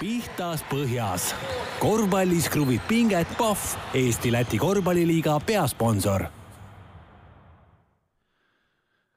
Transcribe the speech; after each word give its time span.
pihtas 0.00 0.62
põhjas. 0.64 1.34
korvpallis 1.78 2.48
kruvib 2.48 2.80
pinget 2.88 3.28
Pahv, 3.38 3.76
Eesti-Läti 3.94 4.58
korvpalliliiga 4.58 5.40
peasponsor. 5.46 6.24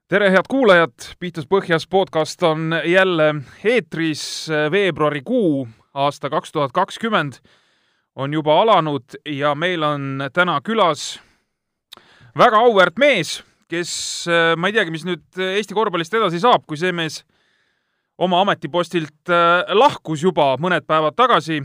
tere, 0.07 0.29
head 0.29 0.49
kuulajad, 0.49 0.93
Pihtas 1.19 1.47
põhjas 1.47 1.87
podcast 1.89 2.43
on 2.43 2.75
jälle 2.85 3.35
eetris, 3.63 4.49
veebruarikuu 4.71 5.67
aasta 5.93 6.29
kaks 6.29 6.51
tuhat 6.51 6.71
kakskümmend 6.71 7.39
on 8.15 8.33
juba 8.33 8.61
alanud 8.61 9.15
ja 9.25 9.55
meil 9.55 9.83
on 9.83 10.27
täna 10.33 10.59
külas 10.61 11.21
väga 12.37 12.59
auväärt 12.59 12.99
mees, 12.99 13.43
kes, 13.67 14.25
ma 14.57 14.67
ei 14.67 14.73
teagi, 14.73 14.91
mis 14.91 15.07
nüüd 15.07 15.23
Eesti 15.55 15.73
korvpallist 15.73 16.13
edasi 16.13 16.43
saab, 16.43 16.67
kui 16.67 16.77
see 16.77 16.91
mees 16.91 17.23
oma 18.17 18.41
ametipostilt 18.43 19.31
äh, 19.31 19.63
lahkus 19.73 20.23
juba 20.23 20.53
mõned 20.61 20.85
päevad 20.87 21.15
tagasi. 21.17 21.63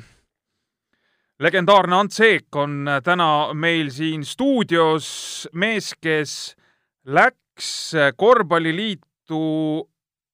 legendaarne 1.38 1.96
Ants 1.96 2.20
Eek 2.20 2.56
on 2.56 2.88
äh, 2.88 3.02
täna 3.04 3.54
meil 3.54 3.90
siin 3.90 4.24
stuudios, 4.24 5.48
mees, 5.52 5.94
kes 6.00 6.56
läks 7.04 7.94
äh, 7.94 8.12
korvpalliliitu 8.16 9.42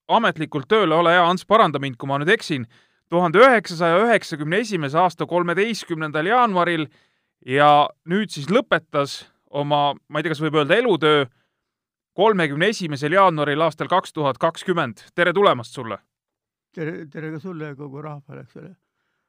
ametlikult 0.09 0.69
tööle, 0.69 0.95
ole 0.95 1.13
hea, 1.17 1.25
Ants, 1.27 1.45
paranda 1.45 1.79
mind, 1.79 1.97
kui 1.97 2.09
ma 2.09 2.19
nüüd 2.21 2.31
eksin, 2.31 2.67
tuhande 3.11 3.41
üheksasaja 3.41 4.03
üheksakümne 4.07 4.61
esimese 4.63 4.99
aasta 4.99 5.27
kolmeteistkümnendal 5.27 6.27
jaanuaril 6.27 6.87
ja 7.47 7.89
nüüd 8.09 8.31
siis 8.31 8.49
lõpetas 8.53 9.25
oma, 9.51 9.95
ma 10.09 10.21
ei 10.21 10.25
tea, 10.25 10.35
kas 10.35 10.43
võib 10.45 10.61
öelda 10.61 10.79
elutöö, 10.79 11.25
kolmekümne 12.15 12.71
esimesel 12.71 13.13
jaanuaril 13.13 13.61
aastal 13.67 13.91
kaks 13.91 14.13
tuhat 14.13 14.39
kakskümmend. 14.39 15.03
tere 15.15 15.33
tulemast 15.33 15.75
sulle! 15.75 15.99
tere, 16.75 17.07
tere 17.11 17.31
ka 17.35 17.41
sulle 17.43 17.73
ja 17.73 17.77
kogu 17.79 18.03
rahvale, 18.03 18.47
eks 18.47 18.57
ole. 18.63 18.75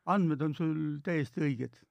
andmed 0.05 0.41
on 0.41 0.53
sul 0.55 0.75
täiesti 1.05 1.41
õiged, 1.45 1.81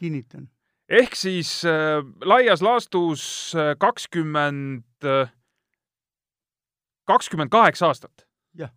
kinnitan. 0.00 0.48
ehk 0.88 1.16
siis 1.16 1.52
äh, 1.68 2.00
laias 2.24 2.64
laastus 2.64 3.24
äh, 3.56 3.74
kakskümmend 3.78 5.08
äh,, 5.08 5.32
kakskümmend 7.08 7.52
kaheksa 7.52 7.92
aastat? 7.92 8.26
jah. 8.54 8.72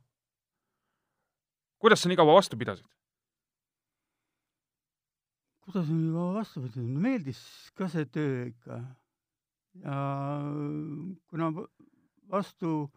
kuidas 1.79 2.03
sa 2.03 2.11
nii 2.11 2.19
kaua 2.19 2.35
vastu 2.39 2.59
pidasid? 2.59 2.87
kuidas 5.65 5.87
ma 5.87 5.97
nii 6.01 6.13
kaua 6.19 6.37
vastu 6.41 6.67
pidasin, 6.67 6.93
meeldis 7.07 7.41
ka 7.75 7.87
see 7.91 8.05
töö 8.05 8.45
ikka. 8.51 8.83
Ja 9.83 9.97
kuna 11.27 11.51
vastu 12.31 12.91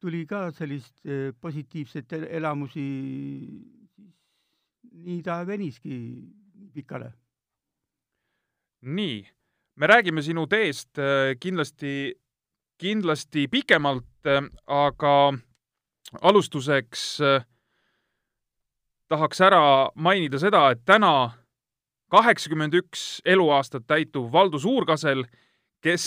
tuli 0.00 0.26
ka 0.28 0.50
sellist 0.52 1.00
eh, 1.06 1.32
positiivset 1.40 2.12
elamusi, 2.12 2.84
siis 3.94 4.10
nii 5.04 5.22
ta 5.24 5.40
veniski 5.46 5.96
pikale. 6.74 7.12
nii, 8.84 9.24
me 9.76 9.86
räägime 9.86 10.22
sinu 10.22 10.46
teest 10.46 10.98
eh, 10.98 11.36
kindlasti, 11.40 12.12
kindlasti 12.78 13.48
pikemalt, 13.48 14.26
eh, 14.26 14.42
aga 14.66 15.14
alustuseks 16.20 17.06
tahaks 19.08 19.40
ära 19.40 19.90
mainida 19.94 20.38
seda, 20.38 20.68
et 20.70 20.84
täna 20.84 21.32
kaheksakümmend 22.12 22.76
üks 22.76 23.22
eluaastat 23.24 23.86
täituv 23.88 24.28
Valdo 24.32 24.60
Suurkasel, 24.60 25.24
kes 25.84 26.04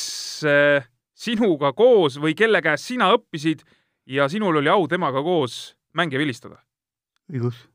sinuga 1.18 1.74
koos 1.78 2.18
või 2.22 2.34
kelle 2.38 2.62
käest 2.66 2.90
sina 2.90 3.12
õppisid, 3.14 3.62
ja 4.08 4.30
sinul 4.30 4.62
oli 4.62 4.70
au 4.70 4.88
temaga 4.88 5.22
koos 5.24 5.76
mänge 5.94 6.18
vilistada. 6.18 6.58
õigus. 7.32 7.68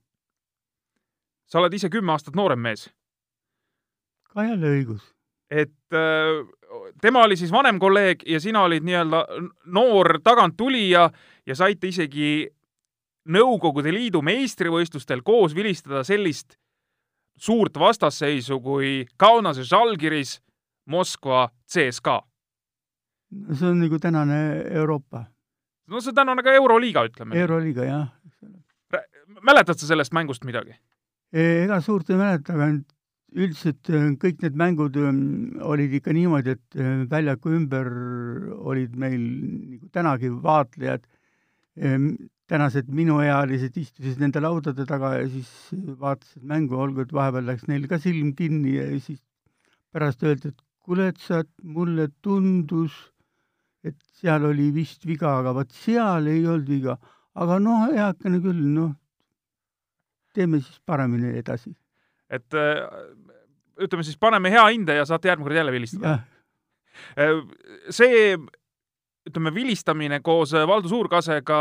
sa 1.47 1.61
oled 1.61 1.75
ise 1.75 1.91
kümme 1.93 2.13
aastat 2.13 2.37
noorem 2.37 2.61
mees. 2.61 2.91
ka 4.33 4.45
jälle 4.45 4.67
õigus. 4.79 5.03
et 5.51 5.93
äh, 5.93 6.47
tema 7.01 7.25
oli 7.25 7.37
siis 7.37 7.53
vanem 7.53 7.79
kolleeg 7.79 8.23
ja 8.27 8.41
sina 8.41 8.63
olid 8.63 8.83
nii-öelda 8.83 9.27
noor 9.65 10.21
taganttulija 10.25 11.11
ja 11.47 11.55
saite 11.55 11.89
isegi 11.89 12.49
Nõukogude 13.23 13.93
Liidu 13.95 14.19
meistrivõistlustel 14.23 15.21
koos 15.23 15.55
vilistada 15.55 16.01
sellist 16.03 16.57
suurt 17.39 17.79
vastasseisu 17.79 18.59
kui 18.61 19.05
Kaunase 19.17 19.63
Žalgiris 19.63 20.41
Moskva 20.87 21.49
CSKA. 21.69 22.21
see 23.55 23.69
on 23.69 23.79
nagu 23.81 23.99
tänane 23.99 24.39
Euroopa 24.71 25.25
no 25.89 26.01
see 26.01 26.13
on 26.17 26.39
aga 26.39 26.55
Euroliiga, 26.59 27.05
ütleme. 27.09 27.37
Euroliiga, 27.37 27.85
jah. 27.85 28.09
mäletad 29.43 29.79
sa 29.79 29.87
sellest 29.87 30.13
mängust 30.13 30.45
midagi? 30.45 30.77
ega 31.33 31.81
suurt 31.81 32.11
ei 32.13 32.19
mäleta, 32.21 32.53
aga 32.53 32.69
üldiselt 33.33 33.89
äh, 33.89 34.11
kõik 34.21 34.43
need 34.45 34.59
mängud 34.61 34.99
ähm, 35.01 35.23
olid 35.65 35.95
ikka 35.97 36.13
niimoodi, 36.13 36.59
et 36.59 36.77
väljaku 37.09 37.55
ümber 37.57 37.89
olid 38.61 38.99
meil 39.01 39.23
nagu 39.23 39.89
tänagi 39.95 40.29
vaatlejad, 40.45 41.07
tänased 42.53 42.91
minuealised 42.93 43.77
istusid 43.81 44.21
nende 44.21 44.43
laudade 44.45 44.85
taga 44.85 45.15
ja 45.17 45.29
siis 45.33 45.49
vaatasid 46.03 46.45
mängu, 46.45 46.77
olgu 46.77 47.07
et 47.07 47.15
vahepeal 47.17 47.47
läks 47.49 47.65
neil 47.71 47.87
ka 47.89 47.97
silm 48.03 48.35
kinni 48.37 48.77
ja 48.77 48.85
siis 49.01 49.23
pärast 49.93 50.21
öeldi, 50.27 50.53
et 50.53 50.61
kuule, 50.83 51.09
et 51.13 51.19
sa, 51.23 51.43
mulle 51.63 52.09
tundus 52.23 53.13
et 53.85 53.99
seal 54.21 54.47
oli 54.47 54.71
vist 54.75 55.07
viga, 55.07 55.37
aga 55.41 55.55
vot 55.57 55.75
seal 55.75 56.29
ei 56.31 56.45
olnud 56.47 56.71
viga. 56.71 56.97
aga 57.35 57.57
noh, 57.65 57.87
heakene 57.97 58.43
küll, 58.45 58.65
noh, 58.75 58.91
teeme 60.37 60.61
siis 60.61 60.81
paremini 60.87 61.33
edasi. 61.39 61.75
et 62.31 62.55
äh, 62.55 62.83
ütleme 63.83 64.05
siis, 64.07 64.19
paneme 64.21 64.53
hea 64.53 64.65
hinde 64.71 64.97
ja 64.97 65.07
saate 65.09 65.29
järgmine 65.29 65.49
kord 65.49 65.57
jälle 65.57 65.73
vilistada. 65.73 66.19
Äh, 67.17 67.41
see 67.91 68.37
ütleme, 69.29 69.53
vilistamine 69.55 70.21
koos 70.25 70.53
äh, 70.55 70.67
Valdo 70.67 70.91
Suurkasega 70.91 71.59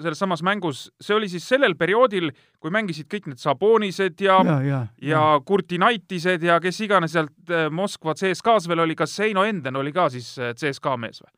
selles 0.00 0.20
samas 0.20 0.42
mängus, 0.46 0.86
see 1.02 1.16
oli 1.16 1.28
siis 1.28 1.46
sellel 1.48 1.76
perioodil, 1.76 2.30
kui 2.62 2.72
mängisid 2.72 3.08
kõik 3.12 3.28
need 3.30 3.42
Sabonised 3.42 4.22
ja, 4.24 4.38
ja, 4.40 4.54
ja, 4.54 4.60
ja, 4.64 5.08
ja 5.10 5.24
Kurtinaitised 5.44 6.46
ja 6.46 6.58
kes 6.64 6.80
iganes 6.86 7.16
sealt 7.16 7.52
äh, 7.52 7.66
Moskva 7.72 8.16
CSKA-s 8.18 8.68
veel 8.70 8.84
oli, 8.86 8.96
kas 8.96 9.16
Heino 9.20 9.44
Enden 9.44 9.76
oli 9.80 9.92
ka 9.92 10.08
siis 10.12 10.32
äh, 10.38 10.54
CSKA 10.56 10.96
mees 11.00 11.20
või? 11.24 11.34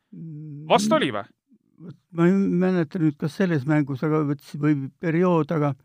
vast 0.71 0.95
oli 0.95 1.11
või? 1.15 1.27
ma 2.15 2.29
ei 2.29 2.37
mäleta 2.63 3.01
nüüd, 3.01 3.17
kas 3.19 3.35
selles 3.37 3.67
mängus, 3.67 4.01
aga 4.07 4.23
või 4.57 4.87
periood, 5.03 5.51
aga 5.53 5.75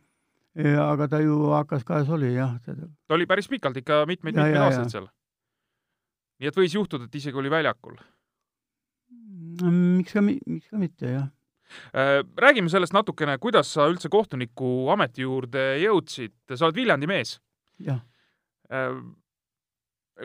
aga 0.53 1.07
ta 1.09 1.19
ju 1.23 1.37
HKS-kas 1.49 2.11
oli 2.13 2.35
jah. 2.35 2.59
ta 2.63 3.17
oli 3.17 3.27
päris 3.27 3.49
pikalt 3.49 3.79
ikka 3.81 4.03
mitmeid-mitmeid 4.07 4.61
aastaid 4.61 4.93
seal. 4.93 5.07
nii 6.41 6.51
et 6.53 6.59
võis 6.61 6.75
juhtuda, 6.77 7.09
et 7.09 7.21
isegi 7.23 7.41
oli 7.41 7.51
väljakul 7.51 7.97
miks 9.71 10.17
ka, 10.17 10.23
miks 10.25 10.69
ka 10.71 10.81
mitte, 10.81 11.15
jah. 11.15 11.31
Äh, 11.97 12.21
räägime 12.37 12.69
sellest 12.69 12.93
natukene, 12.93 13.39
kuidas 13.41 13.71
sa 13.73 13.87
üldse 13.89 14.11
kohtuniku 14.13 14.91
ameti 14.93 15.25
juurde 15.25 15.79
jõudsid, 15.81 16.35
sa 16.55 16.67
oled 16.67 16.77
Viljandi 16.77 17.09
mees. 17.09 17.39
jah. 17.81 18.03
Äh, 18.73 18.97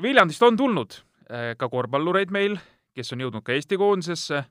Viljandist 0.03 0.43
on 0.43 0.57
tulnud 0.59 0.99
äh, 1.31 1.55
ka 1.57 1.69
korvpallureid 1.69 2.31
meil, 2.35 2.57
kes 2.95 3.13
on 3.13 3.23
jõudnud 3.23 3.45
ka 3.45 3.55
Eesti 3.55 3.77
koondisesse, 3.79 4.43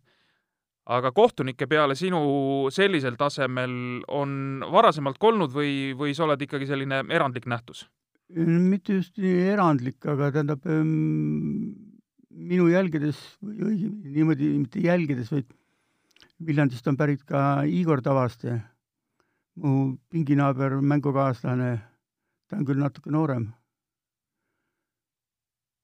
aga 0.86 1.12
kohtunike 1.12 1.66
peale 1.66 1.94
sinu 1.98 2.70
sellisel 2.72 3.18
tasemel 3.18 4.02
on 4.08 4.64
varasemalt 4.72 5.20
olnud 5.20 5.52
või, 5.52 5.92
või 5.98 6.14
sa 6.14 6.24
oled 6.24 6.42
ikkagi 6.46 6.68
selline 6.68 7.04
erandlik 7.10 7.46
nähtus? 7.46 7.86
mitte 8.34 8.96
just 8.96 9.20
nii 9.22 9.52
erandlik, 9.52 10.00
aga 10.02 10.32
tähendab 10.34 10.64
ähm 10.66 11.95
minu 12.36 12.68
jälgedes 12.70 13.18
või 13.42 13.60
õigemini 13.70 14.14
niimoodi, 14.16 14.50
mitte 14.60 14.82
jälgedes, 14.84 15.32
vaid 15.32 15.52
Viljandist 16.46 16.86
on 16.90 16.96
pärit 17.00 17.22
ka 17.24 17.64
Igor 17.64 18.02
Tavaste, 18.04 18.58
mu 19.64 19.96
pinginaaber, 20.12 20.76
mängukaaslane, 20.84 21.70
ta 22.46 22.58
on 22.58 22.66
küll 22.68 22.82
natuke 22.82 23.12
noorem, 23.12 23.48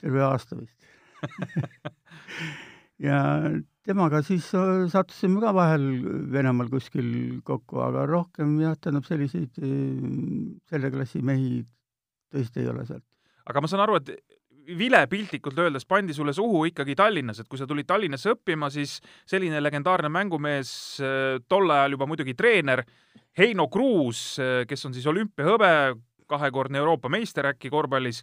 terve 0.03 0.27
aasta 0.29 0.61
vist. 0.61 0.77
Ja 3.03 3.19
temaga 3.82 4.21
siis 4.23 4.44
sattusime 4.93 5.41
ka 5.43 5.50
vahel 5.56 5.82
Venemaal 6.31 6.69
kuskil 6.71 7.41
kokku, 7.43 7.81
aga 7.82 8.05
rohkem 8.06 8.53
jah, 8.62 8.77
tähendab 8.79 9.09
selliseid 9.09 9.59
selle 10.71 10.91
klassi 10.94 11.23
mehi 11.27 11.65
tõesti 12.31 12.62
ei 12.62 12.71
ole 12.71 12.85
sealt. 12.87 13.03
aga 13.50 13.61
ma 13.65 13.71
saan 13.73 13.82
aru, 13.82 13.99
et 13.99 14.31
vile 14.67 15.06
piltlikult 15.11 15.59
öeldes 15.59 15.87
pandi 15.88 16.14
sulle 16.14 16.32
suhu 16.32 16.64
ikkagi 16.70 16.94
Tallinnas, 16.99 17.43
et 17.43 17.49
kui 17.49 17.59
sa 17.61 17.67
tulid 17.69 17.87
Tallinnasse 17.88 18.35
õppima, 18.35 18.70
siis 18.73 18.99
selline 19.29 19.61
legendaarne 19.62 20.11
mängumees, 20.12 20.73
äh, 21.03 21.41
tol 21.49 21.70
ajal 21.70 21.97
juba 21.97 22.09
muidugi 22.11 22.35
treener, 22.38 22.85
Heino 23.38 23.69
Kruus, 23.73 24.38
äh, 24.38 24.62
kes 24.69 24.87
on 24.87 24.94
siis 24.94 25.06
olümpiahõbe, 25.11 25.73
kahekordne 26.32 26.81
Euroopa 26.81 27.11
meister 27.12 27.50
äkki 27.50 27.70
korvpallis, 27.73 28.23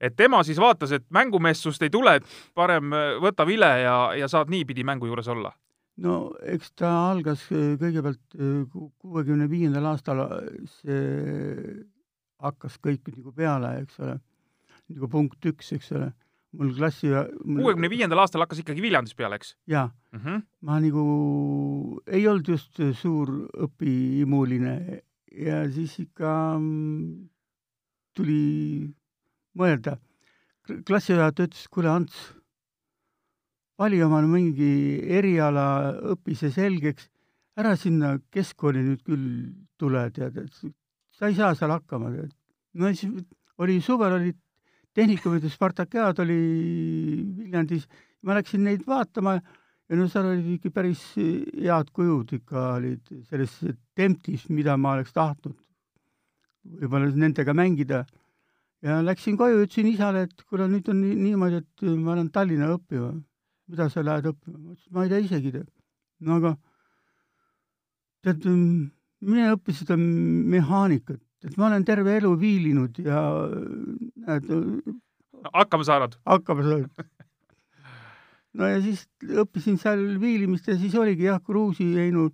et 0.00 0.14
tema 0.16 0.42
siis 0.46 0.60
vaatas, 0.62 0.92
et 0.94 1.06
mängumeessust 1.10 1.82
ei 1.82 1.90
tule, 1.90 2.18
et 2.20 2.36
parem 2.54 2.92
äh, 2.92 3.16
võta 3.22 3.46
vile 3.48 3.72
ja, 3.82 3.96
ja 4.18 4.28
saad 4.30 4.52
niipidi 4.52 4.86
mängu 4.86 5.10
juures 5.10 5.28
olla. 5.28 5.52
no 5.98 6.30
eks 6.46 6.72
ta 6.78 6.90
algas 7.10 7.40
kõigepealt 7.50 8.36
kuuekümne 9.02 9.48
viiendal 9.50 9.88
aastal, 9.90 10.20
see 10.78 11.80
hakkas 12.38 12.76
kõik 12.78 13.08
nagu 13.16 13.32
peale, 13.34 13.72
eks 13.82 13.98
ole, 14.04 14.14
nagu 14.94 15.10
punkt 15.12 15.50
üks, 15.50 15.72
eks 15.76 15.92
ole. 15.96 16.12
mul 16.56 16.70
klassi 16.72 17.10
kuuekümne 17.44 17.90
viiendal 17.92 18.22
aastal 18.22 18.40
hakkas 18.40 18.62
ikkagi 18.62 18.80
Viljandis 18.80 19.16
peale, 19.16 19.36
eks? 19.36 19.54
jaa 19.68 19.90
mm. 20.12 20.20
-hmm. 20.20 20.44
ma 20.64 20.78
nagu 20.80 21.04
ei 22.06 22.26
olnud 22.28 22.48
just 22.48 22.80
suur 23.00 23.34
õpihimuline 23.66 25.02
ja 25.44 25.60
siis 25.70 25.98
ikka 26.00 26.30
mm, 26.58 27.28
tuli 28.16 28.88
mõelda. 29.58 29.98
klassijuhataja 30.86 31.48
ütles, 31.48 31.68
kuule, 31.72 31.88
Ants 31.90 32.16
vali 33.78 34.00
omale 34.02 34.26
mingi 34.26 34.98
eriala, 35.18 35.94
õpi 36.14 36.34
see 36.36 36.50
selgeks, 36.54 37.08
ära 37.58 37.76
sinna 37.78 38.16
keskkooli 38.34 38.82
nüüd 38.84 39.04
küll 39.06 39.28
tule, 39.78 40.02
tead, 40.14 40.36
et 40.42 40.74
sa 41.14 41.30
ei 41.30 41.36
saa 41.38 41.54
seal 41.58 41.72
hakkama, 41.74 42.10
tead. 42.14 42.34
no 42.74 42.90
siis 42.92 43.24
oli 43.58 43.80
suvel 43.82 44.18
olid 44.18 44.38
tehnikumid 44.98 45.46
ja 45.46 45.52
Spartakiaad 45.52 46.20
oli 46.24 46.38
Viljandis, 47.38 47.86
ma 48.26 48.36
läksin 48.38 48.64
neid 48.66 48.82
vaatama 48.86 49.38
ja 49.38 49.96
no 49.96 50.08
seal 50.10 50.32
olid 50.32 50.48
ikka 50.58 50.74
päris 50.74 51.04
head 51.16 51.92
kujud 51.94 52.34
ikka 52.40 52.64
olid 52.80 53.14
selles 53.30 53.54
templis, 53.96 54.48
mida 54.50 54.76
ma 54.76 54.96
oleks 54.98 55.14
tahtnud 55.14 55.56
võib-olla 56.68 57.08
nendega 57.14 57.54
mängida. 57.56 58.04
ja 58.82 58.98
läksin 59.02 59.38
koju, 59.38 59.62
ütlesin 59.64 59.88
isale, 59.88 60.26
et 60.26 60.42
kuule, 60.44 60.68
nüüd 60.68 60.90
on 60.92 61.00
niimoodi, 61.00 61.62
et 61.62 61.88
ma 61.96 62.18
lähen 62.18 62.28
Tallinna 62.34 62.68
õppima 62.74 63.14
mida 63.68 63.88
sa 63.92 64.02
lähed 64.04 64.28
õppima? 64.32 64.58
ma 64.58 64.72
ütlesin, 64.72 64.92
ma 64.94 65.04
ei 65.04 65.12
tea 65.12 65.24
isegi 65.24 65.52
no 66.24 66.38
aga 66.38 66.54
tead, 68.24 68.46
mine 69.28 69.48
õpi 69.54 69.74
seda 69.76 69.96
mehaanikat, 69.98 71.20
et 71.46 71.56
ma 71.56 71.68
olen 71.68 71.84
terve 71.86 72.16
elu 72.18 72.32
viilinud 72.40 72.98
ja 73.04 73.22
näed. 74.26 74.50
hakkama 75.54 75.84
saanud? 75.86 76.18
hakkama 76.26 76.66
saanud 76.66 77.08
no 78.58 78.68
ja 78.72 78.80
siis 78.82 79.06
õppisin 79.22 79.78
seal 79.80 80.04
viilimist 80.20 80.68
ja 80.68 80.76
siis 80.78 80.94
oligi 80.98 81.28
jah, 81.28 81.40
Kruusi 81.44 81.86
Heinu 81.96 82.28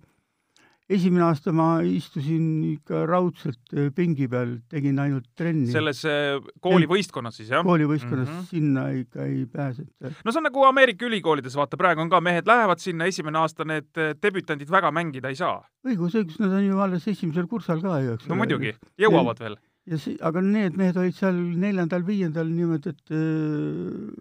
esimene 0.91 1.23
aasta 1.25 1.51
ma 1.55 1.67
istusin 1.85 2.45
ikka 2.75 3.05
raudselt 3.09 3.73
äh, 3.73 3.89
pingi 3.95 4.27
peal, 4.29 4.55
tegin 4.69 4.99
ainult 5.01 5.27
trenni. 5.37 5.67
selles 5.73 6.03
äh, 6.09 6.37
koolivõistkonnas 6.61 7.39
siis, 7.39 7.49
jah? 7.53 7.65
koolivõistkonnas 7.65 8.29
mm 8.29 8.35
-hmm. 8.35 8.49
sinna 8.51 8.85
ikka 8.93 9.25
ei 9.25 9.45
pääseta. 9.49 10.11
no 10.23 10.31
see 10.31 10.41
on 10.41 10.47
nagu 10.49 10.65
Ameerika 10.69 11.07
ülikoolides, 11.09 11.55
vaata 11.57 11.77
praegu 11.77 12.05
on 12.05 12.09
ka, 12.09 12.21
mehed 12.21 12.45
lähevad 12.47 12.83
sinna, 12.83 13.09
esimene 13.09 13.41
aasta 13.41 13.65
need 13.65 13.89
debütandid 14.21 14.69
väga 14.69 14.91
mängida 14.91 15.33
ei 15.33 15.39
saa. 15.41 15.63
õigus, 15.87 16.19
õigus, 16.21 16.37
nad 16.39 16.53
on 16.53 16.67
ju 16.67 16.79
alles 16.79 17.07
esimesel 17.07 17.47
kursal 17.47 17.81
ka 17.81 17.99
ju, 18.03 18.19
eks 18.19 18.29
no 18.29 18.37
muidugi, 18.37 18.75
jõuavad 19.01 19.41
ja, 19.41 19.47
veel. 19.49 19.57
ja 19.89 19.97
see, 19.97 20.17
aga 20.21 20.41
need 20.41 20.77
mehed 20.77 20.97
olid 21.01 21.17
seal 21.17 21.41
neljandal-viiendal 21.65 22.45
niimoodi, 22.45 22.93
et 22.93 23.11
öö, 23.11 24.13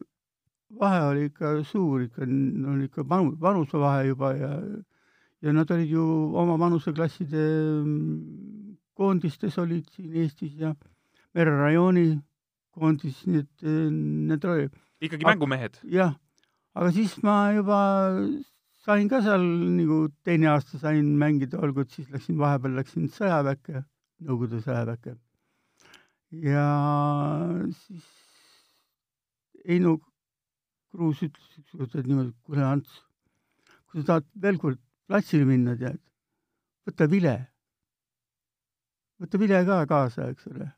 vahe 0.81 1.05
oli 1.13 1.29
ikka 1.29 1.59
suur 1.69 2.09
ikka, 2.09 2.25
no 2.25 2.81
ikka 2.83 3.05
vanu, 3.09 3.37
vanusevahe 3.41 4.09
juba 4.09 4.33
ja 4.33 4.57
ja 5.45 5.53
nad 5.53 5.71
olid 5.71 5.91
ju 5.93 6.05
oma 6.41 6.57
vanuseklasside 6.61 7.45
mm, 7.85 8.77
koondistes 8.97 9.59
olid 9.61 9.89
siin 9.93 10.17
Eestis 10.25 10.57
ja 10.61 10.75
Mere 11.35 11.51
rajooni 11.59 12.13
koondis, 12.75 13.25
nii 13.27 13.41
et 13.43 13.65
need 13.67 14.45
oli. 14.47 14.69
ikkagi 15.03 15.27
mängumehed? 15.27 15.81
jah, 15.91 16.15
aga 16.79 16.93
siis 16.95 17.17
ma 17.27 17.35
juba 17.57 17.79
sain 18.85 19.09
ka 19.11 19.21
seal 19.25 19.43
nagu 19.79 19.99
teine 20.27 20.51
aasta 20.53 20.79
sain 20.79 21.09
mängida, 21.19 21.59
olgu, 21.59 21.83
et 21.83 21.91
siis 21.97 22.09
läksin, 22.15 22.39
vahepeal 22.39 22.79
läksin 22.79 23.11
sõjaväkke, 23.13 23.83
Nõukogude 24.25 24.63
sõjaväkke. 24.63 25.17
ja 26.47 26.67
siis 27.83 28.07
Heino 29.67 29.97
Kruus 30.95 31.25
ütles 31.27 31.59
ükskord, 31.59 32.07
niimoodi, 32.07 32.31
kuule 32.47 32.63
Ants, 32.69 33.01
kui 33.91 34.03
sa 34.03 34.07
tahad 34.13 34.31
veel 34.47 34.63
kord 34.63 34.84
platsile 35.09 35.47
minna, 35.49 35.77
tead, 35.79 36.01
võta 36.89 37.09
vile. 37.11 37.35
võta 39.21 39.41
vile 39.41 39.61
ka 39.69 39.83
kaasa, 39.91 40.31
eks 40.33 40.49
ole. 40.53 40.71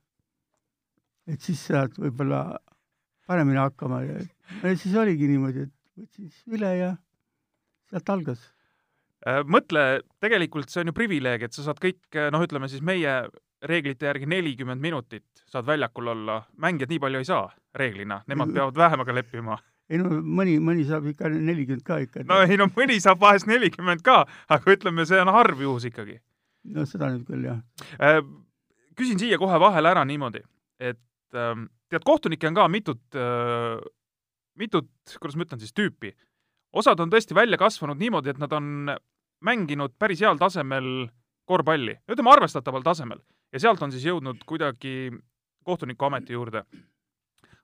et 1.26 1.42
siis 1.42 1.62
saad 1.68 1.96
võib-olla 1.98 2.58
paremini 3.26 3.58
hakkama. 3.58 4.02
Ja, 4.06 4.20
ja 4.62 4.76
siis 4.78 4.94
oligi 4.94 5.30
niimoodi, 5.30 5.66
et 5.66 6.02
võtsin 6.02 6.30
siis 6.30 6.44
vile 6.50 6.70
ja 6.76 6.92
sealt 7.90 8.12
algas. 8.14 8.44
Äh, 9.26 9.42
mõtle, 9.42 10.02
tegelikult 10.22 10.70
see 10.70 10.84
on 10.84 10.92
ju 10.92 10.96
privileeg, 10.96 11.46
et 11.46 11.56
sa 11.56 11.66
saad 11.66 11.80
kõik, 11.82 12.04
noh, 12.30 12.44
ütleme 12.46 12.70
siis 12.70 12.84
meie 12.84 13.24
reeglite 13.66 14.06
järgi 14.06 14.28
nelikümmend 14.30 14.82
minutit 14.82 15.46
saad 15.50 15.66
väljakul 15.66 16.12
olla, 16.12 16.42
mängijad 16.60 16.92
nii 16.92 17.00
palju 17.02 17.22
ei 17.22 17.28
saa 17.28 17.46
reeglina, 17.74 18.20
nemad 18.28 18.52
peavad 18.54 18.78
vähemaga 18.78 19.14
leppima 19.16 19.56
ei 19.90 20.00
no 20.00 20.20
mõni, 20.20 20.56
mõni 20.62 20.86
saab 20.88 21.06
ikka 21.10 21.30
nelikümmend 21.30 21.84
ka 21.86 22.00
ikka. 22.02 22.24
no 22.26 22.40
ei 22.44 22.58
no 22.58 22.68
mõni 22.74 22.98
saab 23.02 23.20
vahest 23.22 23.48
nelikümmend 23.50 24.02
ka, 24.06 24.22
aga 24.52 24.74
ütleme, 24.74 25.06
see 25.08 25.20
on 25.22 25.30
harv 25.34 25.62
juhus 25.62 25.86
ikkagi. 25.90 26.18
no 26.74 26.86
seda 26.88 27.12
nüüd 27.14 27.26
küll, 27.28 27.46
jah 27.46 27.60
äh,. 28.00 28.22
küsin 28.98 29.20
siia 29.20 29.38
kohe 29.38 29.60
vahele 29.62 29.92
ära 29.92 30.04
niimoodi, 30.08 30.42
et 30.80 31.36
äh, 31.36 31.52
tead, 31.92 32.06
kohtunikke 32.06 32.50
on 32.50 32.58
ka 32.58 32.68
mitut 32.72 33.18
äh,, 33.18 33.76
mitut, 34.58 34.90
kuidas 35.20 35.36
ma 35.36 35.46
ütlen 35.46 35.62
siis, 35.62 35.74
tüüpi. 35.76 36.14
osad 36.72 37.00
on 37.00 37.12
tõesti 37.12 37.36
välja 37.36 37.58
kasvanud 37.60 38.00
niimoodi, 38.00 38.34
et 38.34 38.42
nad 38.42 38.52
on 38.56 38.90
mänginud 39.44 39.94
päris 39.98 40.24
heal 40.24 40.40
tasemel 40.40 41.08
korvpalli, 41.46 41.94
ütleme 42.10 42.32
arvestataval 42.32 42.82
tasemel, 42.82 43.22
ja 43.54 43.62
sealt 43.62 43.82
on 43.84 43.94
siis 43.94 44.08
jõudnud 44.08 44.42
kuidagi 44.48 45.12
kohtunikuameti 45.66 46.34
juurde 46.34 46.64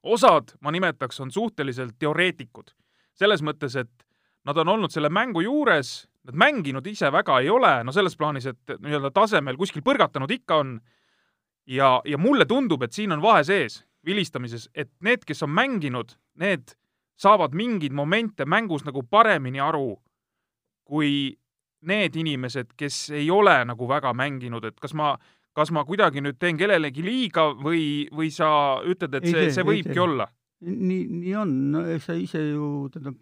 osad, 0.03 0.55
ma 0.61 0.71
nimetaks, 0.71 1.21
on 1.21 1.31
suhteliselt 1.31 1.99
teoreetikud. 1.99 2.75
selles 3.15 3.43
mõttes, 3.43 3.77
et 3.77 4.07
nad 4.45 4.57
on 4.57 4.69
olnud 4.69 4.91
selle 4.91 5.09
mängu 5.13 5.43
juures, 5.45 6.09
nad 6.25 6.35
mänginud 6.35 6.87
ise 6.87 7.11
väga 7.13 7.39
ei 7.41 7.51
ole, 7.51 7.85
no 7.85 7.93
selles 7.93 8.17
plaanis, 8.17 8.47
et 8.47 8.77
nii-öelda 8.81 9.11
tasemel 9.11 9.57
kuskil 9.57 9.83
põrgatanud 9.83 10.31
ikka 10.31 10.57
on. 10.57 10.81
ja, 11.67 12.01
ja 12.05 12.19
mulle 12.19 12.45
tundub, 12.47 12.83
et 12.83 12.93
siin 12.93 13.13
on 13.13 13.23
vahe 13.23 13.45
sees 13.45 13.85
vilistamises, 14.05 14.69
et 14.75 14.91
need, 15.01 15.25
kes 15.25 15.43
on 15.43 15.51
mänginud, 15.51 16.17
need 16.35 16.75
saavad 17.17 17.55
mingeid 17.55 17.93
momente 17.93 18.45
mängus 18.45 18.85
nagu 18.85 19.03
paremini 19.03 19.61
aru 19.61 20.01
kui 20.85 21.33
need 21.89 22.17
inimesed, 22.17 22.75
kes 22.77 23.11
ei 23.17 23.31
ole 23.31 23.55
nagu 23.65 23.89
väga 23.89 24.13
mänginud, 24.15 24.65
et 24.65 24.79
kas 24.81 24.95
ma 24.95 25.15
kas 25.57 25.73
ma 25.75 25.85
kuidagi 25.89 26.23
nüüd 26.25 26.39
teen 26.41 26.59
kellelegi 26.61 27.05
liiga 27.05 27.51
või, 27.59 28.09
või 28.13 28.31
sa 28.33 28.81
ütled, 28.89 29.19
et 29.19 29.29
ei 29.29 29.35
see, 29.35 29.51
see 29.59 29.67
võibki 29.69 30.01
olla? 30.01 30.29
nii, 30.63 31.03
nii 31.11 31.35
on, 31.43 31.53
no 31.75 31.83
eks 31.91 32.09
sa 32.09 32.17
ise 32.19 32.41
ju, 32.53 32.89
tähendab, 32.95 33.17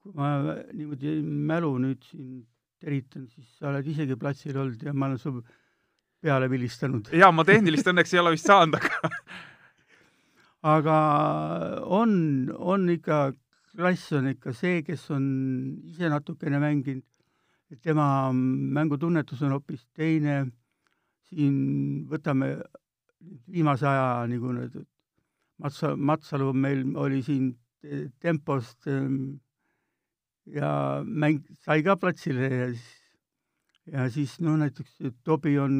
kui 0.00 0.14
ma 0.16 0.30
niimoodi 0.72 1.18
mälu 1.22 1.74
nüüd 1.82 2.06
siin 2.08 2.40
teritan, 2.80 3.26
siis 3.28 3.58
sa 3.58 3.68
oled 3.70 3.88
isegi 3.92 4.16
platsil 4.16 4.56
olnud 4.56 4.80
ja 4.86 4.94
ma 4.96 5.10
olen 5.10 5.20
su 5.20 5.34
peale 6.20 6.48
vilistanud. 6.52 7.12
jaa, 7.16 7.30
ma 7.32 7.44
tehnilist 7.48 7.92
õnneks 7.92 8.14
ei 8.14 8.22
ole 8.22 8.34
vist 8.36 8.48
saanud, 8.48 8.78
aga 8.80 9.12
aga 10.76 10.96
on, 12.00 12.12
on 12.56 12.88
ikka, 12.96 13.20
klass 13.76 14.16
on 14.16 14.32
ikka 14.32 14.56
see, 14.56 14.80
kes 14.86 15.06
on 15.14 15.26
ise 15.92 16.10
natukene 16.12 16.60
mänginud, 16.62 17.04
et 17.70 17.78
tema 17.84 18.32
mängutunnetus 18.32 19.44
on 19.46 19.54
hoopis 19.54 19.84
teine 19.94 20.40
siin 21.30 22.06
võtame 22.10 22.54
viimase 23.50 23.86
aja 23.86 24.26
nagu 24.30 24.54
need, 24.56 24.80
Matsa, 25.60 25.92
Matsalu 25.96 26.52
meil 26.56 26.84
oli 26.96 27.20
siin 27.24 27.52
tempost 28.20 28.88
ehm, 28.88 29.36
ja 30.50 31.02
mäng 31.04 31.44
sai 31.64 31.84
ka 31.84 31.96
platsile 32.00 32.48
ja 32.48 32.66
siis, 32.72 32.88
ja 33.92 34.08
siis 34.10 34.34
noh, 34.40 34.58
näiteks 34.60 34.98
Tobi 35.24 35.58
on 35.60 35.76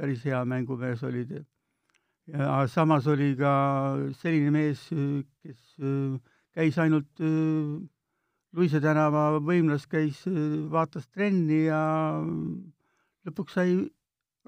päris 0.00 0.24
hea 0.24 0.42
mängumees 0.48 1.04
oli 1.04 1.26
ta. 1.28 1.44
ja 2.32 2.66
samas 2.68 3.06
oli 3.06 3.34
ka 3.36 3.52
selline 4.20 4.50
mees, 4.54 4.88
kes 5.42 5.78
ehm, 5.78 6.20
käis 6.56 6.78
ainult 6.78 7.20
ehm, 7.20 7.88
Luise 8.50 8.80
tänava 8.82 9.38
võimlas, 9.38 9.84
käis, 9.86 10.24
vaatas 10.72 11.04
trenni 11.14 11.68
ja 11.68 11.78
lõpuks 13.22 13.54
sai 13.54 13.76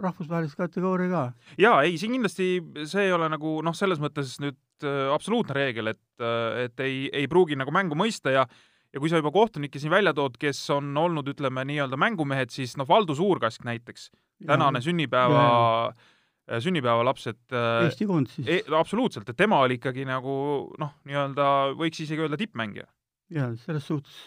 rahvusvahelise 0.03 0.59
kategooria 0.59 1.11
ka. 1.13 1.23
jaa, 1.61 1.83
ei, 1.87 1.97
siin 2.01 2.17
kindlasti 2.17 2.49
see 2.89 3.09
ei 3.09 3.15
ole 3.15 3.29
nagu 3.33 3.59
noh, 3.65 3.77
selles 3.77 4.03
mõttes 4.03 4.37
nüüd 4.43 4.87
äh, 4.87 5.09
absoluutne 5.15 5.57
reegel, 5.57 5.93
et, 5.95 6.05
äh, 6.23 6.67
et 6.67 6.85
ei, 6.85 7.07
ei 7.23 7.29
pruugi 7.31 7.59
nagu 7.59 7.75
mängu 7.75 7.99
mõista 7.99 8.35
ja 8.35 8.47
ja 8.93 9.01
kui 9.01 9.09
sa 9.09 9.17
juba 9.23 9.31
kohtunikke 9.33 9.81
siin 9.81 9.93
välja 9.93 10.13
tood, 10.13 10.35
kes 10.41 10.59
on 10.75 10.91
olnud, 11.01 11.31
ütleme 11.33 11.63
nii-öelda 11.65 11.97
mängumehed, 11.97 12.51
siis 12.53 12.75
noh, 12.77 12.85
Valdo 12.89 13.15
Suurkask 13.17 13.65
näiteks, 13.65 14.11
tänane 14.45 14.83
sünnipäeva, 14.85 15.45
äh, 15.89 16.61
sünnipäevalaps, 16.61 17.31
et 17.33 17.57
Eesti 17.57 18.09
koondis 18.11 18.43
e,. 18.45 18.61
absoluutselt, 18.77 19.33
et 19.33 19.39
tema 19.39 19.63
oli 19.65 19.81
ikkagi 19.81 20.05
nagu 20.09 20.35
noh, 20.83 20.93
nii-öelda 21.09 21.49
võiks 21.79 22.05
isegi 22.05 22.27
öelda 22.27 22.41
tippmängija. 22.41 22.85
jaa, 23.33 23.49
selles 23.65 23.89
suhtes 23.89 24.19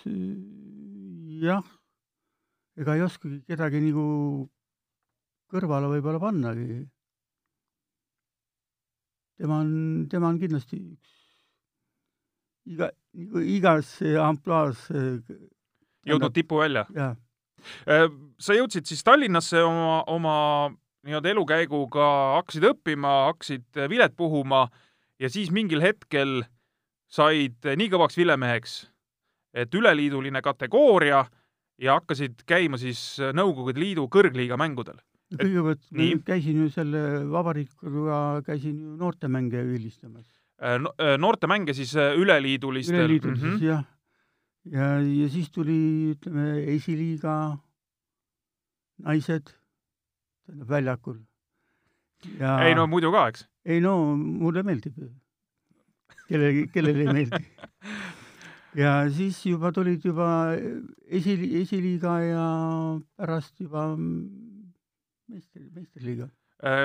jah, 1.46 1.62
ega 2.79 2.98
ei 2.98 3.05
oskagi 3.05 3.44
kedagi 3.46 3.86
nagu 3.86 4.10
kõrvale 5.52 5.90
võib-olla 5.94 6.20
pannagi. 6.20 6.86
tema 9.38 9.60
on, 9.60 10.08
tema 10.10 10.32
on 10.32 10.40
kindlasti 10.40 10.80
üks 10.80 11.16
iga, 12.66 12.90
nagu 13.14 13.44
igas 13.44 13.92
ampluaas 14.22 14.88
jõudnud 16.06 16.34
tipu 16.36 16.60
välja? 16.62 16.86
Äh, 17.90 18.08
sa 18.38 18.58
jõudsid 18.58 18.88
siis 18.90 19.04
Tallinnasse 19.06 19.62
oma, 19.66 20.02
oma 20.12 20.36
nii-öelda 21.06 21.32
elukäiguga, 21.34 22.10
hakkasid 22.40 22.68
õppima, 22.72 23.14
hakkasid 23.32 23.86
vilet 23.90 24.16
puhuma 24.18 24.68
ja 25.22 25.30
siis 25.32 25.52
mingil 25.54 25.82
hetkel 25.82 26.44
said 27.12 27.66
nii 27.78 27.90
kõvaks 27.94 28.18
vilemeheks, 28.18 28.78
et 29.54 29.74
üleliiduline 29.74 30.42
kategooria 30.46 31.24
ja 31.82 31.98
hakkasid 32.00 32.44
käima 32.50 32.80
siis 32.82 33.18
Nõukogude 33.36 33.80
Liidu 33.82 34.08
kõrgliiga 34.12 34.58
mängudel. 34.60 34.98
kõigepealt 35.41 36.25
käisin 36.25 36.63
ju 36.63 36.72
selle 36.74 37.03
vabariikuga, 37.29 38.41
käisin 38.46 38.79
ju 38.79 38.96
noortemänge 39.00 39.63
vildistamas 39.65 40.27
Äh, 40.62 40.79
äh, 41.00 41.17
noortemänge 41.17 41.74
siis 41.74 41.96
äh, 41.96 42.15
üleliidulistel? 42.15 42.96
üleliidulistes 42.96 43.50
mm 43.50 43.58
-hmm. 43.58 43.65
jah. 43.65 43.84
ja, 44.65 45.00
ja 45.01 45.29
siis 45.29 45.51
tuli, 45.51 46.12
ütleme, 46.12 46.63
esiliiga 46.75 47.58
naised, 49.03 49.51
tähendab 50.46 50.70
väljakul. 50.70 51.17
ei 52.39 52.75
no 52.75 52.88
muidu 52.88 53.12
ka, 53.12 53.27
eks? 53.27 53.48
ei 53.65 53.82
no 53.82 54.15
mulle 54.15 54.63
meeldib. 54.63 54.94
kellelegi, 56.29 56.67
kellele 56.67 57.00
ei 57.00 57.13
meeldi. 57.13 57.46
ja 58.84 59.10
siis 59.12 59.46
juba 59.46 59.72
tulid 59.72 60.05
juba 60.05 60.55
esi, 61.05 61.36
esiliiga 61.62 62.20
ja 62.22 62.48
pärast 63.17 63.60
juba 63.60 63.98
meister, 65.32 65.62
meisterliiga. 65.74 66.29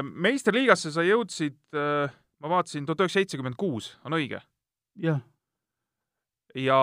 meisterliigasse 0.03 0.93
sa 0.93 1.05
jõudsid 1.07 1.61
äh 1.77 2.11
ma 2.41 2.51
vaatasin, 2.57 2.87
tuhat 2.89 3.05
üheksasada 3.05 3.21
seitsekümmend 3.21 3.59
kuus, 3.61 3.95
on 4.05 4.17
õige? 4.17 4.41
jah. 5.01 5.21
ja 6.57 6.81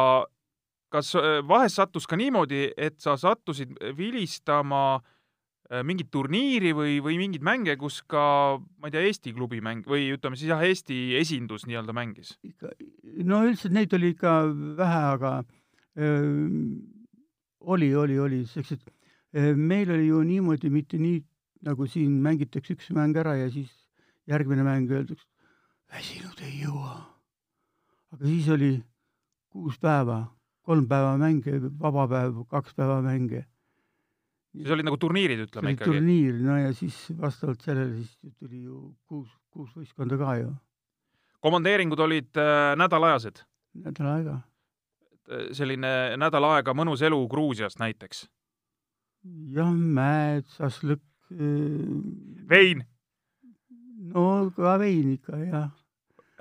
kas 0.93 1.11
äh, 1.19 1.41
vahest 1.47 1.81
sattus 1.81 2.07
ka 2.07 2.17
niimoodi, 2.19 2.69
et 2.77 2.99
sa 3.03 3.17
sattusid 3.19 3.73
vilistama 3.97 4.99
äh, 4.99 5.81
mingit 5.85 6.11
turniiri 6.13 6.73
või, 6.77 6.97
või 7.03 7.17
mingeid 7.19 7.45
mänge, 7.45 7.75
kus 7.81 7.99
ka, 8.07 8.57
ma 8.79 8.89
ei 8.89 8.95
tea, 8.95 9.05
Eesti 9.09 9.33
klubi 9.35 9.61
mäng 9.63 9.87
või 9.89 10.11
ütleme 10.15 10.39
siis 10.39 10.53
jah, 10.53 10.63
Eesti 10.63 11.17
esindus 11.19 11.67
nii-öelda 11.67 11.95
mängis? 11.97 12.35
ikka, 12.45 12.71
no 13.27 13.43
üldiselt 13.47 13.75
neid 13.75 13.97
oli 13.97 14.13
ikka 14.15 14.37
vähe, 14.77 15.01
aga 15.17 15.33
öö, 15.97 16.47
oli, 17.67 17.91
oli, 17.97 18.19
oli, 18.21 18.43
öö, 19.35 19.55
meil 19.57 19.91
oli 19.91 20.07
ju 20.11 20.21
niimoodi, 20.23 20.71
mitte 20.71 21.01
nii, 21.01 21.25
nagu 21.65 21.87
siin 21.89 22.19
mängitakse 22.23 22.75
üks 22.75 22.89
mäng 22.95 23.17
ära 23.17 23.35
ja 23.39 23.49
siis 23.51 23.71
järgmine 24.27 24.65
mäng 24.67 24.91
öeldakse, 24.91 25.27
väsinud 25.91 26.41
ei 26.45 26.61
jõua. 26.63 26.95
aga 28.13 28.25
siis 28.25 28.49
oli 28.53 28.71
kuus 29.51 29.77
päeva, 29.81 30.19
kolm 30.67 30.87
päeva 30.89 31.15
mänge, 31.19 31.59
vaba 31.79 32.07
päev, 32.11 32.43
kaks 32.51 32.75
päeva 32.75 32.99
mänge. 33.01 33.45
siis 34.51 34.71
olid 34.73 34.87
nagu 34.87 34.99
turniirid, 35.01 35.47
ütleme 35.47 35.73
ikkagi? 35.75 35.91
turniir, 35.91 36.39
no 36.43 36.57
ja 36.59 36.73
siis 36.75 36.99
vastavalt 37.17 37.63
sellele 37.65 37.97
siis 38.01 38.35
tuli 38.37 38.63
ju 38.63 38.93
kuus, 39.07 39.29
kuus 39.49 39.73
võistkonda 39.75 40.19
ka 40.19 40.37
ju. 40.41 40.53
komandeeringud 41.39 42.05
olid 42.07 42.41
äh, 42.41 42.75
nädalajased? 42.79 43.43
nädal 43.77 44.13
aega. 44.15 44.39
Äh, 45.29 45.51
selline 45.55 46.17
nädal 46.19 46.51
aega 46.51 46.75
mõnus 46.77 47.03
elu 47.05 47.21
Gruusias 47.31 47.79
näiteks? 47.79 48.27
jah, 49.55 49.71
mäed, 49.73 50.47
šašlõkk. 50.57 51.06
Vein 51.31 52.85
no 54.13 54.51
ka 54.55 54.77
vein 54.79 55.15
ikka, 55.17 55.39
jah 55.43 55.69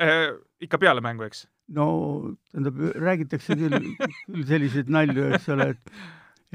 äh,. 0.00 0.36
ikka 0.60 0.78
peale 0.78 1.02
mängu, 1.04 1.26
eks? 1.26 1.46
no 1.68 1.86
tähendab, 2.52 2.78
räägitakse 3.02 3.56
küll, 3.58 3.90
küll 4.30 4.46
selliseid 4.46 4.92
nalju, 4.92 5.32
eks 5.34 5.48
ole, 5.54 5.72
et 5.74 5.98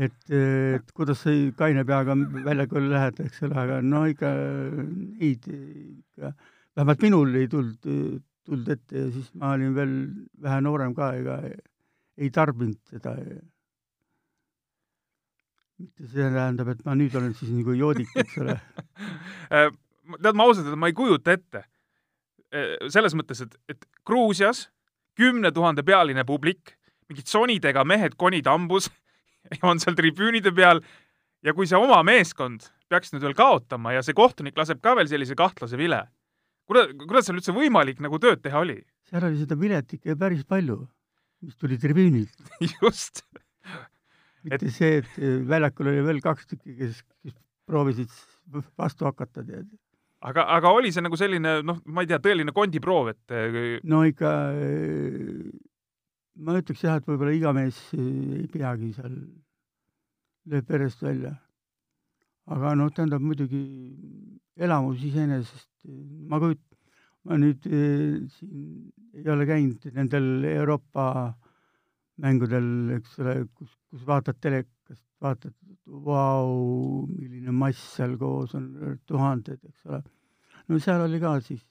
et, 0.01 0.31
et 0.31 0.91
kuidas 0.95 1.19
sa 1.25 1.33
kaine 1.57 1.83
peaga 1.87 2.15
väljakule 2.45 2.89
lähed, 2.93 3.19
eks 3.25 3.43
ole, 3.47 3.57
aga 3.59 3.79
no 3.83 4.05
ikka 4.09 4.31
neid 4.31 5.47
ikka, 5.51 6.31
vähemalt 6.77 7.05
minul 7.05 7.35
ei 7.41 7.49
tulnud, 7.51 8.21
tulnud 8.47 8.71
ette 8.75 9.03
ja 9.03 9.09
siis 9.11 9.31
ma 9.37 9.53
olin 9.57 9.75
veel 9.75 9.95
vähe 10.41 10.61
noorem 10.63 10.95
ka, 10.97 11.11
ega 11.19 11.41
ei 12.21 12.31
tarbinud 12.33 12.79
seda. 12.93 13.17
See 15.99 16.27
tähendab, 16.33 16.73
et 16.73 16.83
ma 16.85 16.95
nüüd 16.97 17.15
olen 17.17 17.33
siis 17.37 17.51
nagu 17.53 17.75
joodik, 17.77 18.11
eks 18.23 18.37
ole 18.41 18.57
äh, 19.55 19.71
tead, 20.19 20.35
ma 20.35 20.47
ausalt 20.47 20.67
öelda, 20.67 20.79
ma 20.79 20.89
ei 20.91 20.97
kujuta 20.97 21.35
ette. 21.35 21.65
Eh, 22.51 22.75
selles 22.91 23.15
mõttes, 23.15 23.43
et, 23.45 23.53
et 23.71 23.85
Gruusias 24.07 24.65
kümne 25.19 25.51
tuhande 25.55 25.85
pealine 25.87 26.25
publik, 26.27 26.75
mingid 27.11 27.29
sonidega 27.31 27.83
mehed 27.87 28.17
konid 28.19 28.47
hambus 28.47 28.89
on 29.67 29.79
seal 29.81 29.95
tribüünide 29.97 30.53
peal 30.55 30.81
ja 31.45 31.55
kui 31.55 31.67
see 31.69 31.79
oma 31.79 32.01
meeskond 32.07 32.67
peaks 32.91 33.13
nüüd 33.13 33.23
veel 33.25 33.37
kaotama 33.37 33.95
ja 33.95 34.03
see 34.03 34.15
kohtunik 34.17 34.57
laseb 34.59 34.81
ka 34.83 34.95
veel 34.99 35.09
sellise 35.11 35.35
kahtlase 35.39 35.79
vile, 35.79 36.03
kuidas, 36.67 36.91
kuidas 37.03 37.27
seal 37.27 37.39
üldse 37.39 37.55
võimalik 37.55 38.01
nagu 38.03 38.19
tööd 38.21 38.43
teha 38.43 38.63
oli? 38.65 38.79
seal 39.07 39.27
oli 39.27 39.43
seda 39.43 39.57
vilet 39.59 39.95
ikka 39.97 40.17
päris 40.19 40.43
palju, 40.47 40.81
mis 41.45 41.55
tuli 41.59 41.79
tribüünilt 41.81 42.51
just 42.81 43.23
mitte 44.47 44.67
et... 44.67 44.75
see, 44.75 45.01
et 45.01 45.45
väljakul 45.49 45.91
oli 45.91 46.03
veel 46.05 46.21
kaks 46.23 46.49
tükki, 46.53 46.75
kes, 46.79 47.01
kes 47.21 47.37
proovisid 47.69 48.11
vastu 48.79 49.07
hakata, 49.07 49.45
tead 49.45 49.69
aga, 50.21 50.45
aga 50.57 50.71
oli 50.77 50.91
see 50.93 51.03
nagu 51.03 51.17
selline, 51.19 51.59
noh, 51.65 51.81
ma 51.85 52.03
ei 52.03 52.09
tea, 52.09 52.21
tõeline 52.23 52.53
kondiproov, 52.55 53.11
et 53.13 53.35
äh, 53.35 53.77
no 53.89 54.03
ikka 54.07 54.31
ma 56.41 56.57
ütleks 56.57 56.83
jah, 56.85 56.99
et 56.99 57.07
võib-olla 57.07 57.33
iga 57.35 57.53
mees 57.55 57.79
äh, 57.97 58.41
ei 58.41 58.47
peagi 58.51 58.91
seal, 58.97 59.15
lööb 60.51 60.69
verest 60.69 61.03
välja. 61.05 61.35
aga 62.51 62.73
noh, 62.75 62.89
tähendab 62.93 63.23
muidugi 63.23 63.61
elamus 64.61 65.03
iseenesest, 65.05 65.69
ma 66.29 66.39
kujut-, 66.41 66.65
ma 67.29 67.37
nüüd 67.41 67.67
äh, 67.69 68.21
siin 68.37 68.91
ei 69.17 69.29
ole 69.29 69.45
käinud 69.45 69.85
nendel 69.95 70.45
Euroopa 70.47 71.05
mängudel, 72.21 72.67
eks 72.97 73.19
ole, 73.21 73.35
kus, 73.55 73.71
kus 73.91 74.03
vaatad 74.07 74.39
telekast, 74.43 75.03
vaatad, 75.21 75.55
vau, 76.05 77.05
milline 77.11 77.53
mass 77.55 77.95
seal 77.95 78.17
koos 78.19 78.55
on, 78.57 78.97
tuhanded, 79.07 79.61
eks 79.69 79.85
ole. 79.89 80.01
no 80.67 80.79
seal 80.81 81.05
oli 81.05 81.21
ka 81.21 81.37
siis 81.45 81.63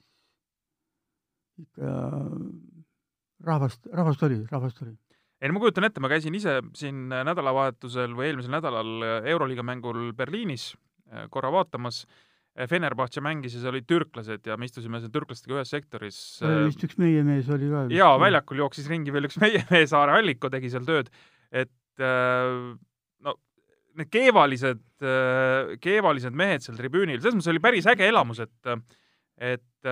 ikka 1.61 1.93
rahvast, 3.45 3.87
rahvast 3.93 4.23
oli, 4.29 4.41
rahvast 4.51 4.83
oli. 4.85 4.95
ei 5.41 5.49
no 5.49 5.57
ma 5.57 5.63
kujutan 5.65 5.89
ette, 5.89 6.01
ma 6.01 6.11
käisin 6.13 6.37
ise 6.37 6.59
siin 6.77 7.09
nädalavahetusel 7.11 8.17
või 8.17 8.31
eelmisel 8.31 8.57
nädalal 8.57 9.07
Euroliiga 9.29 9.65
mängul 9.67 10.11
Berliinis 10.17 10.73
eh, 11.13 11.29
korra 11.33 11.53
vaatamas 11.53 12.05
Fenerbahce 12.69 13.23
mängis 13.25 13.55
ja 13.57 13.63
seal 13.63 13.75
olid 13.75 13.87
türklased 13.89 14.47
ja 14.49 14.57
me 14.61 14.69
istusime 14.69 15.01
seal 15.01 15.13
türklastega 15.15 15.59
ühes 15.59 15.73
sektoris. 15.73 16.21
vist 16.67 16.85
üks 16.87 16.99
meie 17.01 17.25
mees 17.27 17.49
oli 17.53 17.71
ka. 17.71 17.85
jaa, 17.95 18.15
väljakul 18.21 18.61
jooksis 18.65 18.89
ringi 18.91 19.15
veel 19.15 19.29
üks 19.31 19.39
meie 19.45 19.63
mees, 19.71 19.95
Aare 19.97 20.19
Alliko 20.19 20.51
tegi 20.53 20.73
seal 20.73 20.89
tööd, 20.89 21.13
et 21.51 22.05
äh, 22.05 22.55
no 23.27 23.37
need 24.01 24.11
keevalised, 24.13 24.83
keevalised 25.83 26.37
mehed 26.37 26.63
seal 26.65 26.77
tribüünil, 26.79 27.19
selles 27.21 27.39
mõttes 27.39 27.53
oli 27.53 27.63
päris 27.63 27.89
äge 27.91 28.07
elamus, 28.09 28.43
et 28.45 28.75
et 29.41 29.89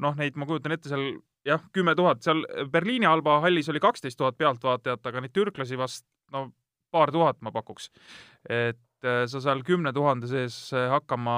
noh, 0.00 0.14
neid 0.16 0.36
ma 0.38 0.46
kujutan 0.46 0.72
ette 0.76 0.90
seal 0.90 1.10
jah, 1.48 1.62
kümme 1.74 1.94
tuhat, 1.98 2.22
seal 2.24 2.44
Berliini 2.72 3.08
Alba 3.08 3.38
hallis 3.44 3.68
oli 3.72 3.82
kaksteist 3.82 4.18
tuhat 4.18 4.38
pealtvaatajat, 4.38 5.06
aga 5.10 5.22
neid 5.24 5.34
türklasi 5.36 5.78
vast 5.80 6.06
no 6.34 6.48
paar 6.94 7.12
tuhat 7.12 7.40
ma 7.44 7.52
pakuks. 7.54 7.90
et 8.48 8.80
sa 9.02 9.40
seal 9.40 9.62
kümne 9.66 9.92
tuhande 9.94 10.26
sees 10.30 10.56
hakkama, 10.74 11.36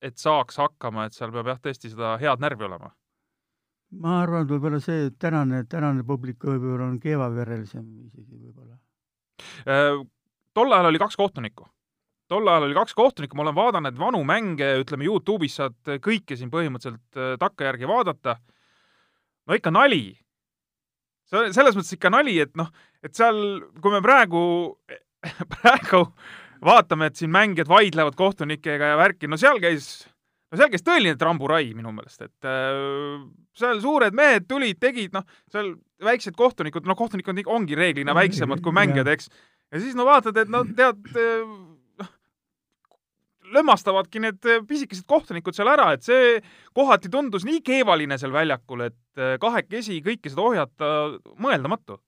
et 0.00 0.16
saaks 0.18 0.56
hakkama, 0.62 1.06
et 1.06 1.16
seal 1.16 1.32
peab 1.34 1.50
jah, 1.52 1.60
tõesti 1.60 1.92
seda 1.92 2.16
head 2.22 2.40
närvi 2.40 2.68
olema. 2.68 2.92
ma 4.02 4.22
arvan, 4.22 4.46
et 4.46 4.54
võib-olla 4.54 4.80
see 4.80 5.10
tänane, 5.20 5.64
tänane 5.68 6.04
publik 6.08 6.44
võib-olla 6.48 6.88
on 6.88 6.98
keevaverelisem 7.00 7.84
isegi 8.08 8.38
võib-olla 8.38 8.78
tol 10.54 10.72
ajal 10.72 10.90
oli 10.90 11.00
kaks 11.00 11.16
kohtunikku. 11.16 11.66
tol 12.28 12.48
ajal 12.48 12.66
oli 12.68 12.76
kaks 12.76 12.94
kohtunikku, 12.96 13.36
ma 13.36 13.44
olen 13.46 13.56
vaadanud 13.56 13.98
vanu 13.98 14.22
mänge, 14.24 14.68
ütleme 14.80 15.04
Youtube'is 15.04 15.58
saad 15.60 15.94
kõike 16.04 16.36
siin 16.38 16.52
põhimõtteliselt 16.52 17.20
äh, 17.20 17.34
takkajärgi 17.40 17.88
vaadata. 17.88 18.36
no 19.46 19.58
ikka 19.58 19.70
nali. 19.70 20.18
selles 21.32 21.76
mõttes 21.76 21.94
ikka 21.96 22.10
nali, 22.12 22.38
et 22.40 22.52
noh, 22.56 22.68
et 23.02 23.14
seal, 23.16 23.62
kui 23.80 23.92
me 23.92 24.02
praegu, 24.04 24.42
praegu 25.56 26.06
vaatame, 26.62 27.10
et 27.10 27.18
siin 27.18 27.32
mängijad 27.34 27.70
vaidlevad 27.70 28.16
kohtunikega 28.18 28.94
ja 28.94 28.98
värki, 29.00 29.30
no 29.30 29.38
seal 29.40 29.60
käis 29.62 30.06
no 30.52 30.60
seal 30.60 30.70
käis 30.72 30.84
tõeline 30.86 31.16
tramburai 31.18 31.72
minu 31.76 31.94
meelest, 31.96 32.26
et 32.26 32.48
äh, 32.48 33.22
seal 33.58 33.80
suured 33.82 34.16
mehed 34.16 34.46
tulid, 34.50 34.78
tegid, 34.82 35.14
noh, 35.16 35.24
seal 35.52 35.74
väiksed 36.04 36.36
kohtunikud, 36.36 36.86
noh, 36.88 36.98
kohtunikud 36.98 37.40
ongi 37.46 37.78
reeglina 37.78 38.14
väiksemad 38.16 38.62
kui 38.64 38.74
mängijad, 38.76 39.08
eks. 39.14 39.30
Ja 39.72 39.80
siis 39.80 39.96
no 39.96 40.04
vaatad, 40.04 40.36
et 40.36 40.50
no 40.52 40.60
tead, 40.76 41.00
noh, 42.02 42.10
lömmastavadki 43.56 44.20
need 44.24 44.50
pisikesed 44.68 45.06
kohtunikud 45.08 45.56
seal 45.56 45.70
ära, 45.72 45.92
et 45.96 46.04
see 46.04 46.36
kohati 46.76 47.08
tundus 47.12 47.46
nii 47.48 47.62
keevaline 47.64 48.18
seal 48.20 48.34
väljakul, 48.34 48.84
et 48.90 49.24
kahekesi 49.40 50.02
kõike 50.04 50.32
seda 50.32 50.44
ohjata 50.44 50.92
mõeldamatu. 51.40 52.00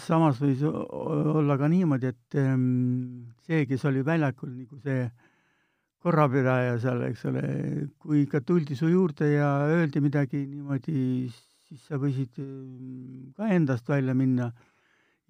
Samas 0.00 0.40
võis 0.42 0.62
olla 0.64 1.56
ka 1.60 1.68
niimoodi, 1.70 2.10
et 2.12 2.36
ehm, 2.40 3.30
see, 3.46 3.64
kes 3.70 3.84
oli 3.90 4.04
väljakul 4.04 4.50
nagu 4.50 4.78
see 4.82 5.06
korrapidaja 6.04 6.76
seal, 6.82 7.02
eks 7.08 7.24
ole, 7.30 7.44
kui 7.98 8.24
ikka 8.24 8.42
tuldi 8.44 8.76
su 8.76 8.90
juurde 8.92 9.30
ja 9.32 9.48
öeldi 9.70 10.02
midagi 10.04 10.44
niimoodi, 10.46 11.30
siis 11.68 11.86
sa 11.88 12.00
võisid 12.00 12.40
ehm, 12.42 13.32
ka 13.36 13.48
endast 13.54 13.88
välja 13.88 14.14
minna 14.14 14.50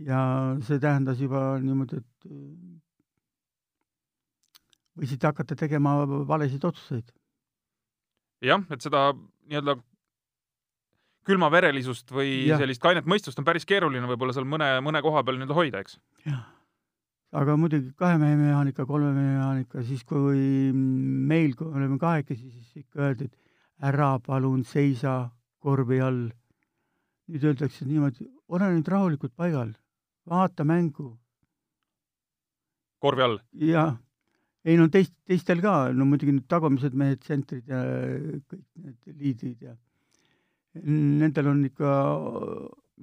ja 0.03 0.21
see 0.67 0.81
tähendas 0.83 1.21
juba 1.23 1.55
niimoodi, 1.63 2.03
et 2.03 2.29
võisid 4.99 5.25
hakata 5.27 5.57
tegema 5.59 5.97
valesid 6.27 6.65
otsuseid. 6.65 7.11
jah, 8.45 8.63
et 8.71 8.83
seda 8.83 9.11
nii-öelda 9.15 9.79
külmaverelisust 11.27 12.13
või 12.15 12.33
ja. 12.49 12.59
sellist 12.61 12.83
kainet 12.83 13.09
mõistust 13.11 13.39
on 13.41 13.47
päris 13.47 13.67
keeruline 13.69 14.09
võib-olla 14.11 14.35
seal 14.37 14.47
mõne, 14.49 14.69
mõne 14.85 15.03
koha 15.05 15.25
peal 15.25 15.39
nii-öelda 15.39 15.57
hoida, 15.57 15.83
eks? 15.85 15.99
jah. 16.27 16.45
aga 17.41 17.57
muidugi 17.61 17.93
kahe 17.99 18.19
mehe 18.21 18.37
mehaanika, 18.41 18.87
kolme 18.89 19.13
mehe 19.17 19.33
mehaanika, 19.39 19.83
siis 19.89 20.05
kui 20.09 20.71
meil, 20.75 21.57
kui 21.59 21.71
me 21.71 21.83
olime 21.83 21.99
kahekesi, 22.03 22.51
siis 22.53 22.85
ikka 22.85 23.09
öeldi, 23.09 23.31
et 23.31 23.91
ära 23.91 24.15
palun 24.25 24.65
seisa 24.69 25.19
korvi 25.65 26.01
all. 26.05 26.29
nüüd 27.33 27.45
öeldakse 27.49 27.87
niimoodi, 27.89 28.29
ole 28.53 28.71
nüüd 28.75 28.89
rahulikult 28.93 29.33
paigal, 29.37 29.73
vaata 30.29 30.65
mängu. 30.69 31.15
korvi 33.01 33.29
all? 33.29 33.39
jah 33.73 33.95
ei 34.65 34.77
no 34.81 34.89
teist, 34.93 35.13
teistel 35.29 35.61
ka, 35.65 35.75
no 35.93 36.07
muidugi 36.09 36.35
need 36.39 36.47
tagumised 36.49 36.95
mehed, 36.97 37.21
tsentrid 37.21 37.69
ja 37.69 37.83
kõik 38.49 38.65
need 38.81 39.19
liidrid 39.21 39.67
ja 39.69 39.75
nendel 40.83 41.51
on 41.53 41.65
ikka 41.69 41.91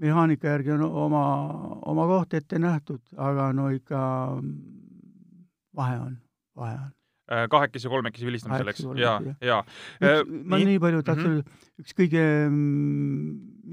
mehaanika 0.01 0.55
järgi 0.55 0.73
on 0.75 0.85
oma, 0.87 1.25
oma 1.91 2.07
koht 2.09 2.33
ette 2.39 2.59
nähtud, 2.59 3.01
aga 3.17 3.51
no 3.55 3.69
ikka 3.73 4.01
vahe 5.77 5.97
on, 5.99 6.15
vahe 6.57 6.77
on 6.77 6.89
äh, 7.31 7.45
kahekesi 7.51 7.91
kolmekesi 7.91 8.27
vilistamisel, 8.27 8.71
eks? 8.71 8.85
ja, 8.99 9.17
ja. 9.43 9.61
ma 9.99 10.59
nii, 10.59 10.73
nii 10.73 10.81
palju 10.83 11.03
tahtsin 11.07 11.33
öelda 11.33 11.43
mm 11.43 11.51
-hmm., 11.51 11.83
üks 11.83 11.97
kõige, 11.97 12.23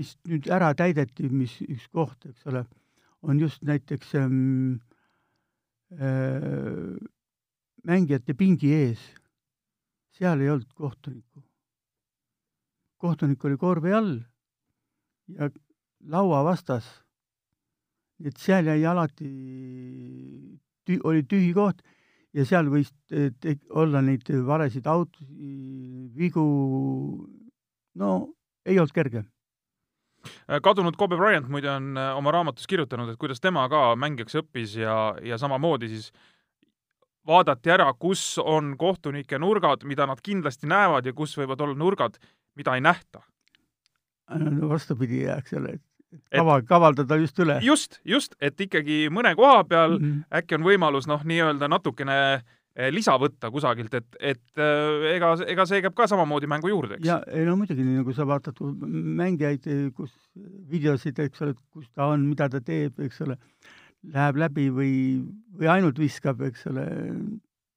mis 0.00 0.14
nüüd 0.30 0.50
ära 0.54 0.72
täideti, 0.78 1.30
mis 1.30 1.58
üks 1.66 1.88
koht, 1.92 2.26
eks 2.30 2.46
ole, 2.50 2.64
on 3.22 3.40
just 3.40 3.62
näiteks 3.66 4.14
ähm, 4.18 4.78
äh, 5.92 6.96
mängijate 7.84 8.34
pingi 8.34 8.72
ees, 8.74 9.02
seal 10.18 10.40
ei 10.40 10.50
olnud 10.50 10.72
kohtunikku. 10.74 11.42
Kohtunik 12.98 13.44
oli 13.44 13.56
korvi 13.56 13.92
all 13.92 14.16
ja 15.28 15.50
laua 16.06 16.44
vastas. 16.44 16.86
et 18.24 18.36
seal 18.36 18.66
jäi 18.66 18.86
alati 18.86 19.28
oli 21.04 21.22
tühi 21.22 21.52
koht 21.54 21.82
ja 22.34 22.44
seal 22.48 22.70
võis 22.72 22.90
olla 23.70 24.02
neid 24.02 24.26
valesid 24.46 24.86
autosid, 24.86 26.14
vigu, 26.16 26.44
no 27.94 28.12
ei 28.66 28.78
olnud 28.78 28.94
kerge. 28.94 29.24
Kadunud 30.62 30.96
Kobe 30.98 31.16
Bryant 31.16 31.46
muide 31.48 31.70
on 31.70 31.92
äh, 31.96 32.10
oma 32.18 32.32
raamatus 32.34 32.66
kirjutanud, 32.68 33.12
et 33.12 33.20
kuidas 33.20 33.40
tema 33.40 33.62
ka 33.70 33.94
mängijaks 33.96 34.34
õppis 34.40 34.74
ja, 34.80 35.14
ja 35.24 35.38
samamoodi 35.40 35.88
siis 35.92 36.10
vaadati 37.28 37.70
ära, 37.72 37.86
kus 37.94 38.22
on 38.42 38.74
kohtunike 38.80 39.38
nurgad, 39.38 39.84
mida 39.88 40.08
nad 40.10 40.20
kindlasti 40.24 40.68
näevad 40.68 41.06
ja 41.06 41.14
kus 41.16 41.36
võivad 41.38 41.62
olla 41.64 41.78
nurgad, 41.78 42.18
mida 42.58 42.74
ei 42.76 42.84
nähta. 42.84 43.22
no 44.28 44.68
vastupidi, 44.68 45.22
eks 45.32 45.54
ole, 45.56 45.78
et 45.78 45.84
kava, 46.32 46.60
kavaldada 46.66 47.16
just 47.20 47.40
üle. 47.42 47.58
just, 47.64 47.98
just, 48.04 48.36
et 48.40 48.60
ikkagi 48.60 49.06
mõne 49.12 49.34
koha 49.38 49.64
peal 49.68 49.98
mm 49.98 50.04
-hmm. 50.04 50.38
äkki 50.40 50.58
on 50.58 50.66
võimalus 50.66 51.08
noh, 51.08 51.24
nii-öelda 51.24 51.68
natukene 51.68 52.18
eh, 52.34 52.90
lisa 52.92 53.16
võtta 53.20 53.50
kusagilt, 53.52 53.94
et, 53.94 54.08
et 54.20 54.60
eh, 54.60 55.14
ega, 55.16 55.34
ega 55.46 55.66
see 55.66 55.82
käib 55.84 55.96
ka 55.96 56.06
samamoodi 56.10 56.46
mängu 56.46 56.68
juurde, 56.68 56.98
eks? 56.98 57.06
ja 57.06 57.20
ei 57.26 57.44
no 57.48 57.56
muidugi, 57.56 57.84
nii 57.84 58.02
nagu 58.02 58.14
sa 58.16 58.26
vaatad 58.28 58.60
mängijaid, 59.22 59.68
kus 59.96 60.14
videosid, 60.70 61.18
eks 61.18 61.42
ole, 61.42 61.54
kus 61.70 61.90
ta 61.94 62.12
on, 62.14 62.28
mida 62.28 62.48
ta 62.48 62.60
teeb, 62.60 63.00
eks 63.00 63.20
ole 63.26 63.38
läheb 64.14 64.36
läbi 64.38 64.68
või, 64.70 64.94
või 65.58 65.68
ainult 65.68 65.98
viskab, 65.98 66.40
eks 66.46 66.66
ole, 66.70 66.86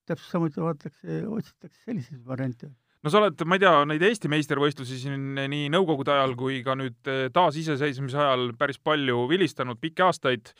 täpselt 0.05 0.29
samuti 0.29 0.61
vaadatakse, 0.61 1.25
otsitakse 1.27 1.83
selliseid 1.85 2.23
variante 2.25 2.71
no 3.01 3.11
sa 3.11 3.21
oled, 3.21 3.41
ma 3.49 3.57
ei 3.57 3.63
tea, 3.63 3.73
neid 3.89 4.05
Eesti 4.05 4.29
meistrivõistlusi 4.31 4.99
siin 5.01 5.33
nii 5.39 5.71
Nõukogude 5.73 6.13
ajal 6.13 6.35
kui 6.39 6.61
ka 6.65 6.75
nüüd 6.79 7.09
eh, 7.09 7.25
taasiseseisvumise 7.33 8.19
ajal 8.21 8.51
päris 8.59 8.79
palju 8.81 9.25
vilistanud, 9.31 9.79
pikki 9.81 10.05
aastaid. 10.05 10.53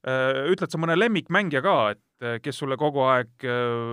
Eh, 0.00 0.44
ütled 0.52 0.72
sa 0.72 0.80
mõne 0.80 0.96
lemmikmängija 0.98 1.64
ka, 1.64 1.76
et 1.96 2.24
eh, 2.24 2.38
kes 2.44 2.62
sulle 2.62 2.78
kogu 2.80 3.04
aeg 3.08 3.48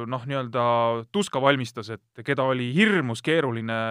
noh, 0.07 0.29
nii-öelda 0.29 0.67
tuska 1.11 1.41
valmistas, 1.43 1.91
et 1.97 2.23
keda 2.27 2.45
oli 2.47 2.69
hirmus 2.75 3.23
keeruline 3.25 3.81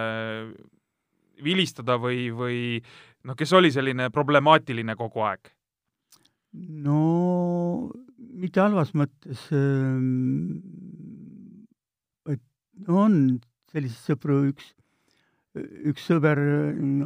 vilistada 1.43 1.99
või, 2.01 2.31
või 2.33 2.57
noh, 3.27 3.37
kes 3.37 3.53
oli 3.53 3.69
selline 3.73 4.09
problemaatiline 4.13 4.97
kogu 4.97 5.27
aeg? 5.27 5.53
no 6.57 7.91
mitte 8.17 8.61
halvas 8.63 8.93
mõttes, 8.97 9.43
ähm, 9.53 10.57
et 12.31 12.89
on 12.89 13.37
selliseid 13.71 14.11
sõpru, 14.11 14.39
üks, 14.51 14.71
üks 15.91 16.07
sõber 16.09 16.41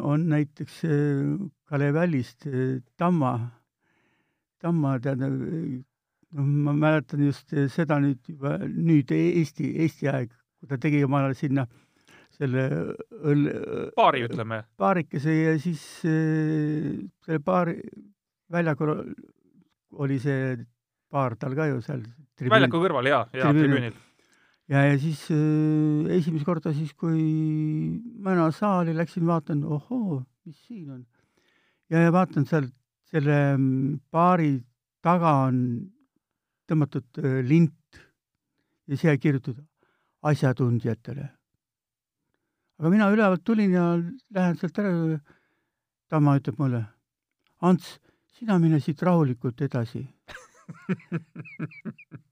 on 0.01 0.27
näiteks 0.31 0.81
äh, 0.87 1.23
Kalev 1.71 1.95
Vällist, 1.97 2.47
äh, 2.49 2.81
Tamma, 2.99 3.35
Tamma, 4.61 4.97
tähendab, 5.01 5.37
noh, 6.37 6.49
ma 6.67 6.75
mäletan 6.77 7.23
just 7.25 7.53
seda 7.73 7.97
nüüd 8.03 8.21
juba, 8.29 8.57
nüüd 8.65 9.11
Eesti, 9.15 9.71
Eesti 9.85 10.11
aeg, 10.11 10.35
kui 10.59 10.69
ta 10.69 10.77
tegi 10.81 11.01
omale 11.07 11.33
sinna 11.37 11.65
selle 12.31 12.67
õlle 13.27 13.53
paari, 13.97 14.23
ütleme. 14.25 14.61
paarikese 14.79 15.33
ja 15.35 15.55
siis 15.61 15.83
äh, 16.07 17.01
selle 17.25 17.41
paari 17.45 17.77
väljakul 18.51 18.93
oli 20.01 20.19
see 20.21 20.55
baar 21.11 21.35
tal 21.39 21.55
ka 21.57 21.67
ju 21.69 21.81
seal. 21.83 22.03
väljaku 22.39 22.81
kõrval 22.85 23.09
ja, 23.09 23.25
ja 23.35 23.51
tribüünil. 23.51 23.95
Ja, 24.71 24.83
ja 24.87 24.99
siis 24.99 25.23
äh, 25.33 26.11
esimest 26.17 26.47
korda 26.47 26.73
siis, 26.75 26.93
kui 26.97 27.23
mina 28.23 28.47
saali 28.55 28.95
läksin, 28.95 29.25
vaatan, 29.27 29.65
ohoo, 29.65 30.21
mis 30.47 30.61
siin 30.67 30.93
on. 30.95 31.01
ja, 31.91 32.05
ja 32.05 32.13
vaatan 32.15 32.47
seal 32.47 32.69
selle 33.11 33.37
mm, 33.57 33.99
baari 34.11 34.53
taga 35.03 35.33
on 35.49 35.57
tõmmatud 36.71 37.19
äh, 37.19 37.41
lint 37.43 37.99
ja 38.87 38.97
siia 38.97 39.17
kirjutatud 39.17 39.67
asjatundjatele. 40.31 41.27
aga 42.79 42.93
mina 42.93 43.11
ülevalt 43.11 43.43
tulin 43.43 43.75
ja 43.75 43.85
lähen 44.33 44.57
sealt 44.57 44.79
ära. 44.79 45.19
Tamma 46.11 46.33
ütleb 46.35 46.57
mulle, 46.59 46.81
Ants 47.63 47.93
sina 48.35 48.57
mine 48.59 48.81
siit 48.83 48.99
rahulikult 49.05 49.61
edasi 49.63 50.01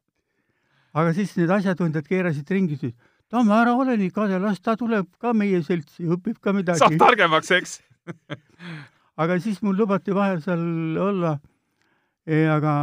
aga 1.00 1.14
siis 1.16 1.36
need 1.40 1.52
asjatundjad 1.54 2.08
keerasid 2.08 2.52
ringi, 2.56 2.78
ütlesid, 2.80 2.98
Tamme, 3.30 3.54
ära 3.54 3.76
ole 3.78 3.94
nii 4.02 4.10
kade, 4.10 4.40
las 4.42 4.58
ta 4.66 4.74
tuleb 4.74 5.06
ka 5.22 5.36
meie 5.38 5.60
seltsi, 5.62 6.08
õpib 6.10 6.40
ka 6.42 6.50
midagi. 6.56 6.82
saab 6.82 6.96
targemaks, 6.98 7.52
eks 7.54 7.76
aga 9.22 9.38
siis 9.44 9.60
mul 9.62 9.78
lubati 9.78 10.16
vahel 10.18 10.42
seal 10.42 10.98
olla. 10.98 11.36
aga 12.56 12.74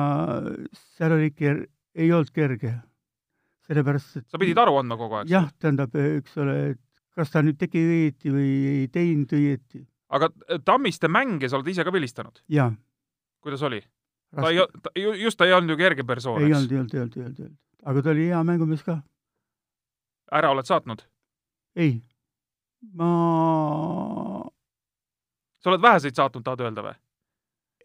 seal 0.97 1.17
oli 1.17 1.33
ikka, 1.33 1.57
ei 1.99 2.13
olnud 2.13 2.31
kerge. 2.31 2.77
sellepärast, 3.67 4.23
et 4.23 4.31
sa 4.31 4.39
pidid 4.39 4.59
aru 4.63 4.79
andma 4.79 4.99
kogu 5.01 5.19
aeg? 5.19 5.31
jah, 5.35 5.51
tähendab, 5.59 5.99
eks 5.99 6.39
ole, 6.39 6.57
et 6.77 6.83
kas 7.19 7.35
ta 7.35 7.43
nüüd 7.43 7.59
tegi 7.59 7.83
õieti 7.83 8.31
või 8.31 8.51
ei 8.71 8.89
teinud 8.93 9.35
õieti. 9.35 9.83
aga 10.15 10.31
Tammiste 10.63 11.11
mänge 11.11 11.51
sa 11.51 11.59
oled 11.59 11.75
ise 11.75 11.83
ka 11.83 11.91
vilistanud? 11.91 12.39
jaa 12.47 12.71
kuidas 13.47 13.63
oli? 13.63 13.79
Ta 14.43 14.51
ei, 14.53 14.67
ta, 14.83 14.93
just 15.23 15.39
ta 15.39 15.49
ei 15.49 15.55
olnud 15.57 15.75
ju 15.75 15.79
kerge 15.81 16.05
persoon, 16.07 16.43
eks? 16.43 16.49
ei 16.49 16.59
olnud, 16.59 16.73
ei 16.73 16.81
olnud, 16.81 16.95
ei 16.95 17.01
olnud, 17.01 17.17
ei 17.17 17.25
olnud, 17.25 17.41
ei 17.41 17.49
olnud. 17.49 17.59
aga 17.93 18.03
ta 18.03 18.13
oli 18.13 18.29
hea 18.31 18.43
mängumees 18.51 18.85
ka. 18.87 18.99
ära 20.41 20.53
oled 20.55 20.69
saatnud? 20.69 21.05
ei. 21.77 21.97
ma 23.01 23.11
sa 25.63 25.73
oled 25.73 25.83
väheseid 25.83 26.19
saatnud, 26.19 26.45
tahad 26.47 26.65
öelda 26.69 26.87
või? 26.87 26.97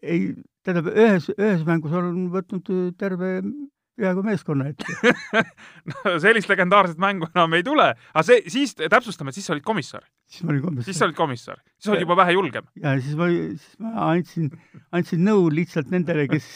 ei, 0.02 0.20
tähendab, 0.66 0.92
ühes, 0.94 1.28
ühes 1.36 1.64
mängus 1.66 1.94
olen 1.94 2.26
võtnud 2.32 2.72
terve 2.98 3.34
peaaegu 3.98 4.24
meeskonna 4.24 4.68
ette. 4.72 5.12
no 5.90 6.16
sellist 6.22 6.50
legendaarset 6.50 7.00
mängu 7.02 7.28
enam 7.32 7.56
ei 7.58 7.64
tule, 7.66 7.88
aga 8.12 8.24
see, 8.26 8.42
siis 8.52 8.74
täpsustame, 8.78 9.32
et 9.32 9.38
siis 9.38 9.48
sa 9.48 9.54
olid 9.56 9.66
komissar. 9.66 10.04
siis 10.30 10.44
ma 10.46 10.54
olin 10.54 10.62
komissar. 10.64 10.88
siis 10.88 11.00
sa 11.00 11.08
olid 11.08 11.18
komissar, 11.18 11.60
siis 11.76 11.92
olid 11.92 12.06
juba 12.06 12.16
vähe 12.22 12.36
julgem. 12.36 12.68
ja 12.82 12.94
siis 13.00 13.18
ma, 13.18 13.28
siis 13.28 13.80
ma 13.82 14.06
andsin, 14.10 14.52
andsin 14.92 15.26
nõu 15.26 15.50
lihtsalt 15.52 15.92
nendele, 15.92 16.28
kes, 16.32 16.48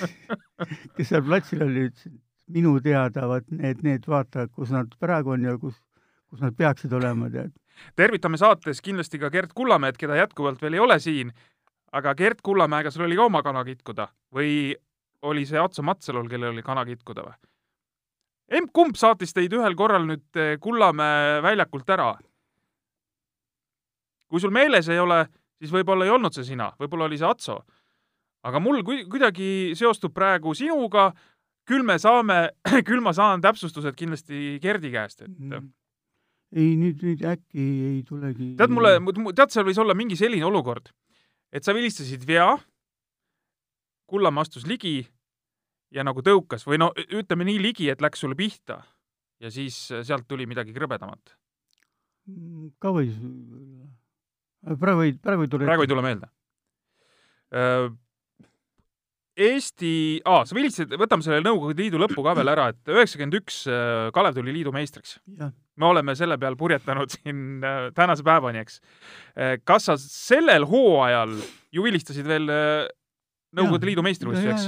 kes 0.96 1.12
seal 1.12 1.24
platsil 1.26 1.66
olid, 1.66 1.92
ütlesin, 1.92 2.16
minu 2.56 2.76
teada, 2.80 3.26
vaat 3.28 3.50
need, 3.50 3.82
need 3.86 4.08
vaata, 4.08 4.46
kus 4.48 4.72
nad 4.74 4.92
praegu 5.02 5.34
on 5.34 5.44
ja 5.44 5.56
kus, 5.60 5.76
kus 6.30 6.42
nad 6.44 6.56
peaksid 6.56 6.92
olema, 6.96 7.28
tead. 7.32 7.52
tervitame 7.98 8.40
saates 8.40 8.80
kindlasti 8.84 9.20
ka 9.20 9.30
Gerd 9.34 9.52
Kullamäed, 9.54 9.98
keda 10.00 10.16
jätkuvalt 10.22 10.62
veel 10.62 10.78
ei 10.78 10.84
ole 10.86 10.98
siin, 11.02 11.34
aga 11.92 12.14
Gerd 12.16 12.40
Kullamäega 12.46 12.92
sul 12.94 13.06
oli 13.06 13.18
ka 13.18 13.28
oma 13.28 13.42
kana 13.44 13.64
kitkuda 13.66 14.08
või 14.34 14.76
oli 15.22 15.46
see 15.46 15.58
Atso 15.60 15.82
Matsalul, 15.82 16.28
kellel 16.28 16.52
oli 16.52 16.62
kana 16.62 16.84
kitkuda 16.84 17.24
või? 17.26 17.36
emb-kumb 18.46 18.96
saatis 18.98 19.34
teid 19.34 19.54
ühel 19.56 19.74
korral 19.78 20.06
nüüd 20.06 20.38
eh, 20.38 20.56
Kullamäe 20.62 21.40
väljakult 21.44 21.88
ära. 21.90 22.12
kui 24.26 24.42
sul 24.42 24.50
meeles 24.50 24.88
ei 24.90 24.98
ole, 24.98 25.24
siis 25.58 25.72
võib-olla 25.72 26.06
ei 26.06 26.10
olnud 26.10 26.34
see 26.34 26.44
sina, 26.44 26.72
võib-olla 26.80 27.06
oli 27.06 27.18
see 27.18 27.28
Atso. 27.28 27.60
aga 28.46 28.60
mul 28.62 28.82
kuidagi 28.84 29.74
seostub 29.74 30.14
praegu 30.14 30.54
sinuga, 30.54 31.10
küll 31.66 31.82
me 31.86 31.98
saame, 31.98 32.50
küll 32.88 33.02
ma 33.02 33.12
saan 33.16 33.42
täpsustused 33.42 33.96
kindlasti 33.98 34.60
Gerdi 34.62 34.92
käest, 34.94 35.22
et 35.22 35.32
mm. 35.32 35.66
ei, 36.54 36.76
nüüd, 36.78 37.02
nüüd 37.02 37.26
äkki 37.26 37.66
ei 37.90 38.00
tulegi. 38.06 38.54
tead, 38.58 38.74
mulle, 38.74 38.98
tead, 39.34 39.50
seal 39.50 39.66
võis 39.66 39.82
olla 39.82 39.96
mingi 39.98 40.18
selline 40.18 40.46
olukord, 40.46 40.92
et 41.50 41.66
sa 41.66 41.74
vilistasid 41.74 42.26
vea, 42.28 42.52
Kullamäe 44.06 44.46
astus 44.46 44.66
ligi 44.66 45.00
ja 45.94 46.04
nagu 46.06 46.22
tõukas 46.24 46.66
või 46.66 46.78
no 46.82 46.92
ütleme 47.06 47.46
nii 47.48 47.58
ligi, 47.62 47.90
et 47.90 48.02
läks 48.04 48.22
sulle 48.22 48.38
pihta 48.38 48.80
ja 49.42 49.50
siis 49.52 49.76
sealt 49.90 50.26
tuli 50.28 50.46
midagi 50.48 50.74
krõbedamat. 50.76 51.36
Mm, 52.26 52.72
ka 52.82 52.90
võis, 52.94 53.14
praegu 54.80 55.04
ei, 55.06 55.14
praegu 55.22 55.46
ei 55.46 55.52
tule. 55.52 55.68
praegu 55.68 55.86
ei 55.86 55.92
tule 55.92 56.02
meelde. 56.04 56.30
Äh, 57.54 57.86
Eesti, 59.36 59.92
aa, 60.24 60.46
sa 60.48 60.56
vilistasid, 60.56 60.94
võtame 60.96 61.22
selle 61.22 61.42
Nõukogude 61.44 61.84
Liidu 61.84 61.98
lõpu 62.00 62.22
ka 62.24 62.32
veel 62.38 62.48
ära, 62.54 62.70
et 62.72 62.88
üheksakümmend 62.88 63.36
üks 63.36 63.60
äh, 63.68 64.08
Kalev 64.16 64.38
tuli 64.38 64.54
liidu 64.54 64.72
meistriks. 64.72 65.18
me 65.76 65.86
oleme 65.86 66.14
selle 66.16 66.38
peal 66.40 66.56
purjetanud 66.56 67.12
siin 67.12 67.60
äh, 67.60 67.90
tänase 67.94 68.24
päevani, 68.26 68.64
eks. 68.64 68.80
kas 69.68 69.90
sa 69.90 69.98
sellel 70.00 70.64
hooajal 70.66 71.36
ju 71.70 71.84
vilistasid 71.84 72.26
veel 72.26 72.48
Nõukogude 73.56 73.88
Liidu 73.88 74.04
meistrivõistlusi, 74.06 74.48
eks? 74.52 74.64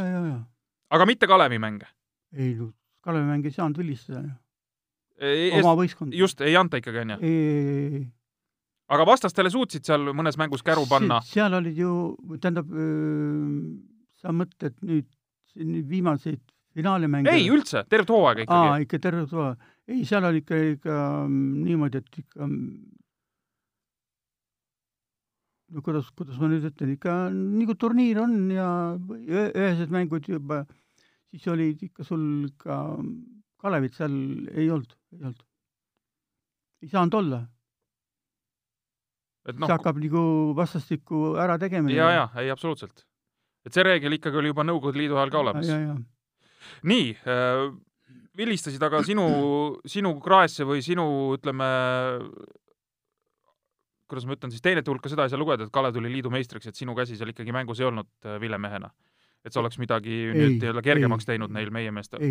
aga 0.95 1.07
mitte 1.09 1.29
Kalevi 1.31 1.59
mänge? 1.63 1.89
ei, 2.37 2.55
Kalevi 3.05 3.27
mänge 3.27 3.51
ei 3.51 3.57
saanud 3.57 3.81
vilistada 3.81 4.23
ju. 4.27 4.37
oma 5.61 5.75
võistkond. 5.79 6.15
just, 6.17 6.41
ei 6.45 6.57
anta 6.57 6.81
ikkagi, 6.81 7.03
onju? 7.05 7.19
ei, 7.23 7.33
ei, 7.33 7.89
ei. 8.01 8.05
aga 8.95 9.07
vastastele 9.09 9.53
suutsid 9.53 9.89
seal 9.89 10.13
mõnes 10.17 10.39
mängus 10.41 10.65
käru 10.67 10.87
panna? 10.91 11.21
seal 11.27 11.59
olid 11.59 11.79
ju, 11.79 11.95
tähendab, 12.39 12.71
sa 14.23 14.35
mõtled 14.35 14.79
nüüd, 14.83 15.11
nüüd 15.59 15.91
viimaseid 15.91 16.43
finaalimänge? 16.79 17.35
ei, 17.35 17.49
üldse, 17.53 17.85
tervet 17.91 18.15
hooaega 18.15 18.47
ikkagi? 18.47 18.73
aa, 18.73 18.79
ikka 18.85 19.03
tervet 19.03 19.35
hooaega. 19.35 19.73
ei, 19.89 20.05
seal 20.09 20.29
oli 20.29 20.45
ikka, 20.45 20.63
ikka 20.77 21.01
niimoodi, 21.29 22.03
et 22.05 22.23
ikka 22.25 22.49
no 25.75 25.83
kuidas, 25.85 26.09
kuidas 26.17 26.39
ma 26.41 26.51
nüüd 26.51 26.67
ütlen, 26.71 26.95
ikka 26.97 27.17
nagu 27.33 27.77
turniir 27.79 28.21
on 28.23 28.37
ja 28.53 28.69
ühesed 29.19 29.93
mängud 29.95 30.29
juba, 30.31 30.63
siis 31.29 31.47
olid 31.53 31.83
ikka 31.89 32.07
sul 32.07 32.49
ka 32.61 32.81
Kalevit 33.59 33.97
seal 33.99 34.13
ei 34.55 34.69
olnud, 34.71 34.93
ei 35.17 35.25
olnud. 35.25 35.41
ei 36.85 36.91
saanud 36.93 37.17
olla. 37.19 37.41
No, 39.49 39.65
see 39.65 39.73
hakkab 39.73 39.99
nagu 39.99 40.23
vastastikku 40.55 41.33
ära 41.41 41.57
tegemine. 41.59 41.97
ja, 41.97 42.11
ja, 42.13 42.25
ei 42.39 42.53
absoluutselt. 42.53 43.03
et 43.67 43.75
see 43.75 43.83
reegel 43.83 44.15
ikkagi 44.15 44.39
oli 44.39 44.53
juba 44.53 44.65
Nõukogude 44.69 45.01
Liidu 45.01 45.19
ajal 45.19 45.33
ka 45.33 45.41
olemas. 45.43 45.73
nii 46.87 47.11
äh,, 47.25 47.65
vilistasid 48.39 48.83
aga 48.83 49.03
sinu, 49.07 49.27
sinu 49.89 50.15
kraesse 50.23 50.67
või 50.69 50.85
sinu, 50.85 51.07
ütleme, 51.35 51.69
kuidas 54.09 54.27
ma 54.27 54.37
ütlen 54.37 54.53
siis, 54.53 54.65
teenete 54.65 54.91
hulka 54.91 55.11
seda 55.13 55.27
ei 55.27 55.33
saa 55.33 55.41
lugeda, 55.41 55.67
et 55.67 55.75
Kalev 55.75 55.97
tuli 55.97 56.11
liidu 56.13 56.33
meistriks, 56.33 56.71
et 56.71 56.79
sinu 56.79 56.95
käsi 56.97 57.19
seal 57.19 57.33
ikkagi 57.35 57.55
mängus 57.55 57.83
ei 57.83 57.89
olnud 57.91 58.09
äh, 58.25 58.39
vilemehena. 58.41 58.91
et 59.45 59.55
sa 59.55 59.61
oleks 59.61 59.79
midagi 59.79 60.11
ei, 60.11 60.35
nüüd 60.35 60.57
nii-öelda 60.59 60.83
kergemaks 60.83 61.25
ei, 61.25 61.35
teinud 61.35 61.53
neil 61.55 61.71
meie 61.73 61.93
meestel. 61.95 62.25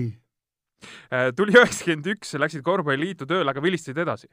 Äh, 1.09 1.29
tuli 1.37 1.55
üheksakümmend 1.55 2.09
üks, 2.13 2.35
läksid 2.37 2.61
korvpalliliitu 2.65 3.25
tööle, 3.29 3.49
aga 3.53 3.63
vilistasid 3.63 4.01
edasi? 4.03 4.29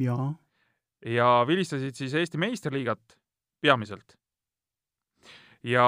jaa. 0.00 0.32
ja 1.06 1.28
vilistasid 1.46 1.94
siis 1.94 2.14
Eesti 2.18 2.40
meistriliigat 2.40 3.18
peamiselt. 3.60 4.16
ja, 5.62 5.86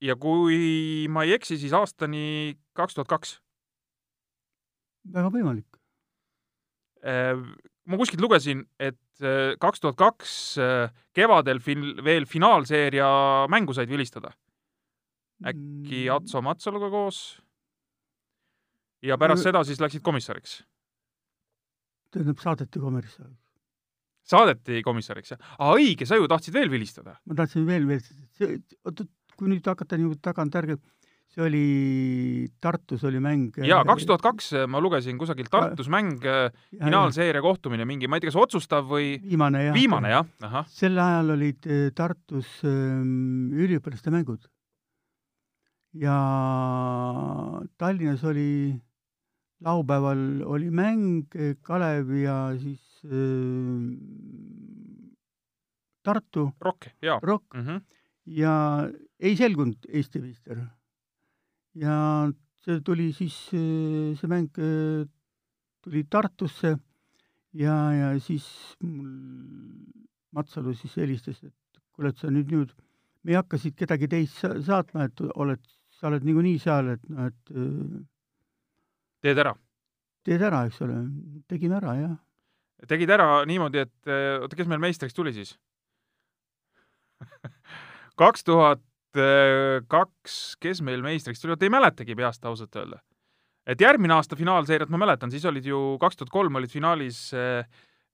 ja 0.00 0.16
kui 0.16 1.06
ma 1.10 1.26
ei 1.26 1.36
eksi, 1.36 1.58
siis 1.58 1.74
aastani 1.76 2.58
kaks 2.74 2.98
tuhat 2.98 3.10
kaks. 3.12 3.36
väga 5.12 5.30
võimalik 5.34 5.78
äh, 7.06 7.36
ma 7.90 7.98
kuskilt 7.98 8.22
lugesin, 8.22 8.64
et 8.80 9.24
äh, 9.24 9.54
kaks 9.62 9.82
tuhat 9.82 9.98
kaks 9.98 10.32
äh, 10.62 10.88
kevadel 11.16 11.60
fin-, 11.64 11.98
veel 12.04 12.26
finaalseeria 12.30 13.08
mängu 13.52 13.74
said 13.74 13.90
vilistada. 13.90 14.32
äkki 15.42 16.06
mm. 16.06 16.16
Atso 16.16 16.42
Matsaluga 16.42 16.90
koos? 16.90 17.40
ja 19.02 19.18
pärast 19.18 19.48
seda 19.48 19.64
siis 19.66 19.80
läksid 19.82 20.04
komissariks? 20.06 20.60
tähendab, 22.12 22.38
saadeti 22.44 22.82
komissariks. 22.82 23.40
saadeti 24.34 24.82
komissariks, 24.86 25.34
jah? 25.34 25.42
aa, 25.58 25.74
õige, 25.74 26.06
sa 26.06 26.20
ju 26.20 26.30
tahtsid 26.30 26.54
veel 26.54 26.70
vilistada? 26.70 27.18
ma 27.26 27.38
tahtsin 27.42 27.66
veel, 27.66 27.88
veel, 27.90 28.62
oota, 28.86 29.08
kui 29.36 29.50
nüüd 29.50 29.66
hakata 29.66 29.98
niimoodi 29.98 30.22
tagantjärgi 30.22 30.78
see 31.32 31.44
oli, 31.46 31.66
Tartus 32.60 33.04
oli 33.08 33.20
mäng. 33.22 33.56
jaa, 33.64 33.82
kaks 33.88 34.06
tuhat 34.08 34.24
kaks 34.24 34.50
ma 34.68 34.80
lugesin 34.84 35.18
kusagilt 35.20 35.48
Tartus 35.52 35.88
mäng, 35.92 36.20
finaalseeria 36.76 37.42
kohtumine 37.44 37.86
mingi, 37.88 38.08
ma 38.08 38.18
ei 38.18 38.24
tea, 38.24 38.32
kas 38.32 38.40
otsustav 38.42 38.84
või 38.90 39.14
viimane 39.22 39.66
jah. 39.68 39.76
viimane 39.76 40.12
jah, 40.12 40.28
ahah. 40.44 40.68
sel 40.68 40.98
ajal 41.00 41.32
olid 41.36 41.68
Tartus 41.96 42.58
ähm, 42.68 43.52
üliõpilaste 43.56 44.12
mängud. 44.12 44.44
ja 45.96 46.18
Tallinnas 47.80 48.24
oli, 48.28 48.74
laupäeval 49.64 50.44
oli 50.52 50.68
mäng 50.68 51.32
Kalev 51.64 52.12
ja 52.20 52.36
siis 52.60 52.84
äh, 53.08 53.88
Tartu. 56.02 56.50
Rock, 56.60 56.92
jaa. 57.00 57.20
Rock 57.22 57.54
mm. 57.54 57.66
-hmm. 57.66 57.82
ja 58.26 58.54
ei 59.20 59.36
selgunud 59.36 59.88
Eesti 59.88 60.20
meister 60.20 60.58
ja 61.78 61.96
see 62.62 62.80
tuli 62.84 63.10
siis, 63.16 63.34
see 63.50 64.30
mäng 64.30 64.50
tuli 65.82 66.04
Tartusse 66.10 66.76
ja, 67.58 67.76
ja 67.92 68.12
siis 68.20 68.46
mul 68.82 69.10
Matsalu 70.32 70.74
siis 70.76 70.94
helistas, 70.96 71.42
et 71.44 71.80
kuule, 71.92 72.12
et 72.12 72.20
sa 72.20 72.30
nüüd, 72.32 72.48
nüüd, 72.52 72.70
me 73.22 73.34
ei 73.34 73.36
hakka 73.36 73.58
siit 73.60 73.76
kedagi 73.76 74.08
teist 74.08 74.38
saatma, 74.64 75.08
et 75.10 75.20
oled, 75.34 75.60
sa 75.92 76.08
oled 76.08 76.24
niikuinii 76.24 76.60
seal, 76.62 76.94
et 76.94 77.02
noh, 77.12 77.28
et 77.28 77.52
teed 79.26 79.42
ära? 79.44 79.52
teed 80.22 80.44
ära, 80.46 80.62
eks 80.68 80.78
ole, 80.86 81.00
tegime 81.50 81.76
ära, 81.80 81.96
jah. 81.98 82.14
tegid 82.88 83.10
ära 83.10 83.42
niimoodi, 83.48 83.82
et 83.82 84.12
oota, 84.38 84.56
kes 84.56 84.70
meil 84.70 84.80
meistriks 84.80 85.18
tuli 85.18 85.34
siis? 85.36 85.56
kaks 88.22 88.46
tuhat 88.46 88.80
Äh, 88.80 88.91
kaks, 89.92 90.56
kes 90.62 90.82
meil 90.84 91.02
meistriks 91.04 91.42
tuli, 91.42 91.52
vot 91.52 91.64
ei 91.66 91.72
mäletagi 91.72 92.16
peast 92.16 92.44
ausalt 92.48 92.76
öelda. 92.76 93.00
et 93.66 93.80
järgmine 93.80 94.14
aasta 94.14 94.36
finaalseeriat 94.36 94.90
ma 94.90 94.98
mäletan, 95.04 95.30
siis 95.30 95.44
olid 95.46 95.66
ju 95.66 95.96
kaks 96.00 96.16
tuhat 96.16 96.30
kolm 96.30 96.56
olid 96.56 96.70
finaalis 96.70 97.30
äh, 97.34 97.66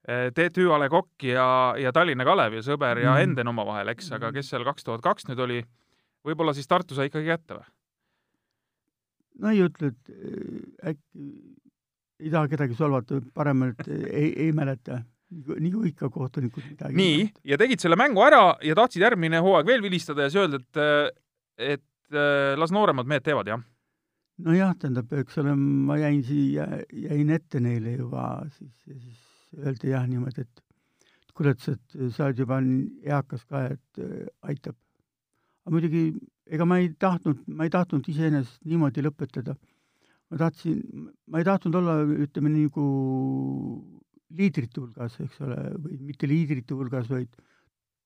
äh, 0.08 0.28
TTÜ 0.34 0.70
A 0.74 0.78
Le 0.78 0.88
Coq 0.88 1.22
ja, 1.22 1.74
ja 1.78 1.92
Tallinna 1.92 2.24
Kalev 2.24 2.58
ja 2.58 2.62
Sõber 2.62 3.00
ja 3.04 3.14
mm. 3.14 3.22
Enden 3.24 3.54
omavahel, 3.54 3.94
eks, 3.94 4.12
aga 4.12 4.32
kes 4.32 4.50
seal 4.50 4.66
kaks 4.66 4.84
tuhat 4.84 5.04
kaks 5.04 5.28
nüüd 5.30 5.44
oli, 5.46 5.62
võib-olla 6.26 6.54
siis 6.54 6.68
Tartu 6.68 6.98
sai 6.98 7.08
ikkagi 7.12 7.30
kätte 7.30 7.60
või? 7.60 7.70
no 9.38 9.54
ei 9.54 9.62
ütle, 9.62 9.94
et 9.94 10.92
äkki 10.92 11.28
ei 12.18 12.30
taha 12.30 12.48
kedagi 12.50 12.76
solvata, 12.78 13.20
parem, 13.34 13.68
et 13.70 13.88
ei, 13.88 14.32
ei 14.46 14.52
mäleta 14.54 15.02
nagu 15.30 15.84
ikka 15.88 16.08
kohtunikud 16.12 16.64
midagi. 16.70 16.96
nii, 16.96 17.24
ja 17.50 17.58
tegid 17.60 17.82
selle 17.82 17.98
mängu 18.00 18.22
ära 18.24 18.56
ja 18.64 18.76
tahtsid 18.78 19.04
järgmine 19.04 19.42
hooaeg 19.44 19.66
veel 19.68 19.82
vilistada 19.84 20.24
ja 20.24 20.32
siis 20.32 20.40
öelda, 20.42 20.62
et, 20.62 21.18
et 21.76 22.16
las 22.56 22.72
nooremad 22.72 23.08
mehed 23.08 23.26
teevad, 23.26 23.50
jah? 23.52 23.64
nojah, 24.46 24.72
tähendab, 24.78 25.12
eks 25.18 25.40
ole, 25.42 25.52
ma 25.58 25.98
jäin 25.98 26.22
siia, 26.24 26.68
jäin 26.94 27.34
ette 27.34 27.60
neile 27.60 27.96
juba, 27.96 28.24
siis, 28.54 28.72
siis 28.86 29.58
öeldi 29.58 29.92
jah 29.92 30.06
niimoodi, 30.08 30.46
et 30.46 30.64
kuule, 31.34 31.54
et 31.54 31.64
sa 32.14 32.28
oled 32.28 32.42
juba 32.42 32.60
eakas 33.06 33.44
ka, 33.46 33.64
et 33.74 34.02
aitab. 34.48 34.76
aga 35.66 35.74
muidugi 35.74 36.04
ega 36.48 36.64
ma 36.64 36.78
ei 36.82 36.90
tahtnud, 36.98 37.42
ma 37.46 37.66
ei 37.66 37.72
tahtnud 37.72 38.06
iseenesest 38.08 38.62
niimoodi 38.68 39.04
lõpetada. 39.04 39.56
ma 40.30 40.36
tahtsin, 40.36 40.80
ma 41.26 41.40
ei 41.40 41.46
tahtnud 41.46 41.74
olla, 41.78 42.00
ütleme 42.04 42.50
nagu 42.52 42.86
liidrite 44.36 44.80
hulgas, 44.80 45.16
eks 45.24 45.40
ole, 45.44 45.56
või 45.80 45.98
mitte 46.10 46.28
liidrite 46.28 46.76
hulgas, 46.76 47.08
vaid 47.10 47.30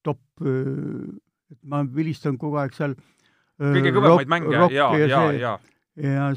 top, 0.06 0.22
et 0.42 1.58
ma 1.68 1.82
vilistan 1.86 2.38
kogu 2.40 2.58
aeg 2.62 2.74
seal 2.76 2.96
kõige 3.58 3.92
kõvemaid 3.94 4.30
mänge 4.30 4.54
ja, 4.54 4.88
ja, 4.98 5.20
ja, 5.36 5.52
ja, 5.98 6.28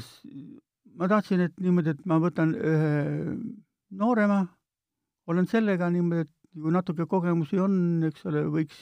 ma 0.96 1.08
tahtsin, 1.10 1.46
et 1.48 1.56
niimoodi, 1.62 1.94
et 1.94 2.04
ma 2.08 2.18
võtan 2.22 2.54
ühe 2.56 2.92
noorema, 3.96 4.44
olen 5.30 5.48
sellega 5.50 5.90
niimoodi, 5.90 6.26
et 6.26 6.32
nagu 6.56 6.72
natuke 6.74 7.06
kogemusi 7.10 7.60
on, 7.62 7.76
eks 8.08 8.26
ole, 8.30 8.46
võiks 8.52 8.78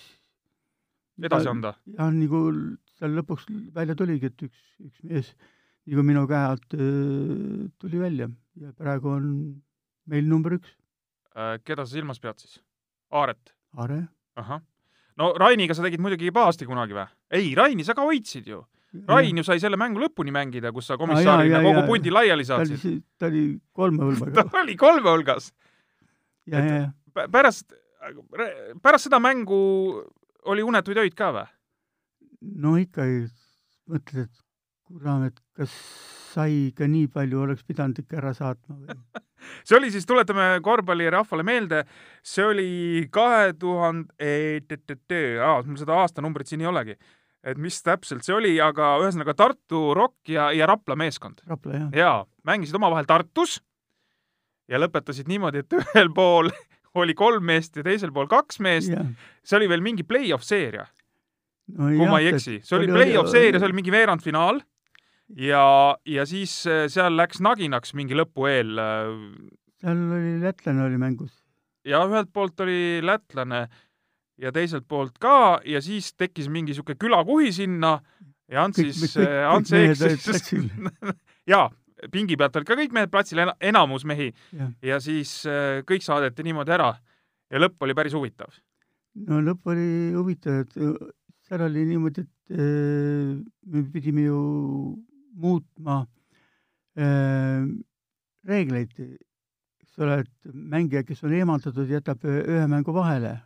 edasi 1.22 1.50
anda? 1.50 1.74
jah, 1.96 2.10
nagu 2.14 2.44
seal 2.98 3.18
lõpuks 3.18 3.48
välja 3.74 3.96
tuligi, 3.98 4.30
et 4.30 4.46
üks, 4.48 4.64
üks 4.84 5.04
mees 5.08 5.34
nagu 5.84 6.04
minu 6.06 6.24
käe 6.30 6.48
alt 6.54 6.76
tuli 7.82 8.00
välja 8.00 8.30
ja 8.60 8.72
praegu 8.78 9.12
on 9.12 9.28
meil 10.10 10.26
number 10.28 10.56
üks. 10.58 10.70
Äh, 11.34 11.56
keda 11.66 11.82
sa 11.86 11.96
silmas 11.96 12.20
pead 12.22 12.38
siis? 12.38 12.60
Aaret? 13.10 13.50
Aare. 13.78 14.04
ahah. 14.36 14.60
no 15.18 15.32
Rainiga 15.38 15.74
sa 15.74 15.82
tegid 15.82 16.02
muidugi 16.02 16.30
pahasti 16.34 16.66
kunagi 16.66 16.94
või? 16.94 17.06
ei, 17.34 17.54
Raini 17.58 17.86
sa 17.86 17.94
ka 17.94 18.06
hoidsid 18.06 18.46
ju. 18.50 18.60
Rain 19.08 19.38
ju 19.38 19.42
sai 19.42 19.58
selle 19.58 19.78
mängu 19.80 19.98
lõpuni 19.98 20.30
mängida, 20.34 20.70
kus 20.74 20.86
sa 20.86 20.96
komissarina 20.98 21.58
kogu 21.64 21.82
pundi 21.88 22.12
laiali 22.14 22.46
saatsid. 22.46 23.02
ta 23.18 23.26
oli 23.26 23.58
kolme 23.74 24.06
hulgaga 24.06 24.44
ta 24.52 24.60
oli 24.62 24.76
kolme 24.78 25.10
hulgas. 25.10 25.50
ja, 26.46 26.62
ja, 26.62 26.76
ja. 26.84 27.26
pärast, 27.32 27.74
pärast 28.82 29.08
seda 29.08 29.18
mängu 29.18 29.58
oli 30.46 30.62
unetuid 30.62 31.02
öid 31.02 31.18
ka 31.18 31.32
või? 31.34 31.50
no 32.62 32.76
ikka 32.78 33.08
mõtled, 33.90 34.28
et 34.28 34.42
kuram, 34.86 35.26
et 35.26 35.42
kas 35.58 35.74
sai 36.34 36.68
ikka 36.68 36.86
nii 36.90 37.10
palju, 37.10 37.42
oleks 37.42 37.66
pidanud 37.66 37.98
ikka 37.98 38.22
ära 38.22 38.34
saatma 38.36 38.78
või 38.78 38.98
see 39.66 39.76
oli 39.78 39.90
siis, 39.94 40.06
tuletame 40.08 40.60
korvpallirahvale 40.64 41.46
meelde, 41.46 41.84
see 42.24 42.46
oli 42.46 42.70
kahe 43.14 43.52
tuhande, 43.58 44.08
mul 45.66 45.80
seda 45.80 46.00
aastanumbrit 46.04 46.50
siin 46.50 46.64
ei 46.64 46.70
olegi, 46.70 46.96
et 47.44 47.60
mis 47.60 47.80
täpselt 47.84 48.24
see 48.26 48.36
oli, 48.36 48.56
aga 48.62 48.94
ühesõnaga 49.02 49.36
Tartu 49.36 49.86
Rock 49.96 50.32
ja, 50.32 50.50
ja 50.56 50.68
Rapla 50.70 50.96
meeskond. 50.96 51.44
Rapla, 51.50 51.78
jah. 51.78 51.88
jaa, 52.00 52.18
mängisid 52.48 52.76
omavahel 52.80 53.08
Tartus 53.08 53.58
ja 54.70 54.80
lõpetasid 54.80 55.28
niimoodi, 55.28 55.64
et 55.64 55.78
ühel 55.80 56.10
pool 56.14 56.50
oli 57.00 57.16
kolm 57.18 57.44
meest 57.44 57.76
ja 57.76 57.86
teisel 57.86 58.12
pool 58.14 58.28
kaks 58.30 58.60
meest. 58.64 58.92
see 59.44 59.58
oli 59.58 59.68
veel 59.68 59.82
mingi 59.84 60.06
play-off 60.06 60.46
seeria 60.46 60.86
no,. 60.86 61.88
kui 61.88 62.06
ma 62.08 62.20
ei 62.22 62.30
eksi, 62.32 62.60
see 62.64 62.78
oli 62.78 62.88
play-off 62.92 63.32
seeria, 63.32 63.58
see 63.58 63.68
oli 63.68 63.80
mingi 63.80 63.94
veerandfinaal 63.94 64.62
ja, 65.28 65.64
ja 66.06 66.26
siis 66.26 66.54
äh, 66.66 66.86
seal 66.92 67.16
läks 67.16 67.40
naginaks 67.44 67.94
mingi 67.94 68.16
lõpu 68.18 68.48
eel. 68.50 68.76
Äh, 68.78 69.14
seal 69.82 70.04
oli 70.18 70.36
lätlane 70.42 70.84
oli 70.86 71.00
mängus. 71.00 71.32
ja 71.84 72.04
ühelt 72.08 72.32
poolt 72.32 72.60
oli 72.64 73.00
lätlane 73.04 73.66
ja 74.40 74.52
teiselt 74.52 74.86
poolt 74.88 75.18
ka 75.20 75.60
ja 75.64 75.80
siis 75.84 76.12
tekkis 76.14 76.48
mingi 76.48 76.74
sihuke 76.74 76.96
külakuhi 76.98 77.52
sinna 77.52 77.98
ja 78.50 78.64
Ants 78.64 78.80
siis, 78.80 79.16
Ants 79.48 79.72
eksis. 79.72 80.52
jaa, 81.52 81.68
pingi 82.12 82.36
pealt 82.36 82.56
olid 82.58 82.68
ka 82.68 82.76
kõik 82.78 82.94
mehed 82.96 83.12
platsil, 83.12 83.42
enamus 83.60 84.04
mehi 84.08 84.30
ja, 84.82 85.00
siis 85.02 85.42
äh, 85.48 85.82
kõik 85.88 86.04
saadeti 86.04 86.46
niimoodi 86.46 86.74
ära 86.76 86.92
ja 87.50 87.60
lõpp 87.62 87.84
oli 87.84 87.96
päris 87.96 88.16
huvitav. 88.16 88.52
no 89.28 89.40
lõpp 89.44 89.72
oli 89.72 90.12
huvitav, 90.16 90.64
et 90.64 90.76
äh, 90.80 90.94
seal 91.48 91.66
oli 91.68 91.86
niimoodi, 91.92 92.24
et 92.24 92.58
äh, 92.58 93.34
me 93.70 93.84
pidime 93.92 94.28
ju 94.28 94.40
muutma 95.34 96.02
äh, 96.98 97.64
reegleid, 98.46 98.94
eks 98.98 99.98
ole, 100.02 100.20
et 100.24 100.52
mängija, 100.52 101.04
kes 101.06 101.24
on 101.26 101.34
eemaldatud, 101.34 101.90
jätab 101.90 102.24
ühe 102.28 102.66
mängu 102.70 102.94
vahele. 102.94 103.40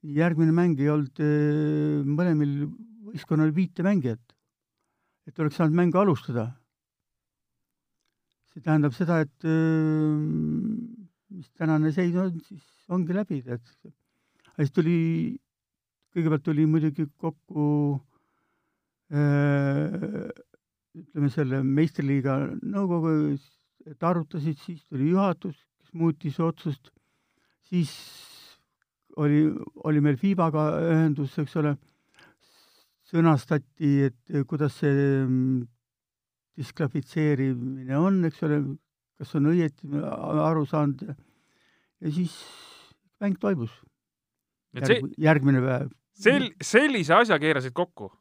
järgmine 0.00 0.52
mäng 0.56 0.78
ei 0.80 0.88
olnud 0.88 1.18
äh, 1.20 2.00
mõlemil 2.06 2.70
võistkonnal 3.10 3.52
viite 3.54 3.82
mängijat. 3.82 4.22
et 5.26 5.38
oleks 5.38 5.56
saanud 5.60 5.76
mängu 5.76 5.98
alustada 5.98 6.50
see 8.50 8.62
tähendab 8.64 8.94
seda, 8.96 9.20
et 9.24 9.46
mis 11.30 11.50
tänane 11.58 11.92
seis 11.94 12.16
on, 12.18 12.34
siis 12.48 12.64
ongi 12.90 13.14
läbi, 13.14 13.40
tead. 13.46 13.62
aga 14.50 14.64
siis 14.64 14.74
tuli, 14.74 14.96
kõigepealt 16.14 16.46
tuli 16.48 16.66
muidugi 16.66 17.06
kokku 17.20 17.66
ütleme, 20.96 21.30
selle 21.30 21.60
meistriliiga 21.66 22.36
nõukogu, 22.62 23.36
et 23.90 24.06
arutasid, 24.06 24.58
siis 24.62 24.82
tuli 24.88 25.10
juhatus, 25.12 25.56
kes 25.80 25.94
muutis 25.96 26.38
otsust, 26.42 26.90
siis 27.70 27.92
oli, 29.20 29.44
oli 29.86 30.02
meil 30.04 30.18
FIBaga 30.20 30.66
ühendus, 30.90 31.36
eks 31.40 31.56
ole, 31.60 31.74
sõnastati, 33.10 33.90
et 34.06 34.46
kuidas 34.48 34.76
see 34.82 35.08
diskvalifitseerimine 36.60 37.98
on, 37.98 38.20
eks 38.28 38.42
ole, 38.46 38.60
kas 39.20 39.34
on 39.38 39.50
õieti 39.50 39.88
aru 40.00 40.66
saanud 40.68 41.06
ja, 41.08 41.16
ja 42.04 42.12
siis 42.14 42.36
mäng 43.22 43.38
toimus. 43.40 43.72
Järg, 44.76 45.08
järgmine 45.18 45.62
päev. 45.64 45.88
sel-, 46.14 46.52
sellise 46.62 47.16
asja 47.16 47.40
keerasid 47.42 47.74
kokku? 47.74 48.12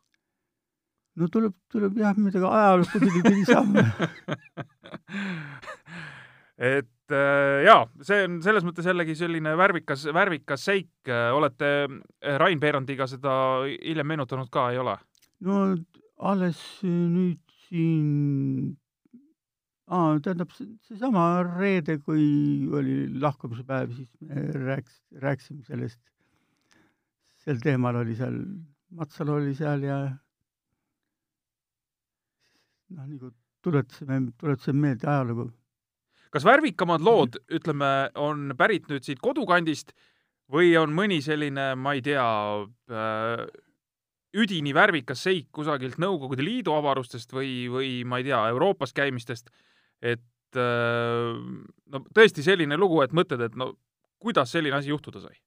No 1.17 1.27
tuleb, 1.31 1.55
tuleb 1.71 1.97
jah, 1.97 2.17
midagi 2.17 2.45
ajalukku 2.45 3.01
pidi, 3.03 3.21
pidi 3.25 3.45
saama 3.47 3.85
et 6.75 7.15
äh, 7.15 7.61
jaa, 7.65 7.85
see 8.05 8.25
on 8.27 8.41
selles 8.45 8.67
mõttes 8.67 8.89
jällegi 8.89 9.15
selline 9.17 9.55
värvikas, 9.57 10.05
värvikas 10.13 10.67
seik. 10.69 10.91
olete 11.09 11.87
Rain 12.43 12.59
Peerandiga 12.59 13.07
seda 13.09 13.33
hiljem 13.65 14.13
meenutanud 14.13 14.51
ka, 14.53 14.69
ei 14.73 14.81
ole? 14.81 14.97
no 15.45 15.63
alles 16.19 16.59
nüüd 16.83 17.41
siin 17.69 18.77
aa, 19.89 20.19
tähendab, 20.23 20.53
seesama 20.85 21.25
reede, 21.47 21.97
kui 22.05 22.23
oli 22.77 22.95
lahkumise 23.21 23.65
päev, 23.67 23.93
siis 23.97 24.09
me 24.21 24.45
rääkis, 24.53 24.99
rääkisime 25.23 25.65
sellest, 25.65 26.01
sel 27.43 27.61
teemal 27.63 27.97
oli 28.03 28.17
seal, 28.19 28.37
Matsalu 28.97 29.35
oli 29.37 29.55
seal 29.57 29.85
ja 29.85 29.99
noh, 32.95 33.05
nagu 33.05 33.31
tuletasime, 33.65 34.19
tuletasime 34.39 34.85
meelde 34.87 35.09
ajalugu. 35.09 35.49
kas 36.29 36.45
värvikamad 36.45 37.01
lood, 37.01 37.39
ütleme, 37.49 38.11
on 38.21 38.53
pärit 38.57 38.85
nüüd 38.89 39.05
siit 39.05 39.21
kodukandist 39.23 39.95
või 40.53 40.75
on 40.77 40.93
mõni 40.93 41.19
selline, 41.25 41.73
ma 41.77 41.95
ei 41.97 42.03
tea 42.05 42.25
äh,, 42.93 43.45
üdini 44.37 44.73
värvikas 44.77 45.23
seik 45.25 45.47
kusagilt 45.55 45.97
Nõukogude 46.01 46.45
Liidu 46.45 46.75
avarustest 46.77 47.33
või, 47.33 47.65
või 47.73 47.91
ma 48.05 48.21
ei 48.21 48.27
tea, 48.29 48.43
Euroopas 48.53 48.93
käimistest, 48.93 49.49
et 50.01 50.57
äh, 50.57 51.33
no 51.89 52.03
tõesti 52.13 52.45
selline 52.45 52.77
lugu, 52.77 53.01
et 53.01 53.15
mõtled, 53.15 53.41
et 53.49 53.57
no 53.57 53.73
kuidas 54.21 54.53
selline 54.53 54.77
asi 54.77 54.93
juhtuda 54.93 55.25
sai? 55.25 55.37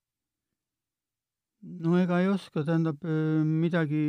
no 1.62 1.94
ega 1.94 2.18
ei 2.18 2.26
oska, 2.26 2.64
tähendab 2.66 3.05
midagi 3.46 4.02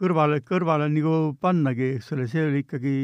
kõrvale, 0.00 0.40
kõrvale 0.46 0.88
nagu 0.92 1.16
pannagi, 1.40 1.96
eks 1.98 2.12
ole, 2.16 2.28
see 2.30 2.46
oli 2.46 2.62
ikkagi 2.64 2.94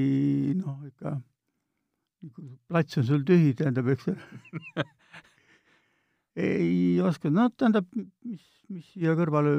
noh, 0.58 0.78
ikka 0.88 1.16
nagu 1.18 2.46
plats 2.66 2.98
on 2.98 3.06
sul 3.06 3.24
tühi, 3.26 3.54
tähendab, 3.58 3.90
eks 3.94 4.08
ole 4.10 4.84
ei 6.48 7.00
oska, 7.04 7.30
no 7.30 7.48
tähendab, 7.50 7.86
mis 7.96 8.46
mis 8.72 8.88
siia 8.92 9.16
kõrvale 9.16 9.54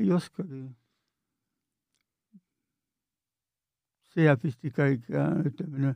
ei 0.00 0.10
oskagi. 0.14 0.68
see 4.10 4.24
jääb 4.26 4.42
vist 4.42 4.64
ikka, 4.66 4.88
ikka 4.90 5.24
ütleme, 5.46 5.92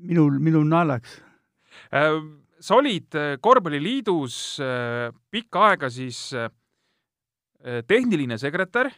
minul, 0.00 0.38
minul 0.40 0.62
naljaks. 0.64 1.18
Äh, 1.92 2.22
sa 2.56 2.78
olid 2.78 3.12
äh, 3.20 3.34
Korvpalliliidus 3.36 4.36
äh, 4.64 5.10
pikka 5.30 5.66
aega 5.72 5.90
siis 5.92 6.30
tehniline 7.90 8.38
sekretär, 8.38 8.88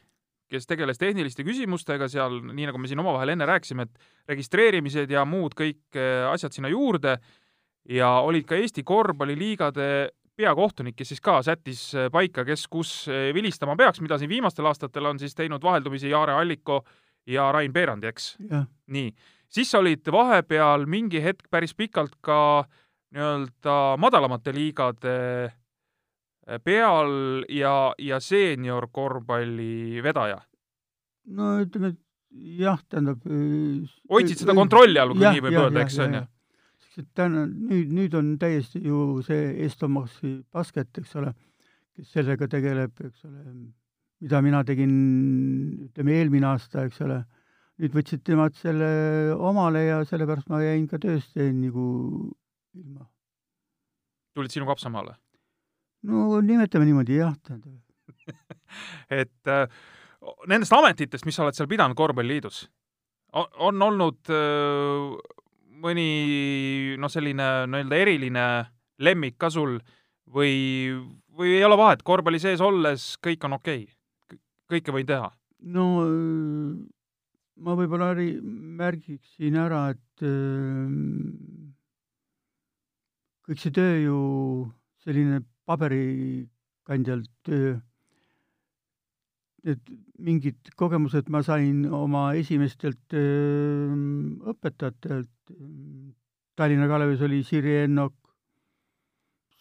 kes 0.48 0.66
tegeles 0.66 0.98
tehniliste 0.98 1.44
küsimustega 1.46 2.08
seal, 2.08 2.40
nii 2.52 2.70
nagu 2.70 2.80
me 2.80 2.88
siin 2.88 3.02
omavahel 3.02 3.34
enne 3.34 3.46
rääkisime, 3.48 3.88
et 3.88 4.32
registreerimised 4.32 5.10
ja 5.12 5.24
muud 5.28 5.56
kõik 5.58 5.98
asjad 6.32 6.56
sinna 6.56 6.72
juurde. 6.72 7.18
Ja 7.88 8.18
olid 8.24 8.44
ka 8.48 8.56
Eesti 8.56 8.82
korvpalliliigade 8.84 9.88
peakohtunik, 10.38 10.96
kes 10.98 11.12
siis 11.14 11.22
ka 11.24 11.40
sättis 11.42 11.82
äh, 11.96 12.08
paika, 12.14 12.44
kes 12.46 12.66
kus 12.70 12.92
äh, 13.10 13.28
vilistama 13.34 13.76
peaks, 13.78 14.02
mida 14.04 14.18
siin 14.20 14.30
viimastel 14.30 14.68
aastatel 14.70 15.10
on 15.10 15.18
siis 15.18 15.34
teinud 15.38 15.64
vaheldumisi 15.64 16.12
Jaare 16.12 16.36
Alliko 16.38 16.82
ja 17.28 17.50
Rain 17.52 17.72
Peerandi, 17.74 18.08
eks? 18.08 18.30
nii, 18.94 19.08
siis 19.50 19.70
sa 19.72 19.82
olid 19.82 20.06
vahepeal 20.12 20.86
mingi 20.86 21.22
hetk 21.24 21.50
päris 21.50 21.74
pikalt 21.74 22.14
ka 22.24 22.40
nii-öelda 23.16 23.96
madalamate 24.00 24.54
liigade 24.54 25.16
peal 26.64 27.44
ja, 27.52 27.92
ja 28.00 28.20
seeniorkorvpalli 28.24 30.02
vedaja. 30.04 30.40
no 31.36 31.58
ütleme, 31.62 31.92
et 31.92 32.62
jah, 32.62 32.80
tähendab. 32.88 33.22
hoidsid 34.10 34.44
seda 34.44 34.56
kontrolli 34.56 35.00
all, 35.00 35.14
kui 35.14 35.26
nii 35.26 35.44
võib 35.44 35.60
öelda, 35.64 35.84
eks 35.84 35.98
on 36.04 36.18
ju?. 36.18 36.24
täna, 37.14 37.44
nüüd, 37.46 37.92
nüüd 37.94 38.16
on 38.18 38.32
täiesti 38.40 38.80
ju 38.82 39.20
see 39.26 39.52
Estomaxi 39.66 40.38
basket, 40.54 40.90
eks 40.98 41.14
ole, 41.20 41.34
kes 41.94 42.14
sellega 42.16 42.48
tegeleb, 42.50 42.96
eks 43.06 43.28
ole, 43.28 43.44
mida 44.24 44.40
mina 44.42 44.64
tegin, 44.66 44.94
ütleme 45.90 46.16
eelmine 46.16 46.48
aasta, 46.50 46.88
eks 46.88 47.04
ole, 47.06 47.20
nüüd 47.78 47.94
võtsid 47.94 48.24
nemad 48.32 48.56
selle 48.58 48.88
omale 49.36 49.84
ja 49.84 50.00
sellepärast 50.08 50.50
ma 50.50 50.64
jäin 50.64 50.88
ka 50.90 50.98
tööst 51.02 51.38
jäin 51.38 51.60
nagu 51.62 51.86
ilma. 52.74 53.06
tulid 54.34 54.54
sinuga 54.54 54.74
Haapsamaale? 54.74 55.14
No 56.06 56.40
nimetame 56.44 56.86
niimoodi 56.88 57.18
jah, 57.18 57.34
tähendab. 57.42 57.78
et 59.22 59.50
äh, 59.50 59.66
nendest 60.50 60.74
ametitest, 60.76 61.26
mis 61.26 61.36
sa 61.38 61.46
oled 61.46 61.56
seal 61.56 61.70
pidanud 61.70 61.98
korvpalliliidus, 61.98 62.66
on 63.64 63.82
olnud 63.84 64.32
äh, 64.32 65.38
mõni 65.82 66.08
noh, 67.00 67.12
selline 67.12 67.48
nii-öelda 67.70 68.02
eriline 68.02 68.44
lemmik 69.04 69.38
ka 69.40 69.50
sul 69.52 69.78
või, 70.34 70.54
või 71.38 71.56
ei 71.56 71.64
ole 71.66 71.78
vahet, 71.78 72.04
korvpalli 72.06 72.40
sees 72.42 72.62
olles 72.64 73.14
kõik 73.24 73.46
on 73.48 73.58
okei 73.58 73.84
okay.? 73.86 74.40
kõike 74.68 74.94
võin 74.94 75.08
teha? 75.08 75.30
no 75.74 75.84
ma 77.58 77.74
võib-olla 77.78 78.12
märgiksin 78.78 79.56
ära, 79.58 79.88
et 79.94 80.26
öö, 80.26 80.86
kõik 83.48 83.62
see 83.62 83.74
töö 83.74 83.94
ju 84.02 84.18
selline 85.02 85.42
paberikandjal 85.68 87.22
töö, 87.44 87.76
need 89.68 89.90
mingid 90.24 90.70
kogemused 90.78 91.28
ma 91.34 91.42
sain 91.44 91.82
oma 91.92 92.30
esimestelt 92.38 93.16
öö, 93.16 93.92
õpetajatelt, 94.52 95.32
Tallinna 96.58 96.88
Kalevis 96.90 97.20
oli 97.22 97.42
Sirje 97.46 97.84
Ennok, 97.86 98.16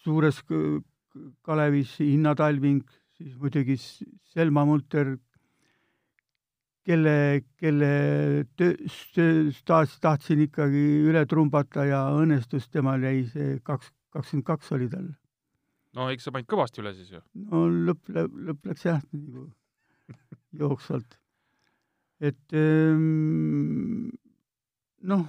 suures 0.02 0.40
Kalevis 1.46 1.98
Inna 2.02 2.34
Talving, 2.38 2.82
siis 3.18 3.36
muidugi 3.38 3.76
Selma 3.78 4.64
Multer, 4.66 5.12
kelle, 6.88 7.44
kelle 7.60 7.92
töö, 8.56 8.74
töös 9.14 9.62
taas 9.68 9.94
tahtsin 10.02 10.42
ikkagi 10.46 10.84
üle 11.06 11.24
trumbata 11.28 11.84
ja 11.86 12.02
õnnestus, 12.16 12.66
temal 12.72 13.04
jäi 13.04 13.22
see 13.30 13.58
kaks, 13.62 13.92
kakskümmend 14.14 14.46
kaks 14.48 14.72
oli 14.76 14.90
tal. 14.92 15.08
No 15.96 16.08
eks 16.12 16.28
sa 16.28 16.34
panid 16.34 16.48
kõvasti 16.50 16.82
üle 16.82 16.92
siis 16.96 17.12
ju. 17.14 17.22
no 17.48 17.64
lõpp, 17.68 18.10
lõpp 18.12 18.68
läks 18.70 18.86
jah, 18.88 19.00
nagu 19.14 19.48
jooksvalt. 20.60 21.18
et 22.20 22.56
ehm, 22.56 24.08
noh, 25.12 25.24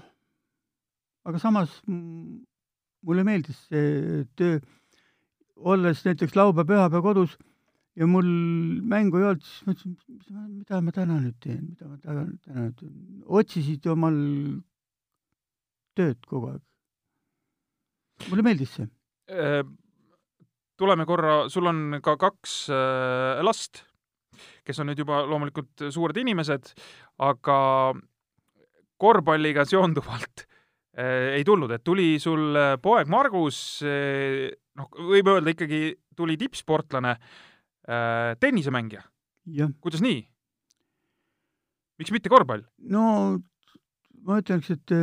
aga 1.29 1.41
samas 1.41 1.75
mulle 1.87 3.23
meeldis 3.27 3.59
see 3.69 4.23
töö, 4.39 4.59
olles 5.59 6.01
näiteks 6.05 6.35
laupäev-pühapäev 6.39 7.05
kodus 7.05 7.37
ja 7.99 8.07
mul 8.07 8.27
mängu 8.87 9.19
ei 9.19 9.27
olnud, 9.27 9.43
siis 9.43 9.65
mõtlesin, 9.67 9.97
mida 10.61 10.79
ma 10.83 10.93
täna 10.95 11.19
nüüd 11.19 11.37
teen, 11.43 11.61
mida 11.73 11.89
ma 11.89 11.97
täna, 11.99 12.25
täna 12.45 12.65
nüüd 12.67 12.77
teen. 12.79 13.23
otsisid 13.39 13.87
omal 13.91 14.17
tööd 15.99 16.23
kogu 16.29 16.53
aeg. 16.53 16.63
mulle 18.29 18.45
meeldis 18.45 18.75
see. 18.77 18.87
Äh, 19.31 19.63
tuleme 20.79 21.05
korra, 21.07 21.43
sul 21.51 21.67
on 21.69 21.99
ka 22.03 22.15
kaks 22.19 22.55
äh, 22.73 23.41
last, 23.43 23.83
kes 24.67 24.79
on 24.79 24.89
nüüd 24.89 25.01
juba 25.03 25.23
loomulikult 25.27 25.89
suured 25.91 26.17
inimesed, 26.21 26.71
aga 27.25 27.59
korvpalliga 28.99 29.65
seonduvalt 29.67 30.45
äh, 30.45 31.35
ei 31.37 31.45
tulnud, 31.47 31.71
et 31.75 31.83
tuli 31.87 32.13
sul 32.23 32.55
äh, 32.55 32.73
poeg 32.81 33.11
Margus 33.11 33.59
äh,, 33.83 34.47
noh, 34.79 34.89
võib 35.11 35.31
öelda 35.35 35.55
ikkagi 35.55 35.83
tuli 36.15 36.39
tippsportlane 36.39 37.15
äh,, 37.15 38.33
tennisemängija, 38.39 39.03
kuidas 39.83 40.03
nii? 40.05 40.23
miks 41.99 42.15
mitte 42.15 42.31
korvpall? 42.31 42.63
no 42.91 43.03
ma 44.23 44.39
ütleks, 44.39 44.71
et 44.75 44.95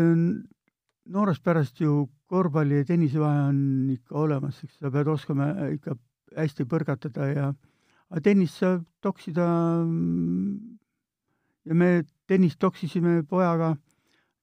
noorest 1.12 1.42
pärast 1.45 1.81
ju 1.81 2.07
korvpalli 2.31 2.81
ja 2.81 2.85
tennise 2.88 3.21
vahe 3.21 3.49
on 3.49 3.61
ikka 3.95 4.16
olemas, 4.19 4.62
eks. 4.64 4.79
Sa 4.81 4.90
pead 4.90 5.09
oskama 5.09 5.51
ikka 5.73 5.97
hästi 6.37 6.66
põrgatada 6.69 7.29
ja 7.31 7.51
aga 8.11 8.23
tennist 8.23 8.61
saab 8.61 8.85
toksida 9.03 9.47
mm, 9.85 10.77
ja 11.66 11.75
me 11.75 11.90
tennist 12.31 12.59
toksisime 12.62 13.21
pojaga, 13.29 13.75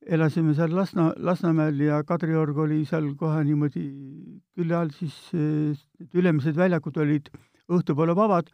elasime 0.03 0.55
seal 0.55 0.73
Lasna, 0.75 1.11
Lasnamäel 1.17 1.79
ja 1.85 2.01
Kadriorg 2.07 2.57
oli 2.65 2.83
seal 2.87 3.13
kohe 3.19 3.43
niimoodi 3.47 3.85
külje 4.55 4.75
all, 4.75 4.91
siis 4.95 5.15
äh, 5.35 5.73
need 5.99 6.19
ülemised 6.19 6.59
väljakud 6.59 6.99
olid 6.99 7.31
õhtupoole 7.71 8.15
vabad, 8.15 8.51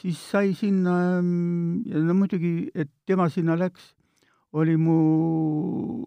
siis 0.00 0.20
sai 0.32 0.52
sinna 0.56 1.20
mm, 1.20 1.88
ja 1.88 2.04
no 2.04 2.16
muidugi, 2.16 2.70
et 2.74 2.90
tema 3.08 3.28
sinna 3.32 3.56
läks, 3.60 3.94
oli 4.52 4.76
mu 4.80 6.04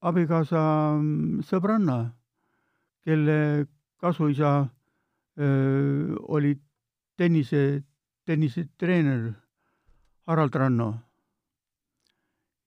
abikaasa 0.00 0.60
mm, 0.98 1.42
sõbranna, 1.46 1.98
kelle 3.06 3.66
kasuisa 3.98 4.68
öö, 5.38 6.14
oli 6.28 6.54
tennise, 7.18 7.82
tennisetreener 8.26 9.32
Harald 10.26 10.54
Ranno. 10.54 10.94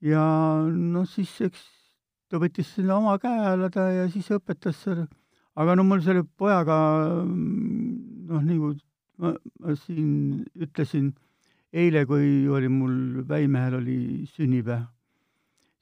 ja 0.02 0.22
noh, 0.66 1.06
siis 1.06 1.34
eks 1.46 1.62
ta 2.32 2.40
võttis 2.42 2.72
selle 2.76 2.94
oma 2.96 3.18
käe 3.22 3.44
alla 3.54 3.70
ta 3.70 3.86
ja 3.94 4.08
siis 4.10 4.32
õpetas 4.34 4.80
seal, 4.84 5.04
aga 5.56 5.76
no 5.76 5.86
mul 5.86 6.02
selle 6.02 6.24
pojaga 6.26 6.78
mm, 7.22 7.92
noh, 8.32 8.42
nagu 8.48 8.72
ma, 9.22 9.36
ma 9.62 9.76
siin 9.78 10.42
ütlesin 10.56 11.12
eile, 11.72 12.04
kui 12.10 12.48
oli 12.52 12.68
mul 12.72 12.96
väimehel 13.28 13.78
oli 13.80 14.00
sünnipäev, 14.34 14.88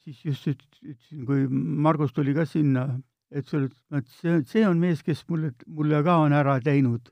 siis 0.03 0.23
just 0.25 0.47
üt- 0.51 0.81
ütlesin, 0.83 1.25
kui 1.27 1.45
Margus 1.49 2.13
tuli 2.15 2.33
ka 2.33 2.45
sinna, 2.49 2.87
et 3.31 3.47
see, 3.47 3.69
et 3.95 4.07
see, 4.19 4.41
see 4.49 4.65
on 4.67 4.79
mees, 4.81 5.03
kes 5.05 5.23
mulle, 5.29 5.53
mulle 5.67 6.01
ka 6.05 6.19
on 6.25 6.35
ära 6.35 6.59
teinud. 6.63 7.11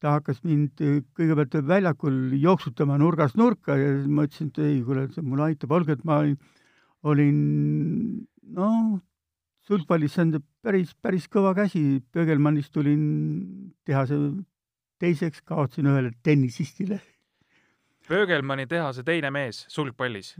ta 0.00 0.14
hakkas 0.14 0.38
mind 0.48 0.80
kõigepealt 1.12 1.58
väljakul 1.68 2.30
jooksutama 2.40 2.94
nurgast 2.96 3.36
nurka 3.36 3.74
ja 3.76 3.90
ma 4.08 4.24
ütlesin, 4.24 4.48
et 4.48 4.58
ei, 4.64 4.78
kuule, 4.80 5.02
see 5.12 5.20
mulle 5.20 5.50
aitab, 5.50 5.74
olgu, 5.76 5.92
et 5.92 6.04
ma 6.08 6.22
olin, 6.22 6.38
olin 7.04 7.40
noh, 8.56 8.94
sulgpallis 9.68 10.16
on 10.22 10.32
ta 10.32 10.40
päris, 10.64 10.94
päris 11.04 11.28
kõva 11.28 11.52
käsi, 11.58 12.00
Pöögelmannist 12.16 12.72
tulin 12.72 13.04
tehase 13.84 14.16
teiseks, 15.04 15.44
kaotasin 15.44 15.92
ühele 15.92 16.14
tennisistile, 16.24 17.02
Pöögelmanni 18.08 18.64
tehase 18.66 19.04
teine 19.06 19.28
mees 19.30 19.66
sulgpallis, 19.68 20.32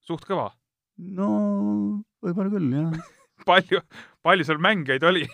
suht 0.00 0.24
kõva. 0.24 0.52
No 1.00 1.30
võib-olla 2.24 2.52
küll, 2.52 2.74
jah. 2.74 3.14
palju, 3.48 3.80
palju 4.24 4.46
seal 4.46 4.60
mängijaid 4.62 5.06
oli? 5.08 5.24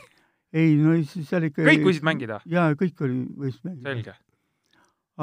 ei, 0.57 0.77
no 0.79 0.95
seal 1.05 1.49
ikka 1.49 1.67
kõik 1.67 1.85
võisid 1.89 2.07
mängida? 2.07 2.41
jaa, 2.51 2.71
kõik 2.79 3.03
oli, 3.07 3.25
võis 3.37 3.59
mängida. 3.67 3.91
selge. 3.91 4.17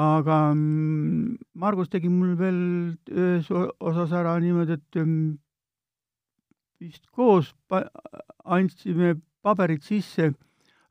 aga 0.04 0.38
mm, 0.52 1.36
Margus 1.64 1.92
tegi 1.92 2.12
mul 2.12 2.34
veel 2.38 2.60
ühes 3.10 3.50
osas 3.52 4.14
ära 4.14 4.36
niimoodi, 4.42 4.78
et 4.78 5.00
mm, 5.00 5.36
vist 6.84 7.06
koos 7.14 7.52
andsime 8.44 9.14
paberid 9.44 9.84
sisse 9.84 10.32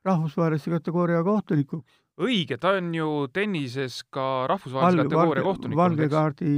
rahvusvahelise 0.04 0.72
kategooria 0.72 1.22
kohtunikuks. 1.26 2.00
õige, 2.20 2.58
ta 2.60 2.76
on 2.78 2.92
ju 2.94 3.10
tennises 3.34 4.02
ka 4.12 4.46
rahvusvahelise 4.50 5.08
kategooria 5.08 5.46
kohtunik 5.46 5.78
valge 5.78 6.08
kaardi 6.12 6.54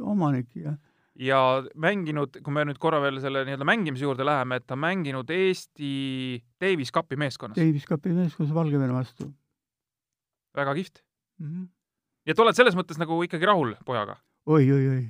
omanik 0.00 0.48
ja 0.56 0.76
ja 1.14 1.38
mänginud, 1.78 2.40
kui 2.42 2.54
me 2.54 2.64
nüüd 2.66 2.78
korra 2.82 2.98
veel 3.02 3.20
selle 3.22 3.44
nii-öelda 3.46 3.66
mängimise 3.68 4.06
juurde 4.06 4.26
läheme, 4.26 4.58
et 4.58 4.66
ta 4.66 4.76
mänginud 4.76 5.30
Eesti 5.30 6.42
Davis 6.60 6.90
Cupi 6.94 7.16
meeskonnas. 7.20 7.58
Davis 7.58 7.86
Cupi 7.86 8.14
meeskonnas 8.16 8.54
Valgevene 8.54 8.96
vastu 8.96 9.30
väga 10.54 10.74
kihvt. 10.74 11.02
mm. 11.38 11.46
-hmm. 11.46 11.68
ja 12.26 12.30
et 12.32 12.38
oled 12.38 12.56
selles 12.56 12.76
mõttes 12.76 12.98
nagu 12.98 13.22
ikkagi 13.22 13.46
rahul 13.46 13.74
pojaga? 13.84 14.16
oi, 14.46 14.70
oi, 14.72 14.88
oi. 14.88 15.04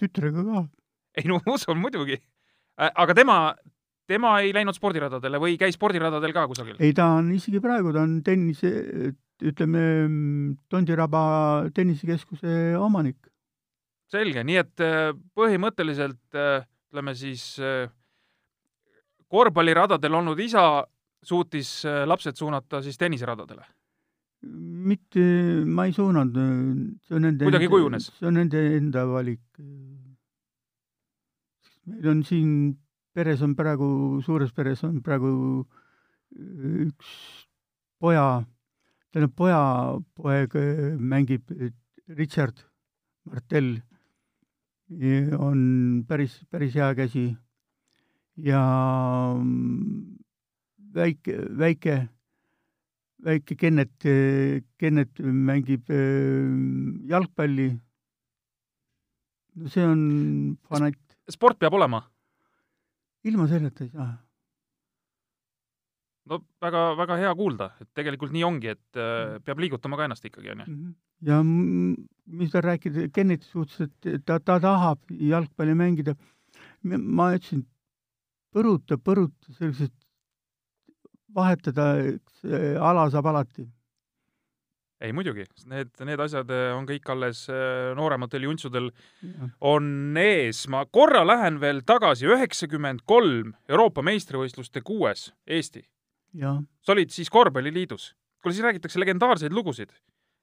tütrega 0.00 0.44
ka. 0.44 0.68
ei 1.16 1.28
no 1.28 1.40
ma 1.40 1.54
usun 1.54 1.78
muidugi. 1.78 2.20
aga 2.76 3.14
tema, 3.14 3.54
tema 4.06 4.40
ei 4.40 4.52
läinud 4.52 4.74
spordiradadele 4.74 5.38
või 5.38 5.58
käis 5.58 5.74
spordiradadel 5.74 6.32
ka 6.32 6.46
kusagil? 6.48 6.76
ei, 6.78 6.92
ta 6.92 7.06
on 7.20 7.32
isegi 7.32 7.60
praegu, 7.60 7.92
ta 7.92 8.02
on 8.02 8.22
tennise, 8.22 9.14
ütleme, 9.46 9.82
Tondiraba 10.68 11.70
tennisekeskuse 11.74 12.76
omanik. 12.78 13.18
selge, 14.10 14.42
nii 14.42 14.56
et 14.58 14.82
äh, 14.82 15.12
põhimõtteliselt 15.38 16.34
äh, 16.34 16.64
ütleme 16.90 17.14
siis 17.14 17.44
äh, 17.62 17.86
korvpalliradadel 19.30 20.16
olnud 20.18 20.40
isa 20.42 20.84
suutis 21.22 21.84
lapsed 22.06 22.34
suunata 22.36 22.82
siis 22.82 22.98
tenniseradadele? 22.98 23.62
mitte, 24.40 25.20
ma 25.68 25.84
ei 25.84 25.92
suunanud, 25.92 26.36
see 27.04 27.16
on 27.18 27.26
nende 27.28 27.44
Kuidagi 27.44 27.68
kujunes? 27.68 28.06
see 28.16 28.28
on 28.30 28.38
nende 28.40 28.62
enda 28.78 29.04
valik. 29.06 29.42
meil 31.84 32.08
on 32.14 32.22
siin 32.24 32.54
peres 33.14 33.42
on 33.44 33.54
praegu, 33.54 34.20
suures 34.24 34.52
peres 34.56 34.82
on 34.88 35.02
praegu 35.04 35.30
üks 36.86 37.12
poja, 38.00 38.40
tähendab 39.10 39.34
pojapoeg 39.36 40.54
mängib 40.98 41.50
Richard 42.18 42.62
Martell, 43.26 43.80
on 45.38 45.60
päris, 46.08 46.40
päris 46.50 46.74
hea 46.74 46.88
käsi 46.98 47.24
ja 48.42 48.62
väike, 50.94 51.36
väike, 51.58 51.96
väike 53.24 53.58
Kennet, 53.58 54.08
Kennet 54.78 55.20
mängib 55.20 55.90
jalgpalli. 57.10 57.70
no 59.54 59.68
see 59.68 59.84
on 59.84 60.02
fanat, 60.62 60.98
sport 61.28 61.58
peab 61.58 61.74
olema. 61.74 62.04
ilma 63.24 63.46
selleta 63.48 63.84
ei 63.84 63.90
saa. 63.90 64.14
No 66.30 66.40
väga, 66.62 66.82
väga 66.98 67.18
hea 67.20 67.30
kuulda, 67.38 67.70
et 67.82 67.88
tegelikult 67.98 68.34
nii 68.34 68.44
ongi, 68.46 68.74
et 68.76 69.00
äh, 69.00 69.38
peab 69.44 69.62
liigutama 69.62 69.98
ka 69.98 70.06
ennast 70.06 70.26
ikkagi, 70.28 70.52
onju. 70.54 70.66
Mhm. 70.68 70.92
ja 71.26 71.40
mis 71.44 72.52
ta 72.52 72.62
rääkida, 72.64 73.08
Kenneti 73.14 73.48
suhtes, 73.50 73.90
et 74.06 74.24
ta, 74.24 74.38
ta 74.38 74.60
tahab 74.62 75.02
jalgpalli 75.10 75.74
mängida. 75.76 76.14
ma 76.86 77.32
ütlesin, 77.34 77.66
põruta, 78.54 78.96
põruta, 78.96 79.52
sellised 79.58 79.92
vahetada, 81.34 81.92
ala 82.80 83.04
saab 83.10 83.28
alati. 83.30 83.66
ei 85.00 85.14
muidugi, 85.16 85.46
need, 85.72 85.92
need 86.04 86.20
asjad 86.20 86.50
äh, 86.52 86.74
on 86.76 86.84
kõik 86.88 87.06
alles 87.08 87.46
äh, 87.48 87.92
noorematel 87.96 88.44
juntsudel 88.44 88.90
on 89.64 90.16
ees. 90.20 90.66
ma 90.68 90.84
korra 90.84 91.22
lähen 91.24 91.56
veel 91.60 91.80
tagasi, 91.88 92.28
üheksakümmend 92.28 93.06
kolm 93.08 93.54
Euroopa 93.68 94.04
meistrivõistluste 94.04 94.82
kuues 94.84 95.30
Eesti. 95.46 95.86
Sa 96.82 96.92
olid 96.92 97.10
siis 97.10 97.30
korvpalliliidus. 97.30 98.14
kuule, 98.42 98.54
siin 98.54 98.64
räägitakse 98.64 99.00
legendaarseid 99.00 99.52
lugusid. 99.52 99.90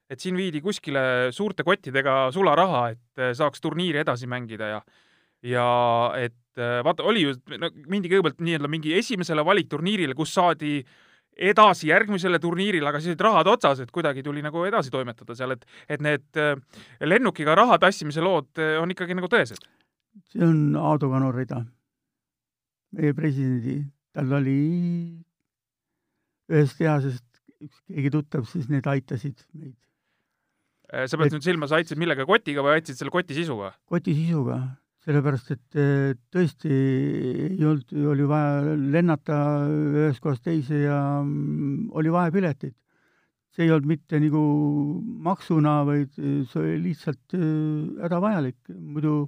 et 0.09 0.19
siin 0.19 0.37
viidi 0.37 0.61
kuskile 0.61 1.31
suurte 1.31 1.63
kottidega 1.63 2.31
sularaha, 2.31 2.89
et 2.89 3.19
äh, 3.19 3.33
saaks 3.35 3.61
turniiri 3.61 3.99
edasi 3.99 4.27
mängida 4.27 4.67
ja 4.67 4.81
ja 5.43 6.13
et 6.17 6.57
äh, 6.57 6.83
vaata, 6.83 7.03
oli 7.03 7.25
ju, 7.25 7.33
no 7.59 7.69
mindi 7.87 8.09
kõigepealt 8.09 8.39
nii-öelda 8.39 8.71
mingi 8.71 8.95
esimesele 8.97 9.43
valikturniirile, 9.45 10.15
kus 10.15 10.33
saadi 10.33 10.79
edasi 11.37 11.91
järgmisele 11.91 12.39
turniirile, 12.39 12.87
aga 12.89 12.99
siis 12.99 13.13
olid 13.13 13.21
rahad 13.21 13.47
otsas, 13.51 13.83
et 13.83 13.91
kuidagi 13.91 14.23
tuli 14.23 14.41
nagu 14.41 14.63
edasi 14.65 14.89
toimetada 14.89 15.35
seal, 15.35 15.53
et, 15.53 15.67
et 15.89 16.01
need 16.01 16.39
äh, 16.41 16.55
lennukiga 17.03 17.55
raha 17.55 17.77
tassimise 17.77 18.23
lood 18.23 18.63
on 18.81 18.95
ikkagi 18.95 19.17
nagu 19.17 19.29
tõesed. 19.29 19.59
see 20.31 20.43
on 20.43 20.75
Aadu 20.75 21.11
Kanu 21.11 21.31
rida. 21.35 21.65
meie 22.95 23.13
presidendi, 23.13 23.81
tal 24.15 24.31
oli 24.39 24.59
ühest 26.49 26.77
tehasest 26.79 27.25
üks 27.63 27.81
keegi 27.89 28.13
tuttav, 28.13 28.45
siis 28.49 28.67
need 28.69 28.85
aitasid 28.87 29.41
meid 29.57 29.75
sa 30.87 31.17
pead 31.19 31.27
Et- 31.27 31.35
nüüd 31.35 31.45
silma, 31.45 31.67
sa 31.67 31.79
aitasid 31.81 31.99
millega, 31.99 32.25
kotiga 32.27 32.63
või 32.63 32.77
aitasid 32.77 33.01
selle 33.01 33.11
koti 33.11 33.35
sisuga? 33.35 33.73
koti 33.91 34.13
sisuga, 34.15 34.57
sellepärast 35.03 35.51
et 35.55 35.79
eh, 35.79 36.13
tõesti 36.31 36.71
ei 36.71 37.63
olnud, 37.65 37.91
oli 38.13 38.27
vaja 38.27 38.75
lennata 38.95 39.39
ühest 39.67 40.23
kohast 40.23 40.45
teise 40.47 40.85
ja 40.85 40.99
mm, 41.23 41.89
oli 41.91 42.13
vaja 42.13 42.31
pileteid. 42.31 42.75
see 43.57 43.65
ei 43.65 43.71
olnud 43.73 43.89
mitte 43.89 44.19
nagu 44.21 44.43
maksuna, 45.25 45.81
vaid 45.87 46.13
eh, 46.21 46.45
see 46.47 46.61
oli 46.61 46.77
lihtsalt 46.85 47.35
hädavajalik, 47.35 48.59
muidu 48.69 49.25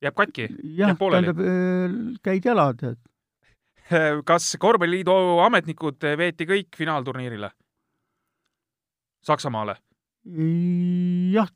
jääb 0.00 0.16
katki? 0.16 0.48
jah, 0.78 0.96
tähendab, 0.96 1.44
käid 2.24 2.48
jala, 2.48 2.70
tead. 2.78 2.96
kas 4.30 4.52
korvpalliliidu 4.60 5.16
ametnikud 5.46 6.06
veeti 6.18 6.48
kõik 6.48 6.78
finaalturniirile? 6.78 7.50
Saksamaale? 9.26 9.76
jah, 10.26 11.52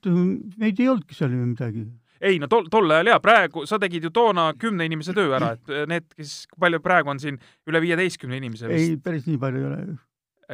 meid 0.60 0.78
ei 0.78 0.88
olnudki 0.88 1.16
seal 1.16 1.32
ju 1.34 1.40
midagi. 1.42 1.82
ei 2.20 2.38
no 2.38 2.46
tol, 2.52 2.68
tol 2.70 2.92
ajal 2.94 3.10
jaa, 3.10 3.22
praegu, 3.22 3.64
sa 3.66 3.80
tegid 3.82 4.04
ju 4.06 4.12
toona 4.14 4.50
kümne 4.60 4.86
inimese 4.86 5.14
töö 5.16 5.32
ära, 5.38 5.54
et 5.56 5.72
need, 5.90 6.06
kes, 6.14 6.44
palju 6.60 6.78
praegu 6.84 7.10
on 7.10 7.18
siin 7.22 7.40
üle 7.66 7.80
viieteistkümne 7.82 8.38
inimese 8.38 8.68
ei, 8.68 8.92
vist 8.92 9.02
päris 9.04 9.26
nii 9.26 9.40
palju 9.42 9.64
ei 9.64 9.68
ole, 9.70 9.98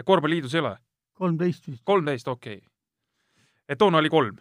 korvpalliliidus 0.06 0.56
ei 0.56 0.62
ole? 0.64 0.76
kolmteist 1.16 1.68
vist, 1.68 1.82
kolmteist, 1.84 2.28
okei 2.28 2.56
okay.. 2.56 3.44
et 3.68 3.80
toona 3.80 4.00
oli 4.00 4.12
kolm? 4.12 4.38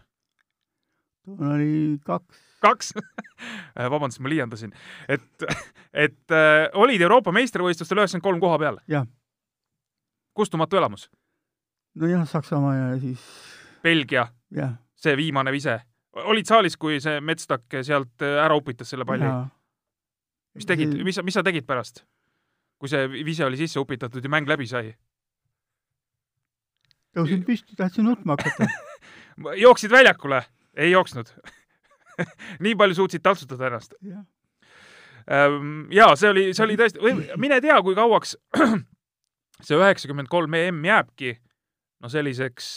toona 1.25 1.55
oli 1.57 1.99
kaks, 2.05 2.45
kaks 2.64 2.93
vabandust, 3.93 4.22
ma 4.24 4.32
liialdasin. 4.32 4.74
et, 5.08 5.45
et 5.93 6.32
äh, 6.32 6.70
olid 6.74 7.01
Euroopa 7.01 7.34
meistrivõistlustel 7.36 8.01
üheksakümmend 8.01 8.26
kolm 8.30 8.41
koha 8.43 8.60
peal? 8.62 8.80
Jah. 8.88 9.08
kustumatu 10.34 10.78
elamus? 10.78 11.10
nojah, 11.95 12.28
Saksamaa 12.28 12.76
ja 12.76 12.88
siis 12.99 13.22
Belgia, 13.84 14.28
see 14.95 15.18
viimane 15.18 15.51
vise. 15.51 15.80
olid 16.14 16.47
saalis, 16.47 16.78
kui 16.78 16.99
see 17.03 17.22
Metstak 17.22 17.80
sealt 17.82 18.24
äh, 18.24 18.39
ära 18.45 18.56
upitas 18.56 18.89
selle 18.89 19.06
palli? 19.06 19.30
mis 20.56 20.68
tegid, 20.68 20.95
mis, 21.03 21.20
mis 21.24 21.36
sa 21.36 21.43
tegid 21.43 21.68
pärast? 21.68 22.03
kui 22.80 22.91
see 22.91 23.08
vise 23.26 23.45
oli 23.45 23.60
sisse 23.60 23.80
upitatud 23.80 24.24
ja 24.24 24.32
mäng 24.32 24.49
läbi 24.49 24.68
sai? 24.68 24.95
tõusin 27.16 27.45
püsti, 27.47 27.76
tahtsin 27.80 28.08
nutma 28.08 28.36
hakata. 28.36 28.68
jooksid 29.66 29.91
väljakule? 29.91 30.43
ei 30.76 30.91
jooksnud 30.91 31.32
nii 32.66 32.76
palju 32.80 33.01
suutsid 33.01 33.24
taltsutada 33.26 33.70
ennast? 33.70 33.97
jah, 34.05 34.24
Ehm, 35.26 35.88
see 36.16 36.30
oli, 36.30 36.43
see 36.53 36.63
oli 36.68 36.78
tõesti, 36.78 37.01
või 37.01 37.26
mine 37.41 37.57
tea, 37.61 37.80
kui 37.82 37.95
kauaks 37.97 38.36
see 39.66 39.78
üheksakümmend 39.78 40.30
kolm 40.30 40.53
EM 40.53 40.84
jääbki 40.86 41.32
no 42.03 42.11
selliseks 42.11 42.68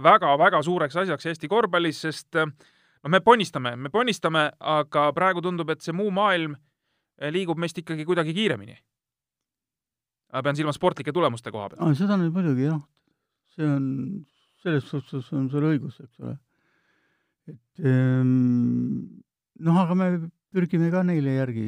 väga-väga 0.00 0.62
suureks 0.64 0.96
asjaks 1.02 1.28
Eesti 1.28 1.50
korvpallis, 1.50 2.00
sest 2.06 2.38
äh, 2.40 2.48
no 2.48 3.12
me 3.12 3.20
ponistame, 3.20 3.74
me 3.76 3.92
ponistame, 3.92 4.46
aga 4.60 5.10
praegu 5.16 5.44
tundub, 5.44 5.68
et 5.74 5.84
see 5.84 5.92
muu 5.96 6.08
maailm 6.14 6.56
äh, 6.56 7.28
liigub 7.34 7.60
meist 7.60 7.76
ikkagi 7.82 8.08
kuidagi 8.08 8.32
kiiremini. 8.36 8.78
ma 10.32 10.42
pean 10.46 10.56
silmas 10.56 10.78
sportlike 10.78 11.12
tulemuste 11.12 11.52
koha 11.52 11.68
pealt. 11.68 11.82
ah, 11.84 11.92
seda 11.98 12.16
nüüd 12.16 12.32
muidugi 12.32 12.70
jah. 12.70 12.80
see 13.58 13.68
on, 13.68 13.84
selles 14.64 14.88
suhtes 14.88 15.28
on 15.36 15.50
sul 15.52 15.68
õigus, 15.68 16.00
eks 16.00 16.24
ole. 16.24 16.38
Et 17.50 17.84
ehm, 17.84 19.06
noh, 19.66 19.80
aga 19.82 19.96
me 19.98 20.10
pürgime 20.54 20.90
ka 20.92 21.02
neile 21.06 21.36
järgi 21.38 21.66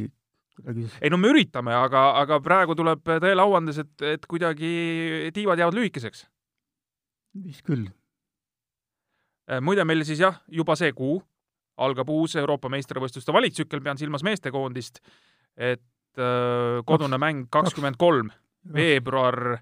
kuidagi. 0.57 0.87
ei 1.01 1.11
no 1.13 1.19
me 1.21 1.33
üritame, 1.33 1.75
aga, 1.77 2.05
aga 2.23 2.39
praegu 2.45 2.77
tuleb 2.79 3.03
tõele 3.07 3.45
au 3.45 3.57
andes, 3.59 3.81
et, 3.83 4.07
et 4.15 4.29
kuidagi 4.31 5.33
tiivad 5.35 5.61
jäävad 5.61 5.79
lühikeseks. 5.79 6.27
vist 7.43 7.65
küll. 7.67 7.89
Äh, 9.51 9.61
muide, 9.61 9.85
meil 9.89 10.05
siis 10.07 10.21
jah, 10.23 10.41
juba 10.49 10.77
see 10.79 10.93
kuu 10.97 11.21
algab 11.83 12.11
uus 12.13 12.37
Euroopa 12.37 12.69
meistrivõistluste 12.73 13.33
valiktsükkel, 13.33 13.81
pean 13.83 13.99
silmas 13.99 14.23
meestekoondist, 14.27 15.01
et 15.57 16.21
äh, 16.21 16.83
kodune 16.87 17.19
mäng 17.19 17.49
kakskümmend 17.51 17.99
kolm 18.01 18.31
veebruar 18.75 19.59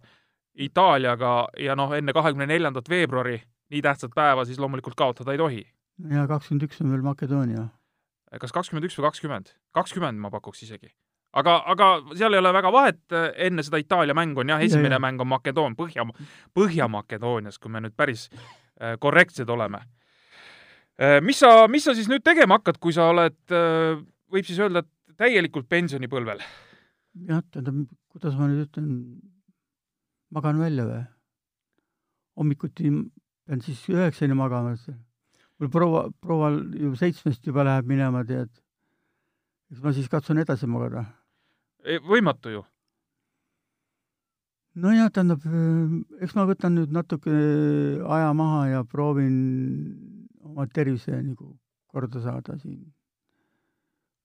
Itaaliaga 0.61 1.35
ja 1.63 1.77
noh, 1.79 1.93
enne 1.97 2.13
kahekümne 2.13 2.49
neljandat 2.51 2.89
veebruari 2.91 3.39
nii 3.71 3.83
tähtsat 3.83 4.13
päeva 4.15 4.45
siis 4.45 4.59
loomulikult 4.59 4.99
kaotada 4.99 5.33
ei 5.33 5.39
tohi. 5.39 5.63
Ja 6.09 6.27
kakskümmend 6.31 6.67
üks 6.69 6.81
on 6.85 6.91
veel 6.93 7.05
Makedoonia. 7.05 7.69
kas 8.41 8.53
kakskümmend 8.55 8.89
üks 8.89 8.99
või 8.99 9.09
kakskümmend? 9.09 9.55
kakskümmend 9.77 10.21
ma 10.23 10.31
pakuks 10.31 10.63
isegi. 10.67 10.93
aga, 11.33 11.59
aga 11.73 11.91
seal 12.15 12.35
ei 12.35 12.43
ole 12.43 12.53
väga 12.57 12.73
vahet, 12.73 13.03
enne 13.37 13.63
seda 13.67 13.81
Itaalia 13.83 14.15
mängu 14.15 14.41
on 14.41 14.55
jah, 14.55 14.63
esimene 14.63 14.97
Ja, 14.97 15.01
ja. 15.01 15.05
mäng 15.07 15.21
on 15.21 15.29
Makedoon, 15.29 15.77
Põhja, 15.77 16.07
Põhja-Makedoonias, 16.55 17.59
kui 17.59 17.71
me 17.71 17.85
nüüd 17.85 17.97
päris 17.97 18.29
äh, 18.31 18.97
korrektsed 18.99 19.49
oleme. 19.49 19.85
mis 21.23 21.39
sa, 21.41 21.67
mis 21.69 21.85
sa 21.85 21.95
siis 21.97 22.09
nüüd 22.13 22.21
tegema 22.21 22.59
hakkad, 22.59 22.77
kui 22.77 22.93
sa 22.93 23.07
oled, 23.09 23.39
võib 24.29 24.45
siis 24.45 24.59
öelda, 24.61 24.83
et 24.85 25.17
täielikult 25.17 25.69
pensionipõlvel? 25.69 26.43
jah, 27.29 27.41
tähendab, 27.51 27.87
kuidas 28.13 28.37
ma 28.37 28.49
nüüd 28.51 28.67
ütlen, 28.67 28.91
magan 30.31 30.61
välja 30.61 30.85
või? 30.89 31.01
hommikuti 32.41 32.91
pean 33.47 33.63
siis 33.65 33.83
üheksani 33.91 34.37
magama, 34.39 34.77
et 34.77 34.93
mul 35.61 35.71
proua, 35.71 36.09
proual 36.21 36.61
ju 36.75 36.95
seitsmest 36.97 37.47
juba 37.47 37.65
läheb 37.69 37.89
minema, 37.89 38.25
tead. 38.25 38.51
eks 39.71 39.83
ma 39.85 39.93
siis 39.95 40.09
katsun 40.09 40.41
edasi 40.41 40.67
magada. 40.67 41.05
võimatu 42.09 42.55
ju. 42.55 42.63
nojah, 44.81 45.11
tähendab, 45.13 45.45
eks 46.21 46.35
ma 46.35 46.47
võtan 46.49 46.79
nüüd 46.79 46.95
natuke 46.97 47.35
aja 48.01 48.33
maha 48.33 48.63
ja 48.69 48.85
proovin 48.85 49.37
oma 50.41 50.67
tervise 50.67 51.13
nagu 51.23 51.53
korda 51.93 52.23
saada 52.25 52.57
siin. 52.59 52.93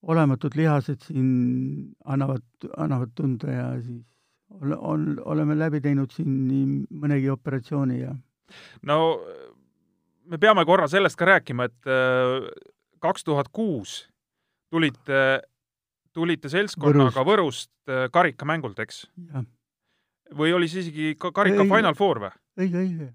olematud 0.02 0.56
lihased 0.56 1.02
siin 1.02 1.96
annavad, 2.06 2.46
annavad 2.78 3.12
tunda 3.16 3.52
ja 3.52 3.70
siis 3.82 4.04
ole, 4.62 4.78
on, 4.78 5.16
oleme 5.26 5.58
läbi 5.58 5.82
teinud 5.82 6.14
siin 6.14 6.48
nii 6.48 6.66
mõnegi 7.02 7.32
operatsiooni 7.34 8.00
ja 8.00 8.14
no 8.86 9.00
me 10.32 10.40
peame 10.42 10.66
korra 10.68 10.88
sellest 10.92 11.18
ka 11.20 11.28
rääkima, 11.30 11.70
et 11.70 11.90
äh, 11.90 12.48
kaks 13.04 13.26
tuhat 13.28 13.52
kuus 13.54 14.04
tulite, 14.74 15.42
tulite 16.16 16.52
seltskonnaga 16.52 17.26
Võrust, 17.26 17.72
Võrust 17.72 17.94
äh, 17.94 18.08
karikamängult, 18.14 18.80
eks? 18.84 19.06
või 20.36 20.56
oli 20.58 20.70
see 20.72 20.82
isegi 20.88 21.12
ka 21.22 21.30
karika 21.36 21.62
Ei, 21.62 21.70
Final 21.70 21.98
Four 21.98 22.24
või? 22.24 22.32
õige, 22.60 22.82
õige. 22.82 23.10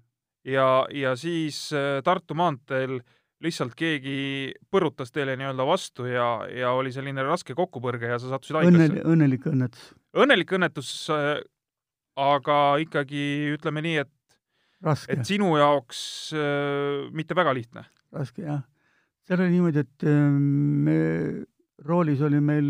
ja, 0.47 0.67
ja 0.95 1.15
siis 1.19 1.67
äh, 1.75 1.99
Tartu 2.05 2.37
maanteel 2.39 3.01
lihtsalt 3.41 3.73
keegi 3.75 4.53
põrutas 4.71 5.09
teile 5.11 5.33
nii-öelda 5.39 5.65
vastu 5.65 6.05
ja, 6.05 6.45
ja 6.53 6.75
oli 6.77 6.93
selline 6.93 7.23
raske 7.25 7.55
kokkupõrge 7.57 8.11
ja 8.13 8.19
sa 8.21 8.29
sattusid 8.29 8.59
haiglasse 8.59 8.91
Õnnel,. 8.91 9.07
õnnelik 9.15 9.47
õnnetus. 9.49 9.87
õnnelik 10.13 10.53
õnnetus, 10.57 10.91
aga 12.21 12.57
ikkagi 12.83 13.23
ütleme 13.55 13.83
nii, 13.85 13.95
et. 14.05 14.11
Et 14.81 15.25
sinu 15.27 15.53
jaoks 15.59 16.33
äh, 16.33 17.09
mitte 17.13 17.35
väga 17.37 17.53
lihtne. 17.53 17.85
raske, 18.11 18.43
jah. 18.43 18.63
seal 19.27 19.39
oli 19.39 19.53
niimoodi, 19.53 19.83
et 19.85 20.05
äh, 20.09 20.29
me, 20.85 20.97
roolis 21.85 22.21
oli 22.21 22.41
meil 22.41 22.69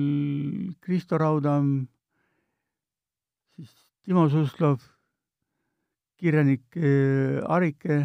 Kristo 0.83 1.17
Raudam, 1.17 1.87
siis 3.55 3.71
Timo 4.03 4.27
Suslov, 4.29 4.81
kirjanik 6.19 6.77
äh, 6.77 7.39
Arike 7.47 7.97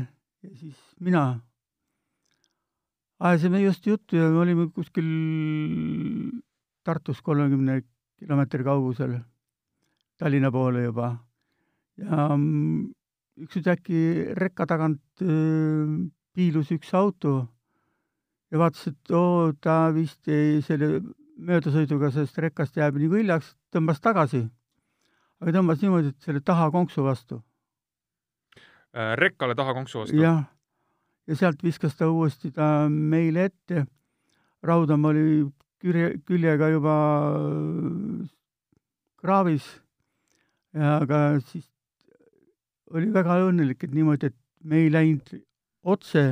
ja 0.42 0.54
siis 0.54 0.78
mina. 1.00 1.40
ajasime 3.18 3.60
just 3.62 3.86
juttu 3.86 4.16
ja 4.16 4.30
me 4.30 4.38
olime 4.38 4.70
kuskil 4.70 5.06
Tartust 6.84 7.22
kolmekümne 7.22 7.82
kilomeetri 8.18 8.64
kaugusel, 8.64 9.18
Tallinna 10.16 10.50
poole 10.52 10.84
juba. 10.84 11.16
ja 11.96 12.28
mm, 12.36 12.92
ükskord 13.36 13.68
äkki 13.74 14.00
rekka 14.38 14.66
tagant 14.66 15.22
öö, 15.22 15.86
piilus 16.36 16.70
üks 16.72 16.92
auto 16.96 17.36
ja 18.52 18.60
vaatas, 18.60 18.86
et 18.92 19.12
oo, 19.14 19.52
ta 19.60 19.86
vist 19.94 20.28
ei, 20.30 20.60
selle 20.64 21.00
möödasõiduga 21.36 22.10
sellest 22.14 22.38
rekkast 22.40 22.78
jääb 22.78 22.96
nagu 23.00 23.18
hiljaks, 23.18 23.54
tõmbas 23.74 24.00
tagasi. 24.00 24.46
aga 25.42 25.52
tõmbas 25.58 25.82
niimoodi, 25.82 26.14
et 26.14 26.24
selle 26.24 26.40
taha 26.40 26.70
konksu 26.72 27.04
vastu. 27.04 27.42
Äh, 28.96 29.12
rekkale 29.20 29.54
taha 29.54 29.74
konksu 29.76 30.04
vastu? 30.04 30.16
jah. 30.16 30.46
ja 31.26 31.36
sealt 31.36 31.62
viskas 31.62 31.96
ta 31.96 32.08
uuesti 32.08 32.52
ta 32.52 32.88
meile 32.88 33.50
ette. 33.50 33.86
Raudam 34.62 35.04
oli 35.04 35.44
külje, 35.82 36.16
küljega 36.26 36.70
juba 36.72 36.94
kraavis 39.20 39.66
ja 40.74 40.96
aga 41.02 41.40
siis 41.40 41.68
oli 42.94 43.10
väga 43.14 43.40
õnnelik, 43.48 43.82
et 43.82 43.94
niimoodi, 43.94 44.30
et 44.30 44.36
me 44.66 44.84
ei 44.84 44.90
läinud 44.92 45.32
otse 45.86 46.26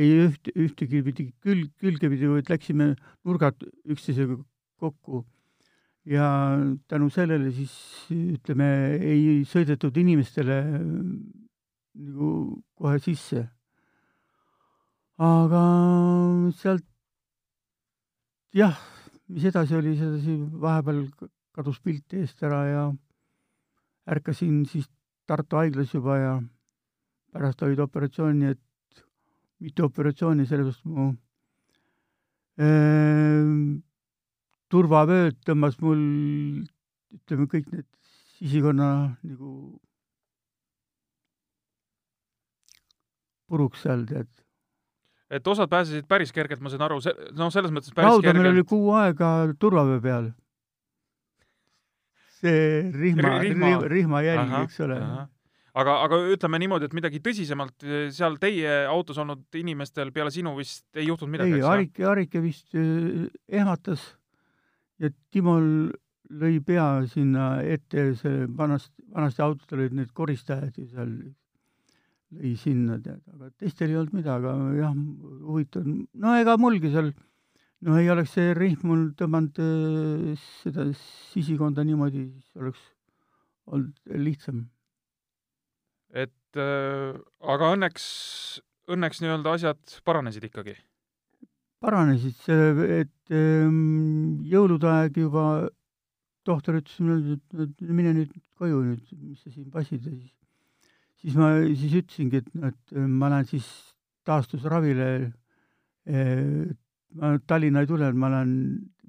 ei 0.00 0.12
üht, 0.26 0.50
ühtegi 0.54 1.02
pidi 1.04 1.26
külg, 1.42 1.70
külge 1.80 2.10
pidi, 2.12 2.28
vaid 2.30 2.50
läksime 2.50 2.94
nurgad 3.26 3.60
üksteisega 3.90 4.38
kokku. 4.80 5.24
ja 6.04 6.56
tänu 6.88 7.10
sellele 7.12 7.50
siis 7.52 7.72
ütleme, 8.10 8.66
ei 9.04 9.42
sõidetud 9.46 9.96
inimestele 10.00 10.56
nagu 10.80 12.30
kohe 12.74 12.98
sisse. 13.04 13.44
aga 15.18 15.64
sealt 16.56 16.86
jah, 18.56 18.78
mis 19.28 19.44
edasi 19.44 19.76
oli, 19.76 19.96
sedasi 19.98 20.38
vahepeal 20.64 21.04
kadus 21.52 21.78
pilt 21.84 22.16
eest 22.16 22.42
ära 22.42 22.62
ja 22.70 22.86
ärkasin 24.10 24.64
siis 24.66 24.88
Tartu 25.30 25.60
haiglas 25.60 25.92
juba 25.94 26.16
ja 26.18 26.32
pärast 27.30 27.62
olid 27.62 27.78
operatsiooni, 27.78 28.50
et 28.50 29.04
mitu 29.62 29.86
operatsiooni, 29.86 30.46
sellepärast 30.48 30.82
mu 30.90 31.12
äh, 32.58 33.52
turvavööd 34.70 35.38
tõmbas 35.46 35.78
mul, 35.82 36.02
ütleme, 37.14 37.46
kõik 37.52 37.70
need 37.70 37.86
sisikonna 38.40 38.90
nagu 39.22 39.54
puruks 43.50 43.82
seal, 43.84 44.04
tead. 44.10 44.30
et 45.30 45.46
osad 45.46 45.70
pääsesid 45.70 46.06
päris 46.10 46.34
kergelt, 46.34 46.62
ma 46.62 46.70
sain 46.72 46.82
aru, 46.86 47.00
see, 47.04 47.14
no 47.38 47.50
selles 47.54 47.70
mõttes 47.74 47.94
päris 47.94 48.16
Raudamine 48.16 48.48
kergelt. 48.48 48.58
oli 48.58 48.68
kuu 48.74 48.92
aega 48.98 49.30
turvavöö 49.62 50.02
peal 50.02 50.30
see 52.40 52.80
rihma, 52.94 53.36
rihma, 53.44 53.70
rihma 53.90 54.22
jälg, 54.24 54.54
eks 54.64 54.80
ole. 54.86 54.98
aga, 55.80 55.96
aga 56.06 56.20
ütleme 56.34 56.60
niimoodi, 56.62 56.88
et 56.88 56.96
midagi 56.96 57.22
tõsisemalt 57.24 57.86
eh, 57.86 58.06
seal 58.14 58.38
teie 58.42 58.84
autos 58.90 59.20
olnud 59.22 59.60
inimestel 59.60 60.12
peale 60.14 60.32
sinu 60.34 60.54
vist 60.58 60.86
ei 60.98 61.08
juhtunud 61.08 61.36
midagi, 61.36 61.58
ei, 61.58 61.66
Arike, 61.66 62.06
Arike 62.10 62.42
vist 62.44 62.74
eh, 62.78 63.28
ehmatas 63.60 64.06
ja 65.00 65.12
Timol 65.32 65.90
lõi 66.30 66.60
pea 66.64 66.86
sinna 67.10 67.52
ette, 67.66 68.12
see 68.18 68.46
vanast, 68.56 68.92
vanasti 69.14 69.42
autod 69.44 69.78
olid 69.78 69.96
need 69.98 70.12
koristajad 70.16 70.76
ju 70.78 70.86
seal, 70.90 71.14
lõi 72.38 72.52
sinna, 72.58 73.00
tead, 73.02 73.22
aga 73.34 73.50
teistel 73.58 73.90
ei 73.90 73.98
olnud 73.98 74.20
midagi, 74.20 74.46
aga 74.46 74.76
jah, 74.78 74.94
huvitav, 75.48 75.88
no 76.22 76.36
ega 76.38 76.54
mulgi 76.60 76.92
seal 76.92 77.10
no 77.86 77.96
ei 78.00 78.10
oleks 78.12 78.34
see 78.36 78.52
rihm 78.56 78.84
mul 78.88 79.06
tõmmanud 79.18 79.60
äh, 79.62 80.44
seda 80.60 80.88
sisikonda 80.98 81.84
niimoodi, 81.86 82.26
siis 82.34 82.60
oleks 82.60 82.82
olnud 83.70 84.14
lihtsam. 84.26 84.66
et 86.10 86.60
äh, 86.60 87.16
aga 87.54 87.72
õnneks, 87.76 88.06
õnneks 88.90 89.22
nii-öelda 89.22 89.56
asjad 89.58 90.00
paranesid 90.04 90.48
ikkagi? 90.50 90.76
paranesid, 91.80 92.42
et 93.00 93.32
ähm, 93.32 94.42
jõulude 94.44 94.90
aeg 94.90 95.16
juba 95.16 95.44
tohter 96.44 96.76
ütles 96.76 96.98
mulle, 97.00 97.38
et 97.64 97.80
mine 97.88 98.12
nüüd 98.18 98.34
koju 98.60 98.82
nüüd, 98.84 99.16
mis 99.16 99.40
sa 99.40 99.52
siin 99.54 99.70
passid 99.72 100.04
ja 100.04 100.12
siis 100.12 100.36
siis 101.20 101.36
ma 101.36 101.52
siis 101.68 101.96
ütlesingi, 102.00 102.40
et, 102.40 102.50
et 102.70 102.94
ma 103.08 103.30
lähen 103.32 103.48
siis 103.48 103.66
taastusravile, 104.28 105.10
et 106.08 106.79
ma 107.18 107.38
Tallinna 107.46 107.82
ei 107.82 107.88
tule, 107.90 108.12
ma 108.12 108.30
lähen, 108.30 108.52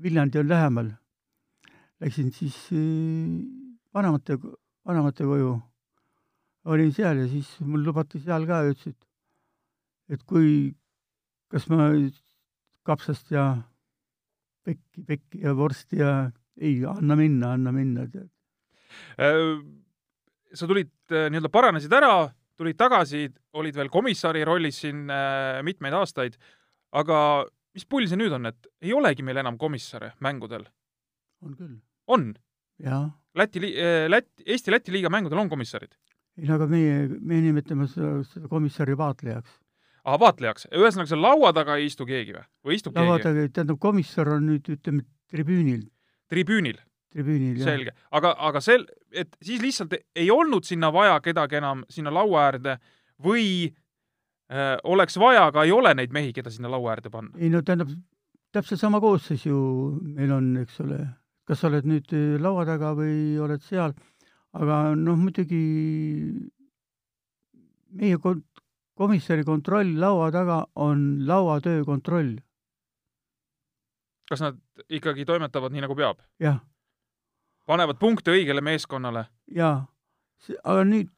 Viljandi 0.01 0.39
on 0.41 0.49
lähemal. 0.49 0.89
Läksin 2.01 2.31
siis 2.33 2.55
äh, 2.73 3.41
vanemate, 3.93 4.37
vanemate 4.87 5.27
koju. 5.27 5.59
olin 6.65 6.91
seal 6.93 7.17
ja 7.17 7.27
siis 7.27 7.47
mul 7.65 7.81
lubati 7.81 8.19
seal 8.21 8.45
ka 8.45 8.59
ja 8.61 8.73
ütles, 8.73 8.93
et, 8.93 9.05
et 10.13 10.23
kui, 10.29 10.75
kas 11.49 11.65
ma 11.71 11.87
kapsast 12.85 13.31
ja 13.33 13.45
pekki, 14.65 15.01
pekki 15.07 15.41
ja 15.41 15.55
vorsti 15.57 15.97
ja 15.97 16.11
ei, 16.61 16.83
anna 16.85 17.17
minna, 17.17 17.55
anna 17.57 17.73
minna, 17.73 18.05
tead. 18.09 18.29
Äh, 19.17 19.57
sa 20.53 20.69
tulid 20.69 20.93
äh, 21.09 21.29
nii-öelda 21.33 21.49
paranesid 21.49 21.93
ära, 21.97 22.29
tulid 22.57 22.77
tagasi, 22.77 23.25
olid 23.57 23.77
veel 23.77 23.89
komissari 23.89 24.45
rollis 24.45 24.83
siin 24.83 25.07
mitmeid 25.65 25.95
aastaid, 25.97 26.37
aga 26.93 27.17
mis 27.75 27.87
pull 27.87 28.07
see 28.09 28.19
nüüd 28.19 28.35
on, 28.35 28.49
et 28.51 28.69
ei 28.83 28.93
olegi 28.95 29.23
meil 29.25 29.39
enam 29.41 29.57
komissare 29.61 30.13
mängudel? 30.23 30.67
on 31.41 31.57
küll. 31.57 31.75
on? 32.07 32.31
Läti, 33.37 33.61
äh, 33.69 34.07
Läti, 34.09 34.43
Eesti-Läti 34.45 34.93
liiga 34.93 35.09
mängudel 35.13 35.39
on 35.39 35.49
komissarid? 35.49 35.93
ei 36.39 36.47
no 36.47 36.57
aga 36.57 36.67
meie, 36.71 37.07
me 37.19 37.41
nimetame 37.43 37.87
seda, 37.91 38.21
seda 38.27 38.49
komissari 38.51 38.95
vaatlejaks. 38.97 39.57
aa, 40.03 40.19
vaatlejaks, 40.21 40.69
ühesõnaga 40.71 41.11
seal 41.11 41.23
laua 41.23 41.51
taga 41.55 41.77
ei 41.79 41.89
istu 41.89 42.07
keegi 42.09 42.37
või? 42.37 42.45
või 42.65 42.79
istub 42.79 42.95
laua 42.97 43.17
keegi? 43.17 43.27
laua 43.27 43.41
taga, 43.41 43.57
tähendab, 43.57 43.81
komissar 43.83 44.31
on 44.35 44.47
nüüd, 44.51 44.71
ütleme, 44.77 45.05
tribüünil. 45.31 45.85
tribüünil? 46.31 46.79
tribüünil, 47.11 47.59
jah. 47.59 47.73
selge, 47.73 47.95
aga, 48.17 48.33
aga 48.49 48.63
sel-, 48.63 48.87
et 49.11 49.35
siis 49.43 49.61
lihtsalt 49.63 49.97
ei 49.99 50.29
olnud 50.31 50.67
sinna 50.67 50.91
vaja 50.95 51.19
kedagi 51.23 51.59
enam 51.59 51.85
sinna 51.91 52.13
laua 52.13 52.47
äärde 52.49 52.77
või 53.21 53.71
oleks 54.83 55.17
vaja, 55.19 55.45
aga 55.47 55.63
ei 55.63 55.71
ole 55.71 55.93
neid 55.95 56.11
mehi, 56.11 56.33
keda 56.35 56.51
sinna 56.51 56.71
laua 56.71 56.95
äärde 56.95 57.09
panna. 57.09 57.31
ei 57.39 57.49
no 57.49 57.61
tähendab, 57.61 57.91
täpselt 58.51 58.79
sama 58.79 58.99
koosseis 58.99 59.45
ju 59.45 59.57
meil 60.01 60.31
on, 60.35 60.49
eks 60.61 60.79
ole, 60.83 60.99
kas 61.47 61.61
sa 61.61 61.69
oled 61.69 61.87
nüüd 61.87 62.11
äh, 62.15 62.39
laua 62.41 62.65
taga 62.67 62.93
või 62.97 63.37
oled 63.41 63.63
seal, 63.63 63.95
aga 64.57 64.81
noh, 64.99 65.19
muidugi 65.19 65.61
meie 67.95 68.19
kont-, 68.23 68.63
komissari 68.99 69.45
kontroll 69.47 69.95
laua 69.99 70.31
taga 70.35 70.65
on 70.75 71.23
lauatöö 71.27 71.85
kontroll. 71.87 72.35
kas 74.31 74.39
nad 74.39 74.59
ikkagi 74.89 75.25
toimetavad 75.25 75.71
nii, 75.71 75.85
nagu 75.87 75.95
peab? 75.95 76.19
jah. 76.39 76.59
panevad 77.67 77.99
punkte 77.99 78.35
õigele 78.35 78.63
meeskonnale? 78.63 79.25
jaa, 79.47 79.87
aga 80.63 80.85
nüüd 80.87 81.11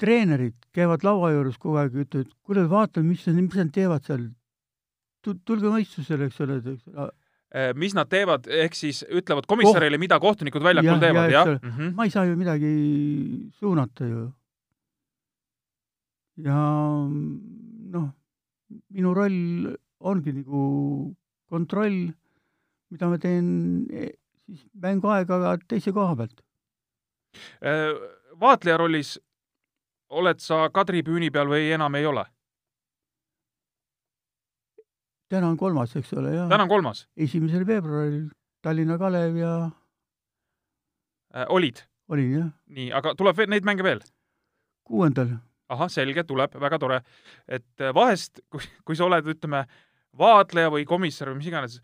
treenerid 0.00 0.56
käivad 0.74 1.04
laua 1.06 1.32
juures 1.34 1.58
kogu 1.60 1.78
aeg, 1.80 1.96
ütlevad, 2.04 2.34
kuule, 2.46 2.66
vaata, 2.70 3.02
mis, 3.04 3.24
mis 3.34 3.56
nad 3.58 3.72
teevad 3.74 4.04
seal. 4.06 4.28
tulge 5.24 5.68
mõistusele, 5.68 6.28
eks 6.28 6.40
ole, 6.44 6.60
eks 6.62 6.86
ole. 6.94 7.10
Äh, 7.48 7.70
mis 7.80 7.94
nad 7.96 8.10
teevad, 8.12 8.44
ehk 8.52 8.74
siis 8.76 9.00
ütlevad 9.08 9.46
komissarile 9.48 9.96
oh., 9.96 10.02
mida 10.02 10.18
kohtunikud 10.20 10.64
väljakul 10.64 10.90
Jah, 10.90 11.00
teevad, 11.00 11.30
jah, 11.32 11.46
mm? 11.54 11.70
-hmm. 11.70 11.94
ma 11.96 12.04
ei 12.04 12.10
saa 12.12 12.26
ju 12.28 12.36
midagi 12.36 12.72
suunata 13.56 14.04
ju. 14.04 14.32
ja 16.44 16.58
noh, 17.94 18.10
minu 18.92 19.14
roll 19.14 19.72
ongi 19.98 20.32
nagu 20.32 20.62
kontroll, 21.48 22.12
mida 22.92 23.08
ma 23.08 23.18
teen 23.18 23.48
eh, 23.90 24.12
siis 24.44 24.66
mänguaega 24.76 25.56
teise 25.68 25.92
koha 25.92 26.16
pealt. 26.20 26.44
Äh, 27.64 27.96
vaatleja 28.40 28.76
rollis 28.76 29.16
oled 30.10 30.40
sa 30.40 30.68
Kadri 30.74 31.02
püüni 31.04 31.30
peal 31.32 31.48
või 31.50 31.72
enam 31.74 31.94
ei 31.98 32.06
ole? 32.06 32.24
täna 35.28 35.50
on 35.50 35.58
kolmas, 35.60 35.92
eks 35.96 36.14
ole, 36.16 36.32
jah. 36.32 36.48
täna 36.48 36.64
on 36.64 36.70
kolmas 36.70 37.04
esimesel 37.16 37.66
veebruaril 37.68 38.28
Tallinna 38.64 38.98
Kalev 38.98 39.36
ja 39.36 39.52
äh,. 41.34 41.44
olid? 41.48 41.84
olin 42.08 42.32
jah, 42.32 42.48
nii, 42.72 42.88
aga 42.96 43.12
tuleb 43.18 43.44
neid 43.46 43.68
mänge 43.68 43.84
veel? 43.84 44.00
kuuendal. 44.88 45.36
ahah, 45.68 45.90
selge, 45.92 46.24
tuleb, 46.24 46.56
väga 46.60 46.78
tore. 46.80 47.02
et 47.48 47.84
äh, 47.84 47.92
vahest, 47.94 48.40
kui, 48.48 48.64
kui 48.84 48.96
sa 48.96 49.04
oled, 49.04 49.28
ütleme, 49.28 49.66
vaatleja 50.18 50.72
või 50.72 50.88
komissar 50.88 51.32
või 51.32 51.42
mis 51.42 51.52
iganes 51.52 51.78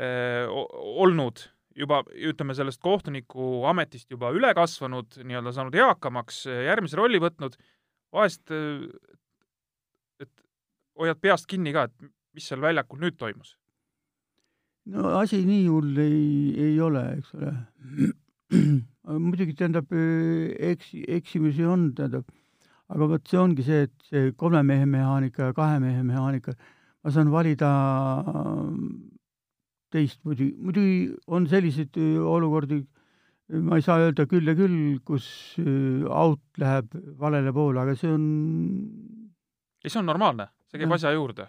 äh, 0.00 0.50
olnud 0.50 1.46
juba, 1.76 2.02
ütleme, 2.14 2.54
sellest 2.56 2.80
kohtuniku 2.82 3.64
ametist 3.70 4.10
juba 4.10 4.32
üle 4.34 4.52
kasvanud, 4.56 5.20
nii-öelda 5.22 5.52
saanud 5.54 5.76
eakamaks, 5.78 6.44
järgmise 6.50 6.98
rolli 6.98 7.20
võtnud, 7.22 7.56
vahest 8.14 8.50
et 10.20 10.32
hoiad 10.98 11.20
peast 11.22 11.48
kinni 11.50 11.74
ka, 11.76 11.88
et 11.88 12.10
mis 12.36 12.46
seal 12.50 12.62
väljakul 12.62 13.00
nüüd 13.02 13.18
toimus? 13.20 13.56
no 14.90 15.12
asi 15.18 15.42
nii 15.46 15.66
hull 15.68 15.98
ei, 16.02 16.54
ei 16.58 16.80
ole, 16.82 17.02
eks 17.18 17.34
ole. 17.36 17.52
muidugi 19.26 19.54
tähendab, 19.58 19.90
eks-, 19.92 20.94
eksimusi 21.18 21.66
on, 21.68 21.90
tähendab, 21.96 22.26
aga 22.90 23.08
vot 23.12 23.30
see 23.30 23.38
ongi 23.38 23.66
see, 23.66 23.86
et 23.86 24.08
see 24.10 24.32
kolme 24.38 24.62
mehe 24.66 24.86
mehaanika 24.88 25.50
ja 25.50 25.56
kahe 25.56 25.78
mehe 25.82 26.02
mehaanika, 26.06 26.56
ma 27.04 27.14
saan 27.14 27.30
valida 27.32 27.70
teist 29.90 30.20
muidugi, 30.24 31.10
on 31.26 31.46
selliseid 31.50 31.96
olukordi, 31.98 32.80
ma 33.66 33.80
ei 33.80 33.82
saa 33.82 33.98
öelda 34.04 34.26
küll 34.30 34.46
ja 34.46 34.54
küll, 34.54 35.00
kus 35.06 35.26
out 35.58 36.42
läheb 36.62 36.94
valele 37.18 37.52
poole, 37.54 37.82
aga 37.82 37.96
see 37.98 38.12
on 38.14 38.28
ei, 39.84 39.88
see 39.88 40.00
on 40.00 40.08
normaalne, 40.10 40.50
see 40.70 40.80
käib 40.80 40.94
asja 40.96 41.12
juurde. 41.14 41.48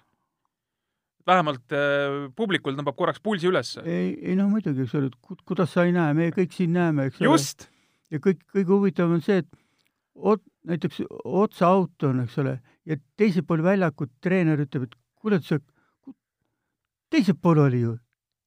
Vähemalt 1.28 1.74
äh, 1.78 2.30
publikul 2.36 2.74
tõmbab 2.78 2.98
korraks 2.98 3.22
pulsi 3.22 3.50
üles. 3.50 3.76
ei, 3.84 4.16
ei 4.26 4.38
noh, 4.40 4.50
muidugi, 4.50 4.88
eks 4.88 4.96
ole, 4.98 5.12
et 5.12 5.44
kuidas 5.46 5.74
sa 5.76 5.86
ei 5.86 5.94
näe, 5.96 6.16
me 6.18 6.32
kõik 6.34 6.56
siin 6.56 6.74
näeme, 6.74 7.10
eks 7.10 7.22
ole. 7.22 7.68
ja 8.12 8.22
kõik, 8.24 8.42
kõige 8.56 8.74
huvitavam 8.74 9.20
on 9.20 9.26
see, 9.26 9.44
et 9.44 9.52
ot-, 10.16 10.48
näiteks 10.68 11.04
otsa 11.24 11.70
out 11.76 12.08
on, 12.08 12.24
eks 12.26 12.40
ole, 12.42 12.58
ja 12.90 12.98
teisel 13.20 13.46
pool 13.46 13.62
väljakut 13.66 14.14
treener 14.24 14.64
ütleb, 14.66 14.88
et 14.90 14.98
kuule, 15.22 15.42
sa, 15.46 15.60
teisel 17.14 17.38
pool 17.38 17.62
oli 17.68 17.84
ju, 17.84 17.94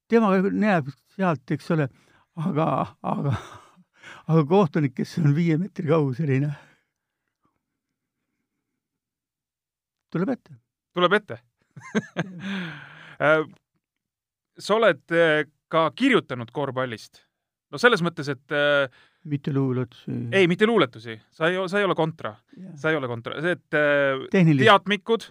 tema 0.09 0.33
näeb 0.51 0.91
sealt, 1.17 1.51
eks 1.57 1.71
ole, 1.75 1.89
aga, 2.37 2.69
aga, 3.03 3.35
aga 4.29 4.45
kohtunik, 4.51 4.95
kes 4.99 5.19
on 5.23 5.35
viie 5.37 5.59
meetri 5.61 5.89
kaugusel, 5.89 6.31
ei 6.35 6.45
näe. 6.45 6.55
tuleb 10.15 10.31
ette. 10.37 10.53
tuleb 10.95 11.13
ette 11.21 11.41
Äh, 13.15 13.45
sa 14.59 14.75
oled 14.75 15.13
äh, 15.15 15.45
ka 15.71 15.85
kirjutanud 15.95 16.51
korvpallist. 16.51 17.21
no 17.71 17.79
selles 17.79 18.03
mõttes, 18.03 18.27
et 18.27 18.55
äh, 18.55 18.91
mitte 19.31 19.53
luuletusi. 19.55 20.17
ei, 20.35 20.49
mitte 20.51 20.67
luuletusi, 20.67 21.15
sa 21.31 21.47
ei, 21.47 21.61
sa 21.71 21.79
ei 21.79 21.87
ole 21.87 21.95
kontra, 21.95 22.35
sa 22.75 22.91
ei 22.91 22.99
ole 22.99 23.07
kontra, 23.07 23.39
et 23.39 23.79
Tehnilist. 24.35 24.65
teatmikud, 24.67 25.29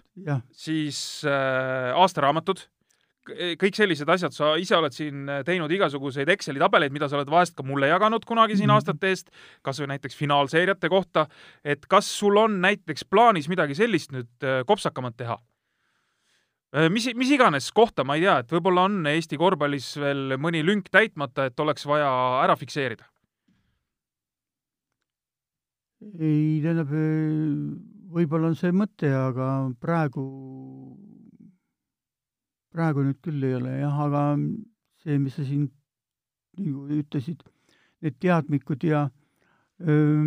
siis 0.64 0.98
äh, 1.28 1.92
aastaraamatud, 1.92 2.64
kõik 3.24 3.76
sellised 3.76 4.08
asjad, 4.10 4.34
sa 4.36 4.50
ise 4.60 4.76
oled 4.76 4.92
siin 4.92 5.30
teinud 5.46 5.72
igasuguseid 5.72 6.28
Exceli 6.34 6.60
tabeleid, 6.60 6.92
mida 6.92 7.08
sa 7.08 7.16
oled 7.16 7.30
vahest 7.32 7.56
ka 7.56 7.64
mulle 7.64 7.88
jaganud 7.88 8.24
kunagi 8.28 8.56
siin 8.56 8.68
-hmm. 8.68 8.74
aastate 8.74 9.08
eest, 9.08 9.30
kas 9.62 9.80
või 9.80 9.94
näiteks 9.94 10.16
finaalseeriate 10.16 10.88
kohta, 10.88 11.26
et 11.64 11.86
kas 11.86 12.10
sul 12.18 12.36
on 12.36 12.60
näiteks 12.60 13.04
plaanis 13.04 13.48
midagi 13.48 13.74
sellist 13.74 14.12
nüüd 14.12 14.48
kopsakamat 14.66 15.16
teha? 15.16 15.38
Äh, 16.74 16.90
mis, 16.90 17.06
mis 17.14 17.30
iganes 17.30 17.68
kohta, 17.72 18.02
ma 18.02 18.16
ei 18.18 18.24
tea, 18.24 18.40
et 18.42 18.50
võib-olla 18.50 18.88
on 18.88 19.04
Eesti 19.06 19.38
korvpallis 19.38 19.92
veel 20.02 20.34
mõni 20.42 20.64
lünk 20.66 20.88
täitmata, 20.90 21.46
et 21.46 21.60
oleks 21.62 21.86
vaja 21.86 22.10
ära 22.42 22.56
fikseerida? 22.58 23.06
ei, 26.18 26.58
tähendab, 26.60 26.90
võib-olla 28.12 28.50
on 28.50 28.58
see 28.58 28.74
mõte, 28.74 29.08
aga 29.08 29.46
praegu, 29.80 30.24
praegu 32.74 33.04
nüüd 33.06 33.20
küll 33.24 33.46
ei 33.46 33.56
ole 33.56 33.78
jah, 33.78 33.98
aga 34.06 34.24
see, 35.04 35.18
mis 35.22 35.36
sa 35.38 35.46
siin 35.46 35.68
nagu 36.58 36.86
ütlesid, 36.98 37.42
need 38.04 38.18
teadmikud 38.22 38.84
ja 38.86 39.06
öö, 39.80 40.22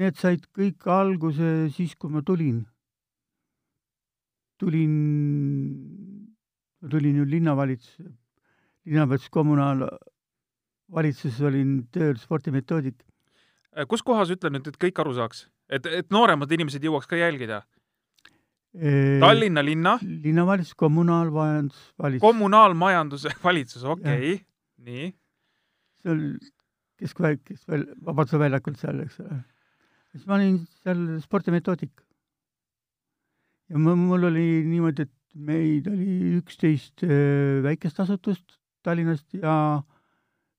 need 0.00 0.18
said 0.18 0.46
kõik 0.54 0.86
alguse 0.90 1.68
siis, 1.74 1.94
kui 1.98 2.14
ma 2.14 2.22
tulin 2.26 2.64
tulin, 4.58 4.94
tulin 6.90 7.16
ju 7.16 7.24
linnavalitsusse, 7.30 8.04
linnavalitsus 8.88 9.30
kommunaalvalitsuses 9.34 11.40
olin 11.46 11.76
tööl 11.94 12.18
spordimetoodik. 12.18 13.04
Kus 13.88 14.02
kohas, 14.02 14.30
ütle 14.34 14.50
nüüd, 14.50 14.66
et 14.66 14.78
kõik 14.80 14.98
aru 14.98 15.14
saaks, 15.14 15.46
et, 15.70 15.86
et 15.86 16.10
nooremad 16.14 16.52
inimesed 16.52 16.84
jõuaks 16.84 17.06
ka 17.10 17.16
jälgida? 17.20 17.62
Tallinna 19.20 19.64
linna? 19.64 19.96
linnavalitsus, 20.02 20.76
kommunaalmajandusvalitsus. 20.78 22.22
kommunaalmajanduse 22.22 23.32
valitsus, 23.44 23.84
okei 23.84 24.34
okay., 24.34 24.38
nii. 24.86 25.08
seal 26.02 26.20
keskväik, 26.98 27.42
kes 27.46 27.64
veel 27.70 27.88
Vabaduse 28.06 28.38
väljakul 28.38 28.76
seal, 28.78 29.00
eks 29.02 29.18
ole. 29.24 29.40
siis 30.12 30.26
ma 30.26 30.38
olin 30.38 30.60
seal 30.82 31.02
spordimetoodik 31.24 32.04
ja 33.68 33.78
mul 33.78 34.28
oli 34.30 34.46
niimoodi, 34.68 35.06
et 35.08 35.14
meid 35.48 35.88
oli 35.90 36.38
üksteist 36.38 37.04
äh, 37.06 37.60
väikest 37.64 38.00
asutust 38.04 38.58
Tallinnast 38.86 39.34
ja 39.34 39.82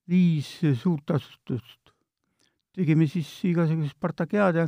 viis 0.09 0.49
suurt 0.81 1.11
asutust. 1.15 1.93
tegime 2.75 3.07
siis 3.09 3.29
igasuguseid 3.49 3.95
Spartakiaade 3.95 4.67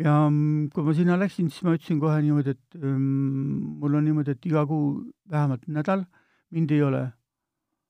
ja 0.00 0.14
mm, 0.28 0.70
kui 0.72 0.86
ma 0.86 0.94
sinna 0.96 1.18
läksin, 1.20 1.50
siis 1.52 1.64
ma 1.66 1.76
ütlesin 1.76 2.00
kohe 2.00 2.20
niimoodi, 2.24 2.56
et 2.56 2.78
um, 2.80 3.78
mul 3.82 3.98
on 3.98 4.06
niimoodi, 4.08 4.36
et 4.36 4.48
iga 4.48 4.64
kuu 4.68 4.94
vähemalt 5.30 5.66
nädal 5.68 6.06
mind 6.50 6.72
ei 6.72 6.82
ole 6.82 7.02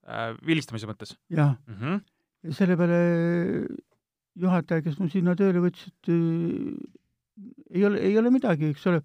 äh,. 0.07 0.33
vilistamise 0.47 0.91
mõttes? 0.91 1.17
jah 1.31 1.57
mm. 1.67 1.79
-hmm. 1.79 2.01
ja 2.43 2.59
selle 2.59 2.77
peale 2.77 3.03
juhataja, 4.35 4.83
kes 4.83 4.99
mu 4.99 5.09
sinna 5.09 5.37
tööle 5.39 5.63
võttis, 5.63 5.93
et 5.93 6.11
äh, 6.11 6.73
ei 7.71 7.85
ole, 7.87 8.01
ei 8.01 8.19
ole 8.19 8.31
midagi, 8.31 8.73
eks 8.73 8.87
ole 8.91 9.03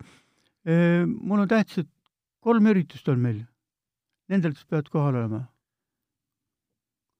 mul 0.67 1.39
on 1.39 1.47
tähtis, 1.47 1.85
et 1.85 1.89
kolm 2.43 2.67
üritust 2.71 3.07
on 3.11 3.21
meil. 3.23 3.43
Nendel 4.27 4.55
peavad 4.67 4.89
kohal 4.91 5.15
olema. 5.15 5.45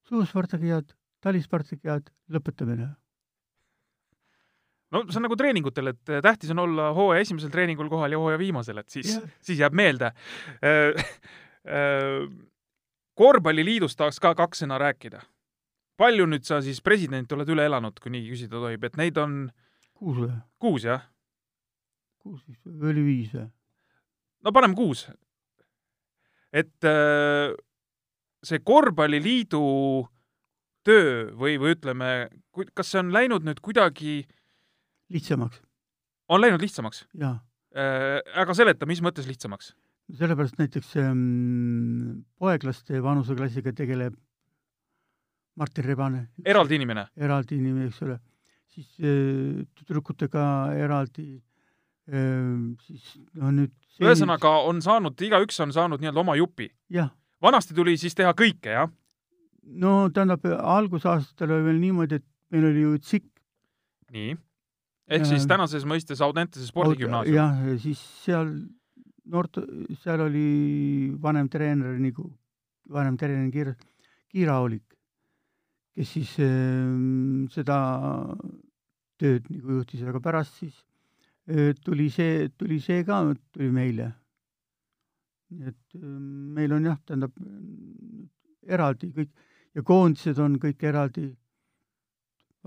suuspartagiad, 0.07 0.93
talispartagiad, 1.19 2.05
lõpetamine. 2.31 2.93
No 4.91 5.03
see 5.07 5.19
on 5.19 5.27
nagu 5.27 5.37
treeningutel, 5.39 5.91
et 5.93 6.13
tähtis 6.23 6.53
on 6.55 6.63
olla 6.65 6.91
hooaja 6.95 7.25
esimesel 7.25 7.51
treeningul 7.53 7.89
kohal 7.91 8.13
ja 8.15 8.21
hooaja 8.21 8.39
viimasel, 8.41 8.77
et 8.83 8.89
siis, 8.93 9.17
siis 9.43 9.59
jääb 9.59 9.75
meelde 9.75 10.13
korvpalliliidust 13.21 13.97
tahaks 13.99 14.21
ka 14.23 14.35
kaks 14.37 14.63
sõna 14.63 14.79
rääkida. 14.79 15.21
palju 15.97 16.25
nüüd 16.29 16.45
sa 16.45 16.61
siis 16.61 16.79
president 16.81 17.31
oled 17.33 17.49
üle 17.49 17.65
elanud, 17.65 17.99
kui 17.99 18.11
nii 18.13 18.29
küsida 18.29 18.59
tohib, 18.61 18.83
et 18.83 18.97
neid 18.97 19.17
on 19.17 19.47
kuus 19.97 20.17
või? 20.21 20.33
kuus, 20.61 20.83
jah 20.85 21.07
kuus 22.27 22.43
vist 22.47 22.65
või 22.67 22.91
oli 22.91 23.05
viis 23.07 23.31
või? 23.35 23.47
no 24.43 24.53
paneme 24.55 24.77
kuus. 24.77 25.07
et 26.51 26.87
äh, 26.87 27.55
see 28.43 28.63
korvpalliliidu 28.63 29.63
töö 30.87 31.31
või, 31.35 31.57
või 31.59 31.75
ütleme, 31.75 32.11
kas 32.73 32.93
see 32.93 33.01
on 33.01 33.11
läinud 33.15 33.47
nüüd 33.47 33.59
kuidagi 33.63 34.21
lihtsamaks? 35.13 35.61
on 36.29 36.41
läinud 36.41 36.63
lihtsamaks? 36.63 37.05
jaa. 37.17 37.37
Äh, 37.77 38.21
aga 38.41 38.55
seleta, 38.57 38.89
mis 38.89 39.03
mõttes 39.05 39.27
lihtsamaks? 39.29 39.73
sellepärast 40.17 40.59
näiteks 40.61 40.95
ähm, 41.03 42.23
poeglaste 42.39 43.03
vanuseklassiga 43.03 43.73
tegeleb 43.75 44.15
Martin 45.57 45.85
Rebane. 45.85 46.27
eraldi 46.45 46.79
inimene? 46.79 47.07
eraldi 47.17 47.59
inimene, 47.59 47.91
eks 47.91 48.01
ole. 48.07 48.19
siis 48.75 48.93
äh, 49.01 49.65
tüdrukutega 49.75 50.47
eraldi 50.77 51.37
Ehm, 52.07 52.77
siis 52.85 53.17
no 53.35 53.51
nüüd 53.51 53.73
see... 53.91 54.05
ühesõnaga 54.05 54.53
on 54.69 54.79
saanud, 54.83 55.19
igaüks 55.27 55.57
on 55.63 55.73
saanud 55.75 55.99
nii-öelda 55.99 56.23
oma 56.23 56.37
jupi? 56.39 56.69
vanasti 57.43 57.75
tuli 57.75 57.97
siis 57.99 58.15
teha 58.15 58.31
kõike, 58.37 58.71
jah? 58.71 58.91
no 59.83 60.07
tähendab, 60.15 60.45
algusaastatel 60.47 61.57
oli 61.57 61.67
veel 61.67 61.81
niimoodi, 61.81 62.21
et 62.21 62.27
meil 62.55 62.69
oli 62.69 62.85
ju 62.85 62.99
tsik. 63.03 63.27
nii, 64.15 64.37
ehk 65.07 65.27
siis 65.29 65.47
tänases 65.49 65.85
mõistes 65.87 66.21
Audentese 66.25 66.67
spordigümnaasium? 66.67 67.35
jah, 67.35 67.61
ja 67.69 67.77
siis 67.81 68.01
seal 68.23 68.51
noort, 69.31 69.59
seal 70.03 70.25
oli 70.27 70.47
vanem 71.21 71.49
treener 71.51 71.97
nagu, 72.01 72.27
vanem 72.93 73.17
treener 73.19 73.49
Kiira, 73.53 73.73
Kiira 74.31 74.59
Aulik, 74.61 74.85
kes 75.97 76.13
siis 76.17 76.35
äh, 76.43 76.93
seda 77.53 77.79
tööd 79.17 79.49
nagu 79.51 79.79
juhtis, 79.79 80.05
aga 80.05 80.21
pärast 80.23 80.61
siis 80.61 80.77
äh, 81.49 81.73
tuli 81.83 82.09
see, 82.13 82.47
tuli 82.57 82.79
see 82.83 83.03
ka, 83.07 83.23
tuli 83.55 83.71
meile. 83.73 84.11
nii 85.55 85.69
et 85.71 85.99
äh, 85.99 86.07
meil 86.57 86.73
on 86.75 86.89
jah, 86.91 86.99
tähendab 87.05 87.35
eraldi 88.67 89.11
kõik 89.15 89.31
ja 89.77 89.83
koondised 89.85 90.39
on 90.41 90.57
kõik 90.61 90.83
eraldi. 90.89 91.29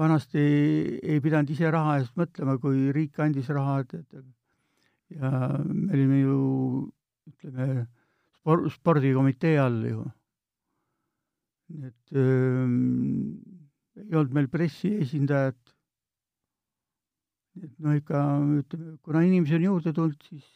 Vanasti 0.01 0.41
ei, 0.41 1.21
pidanud 1.21 1.51
ise 1.53 1.71
raha 1.73 1.99
eest 2.01 2.17
mõtlema, 2.19 2.57
kui 2.63 2.89
riik 2.97 3.19
andis 3.21 3.51
raha, 3.53 3.81
et, 3.85 4.15
et 4.17 5.19
ja 5.19 5.31
me 5.59 5.93
olime 5.97 6.21
ju 6.23 6.39
ütleme, 7.31 7.85
spor-, 8.39 8.67
spordikomitee 8.73 9.59
all 9.61 9.83
ju. 9.89 10.05
et 11.87 12.17
öö, 12.19 12.65
ei 14.01 14.17
olnud 14.17 14.33
meil 14.35 14.49
pressiesindajat. 14.51 15.75
et 17.61 17.73
no 17.83 17.95
ikka 17.95 18.23
ütleme, 18.63 18.97
kuna 19.03 19.23
inimesi 19.27 19.59
on 19.59 19.67
juurde 19.67 19.93
tulnud, 19.95 20.29
siis 20.31 20.47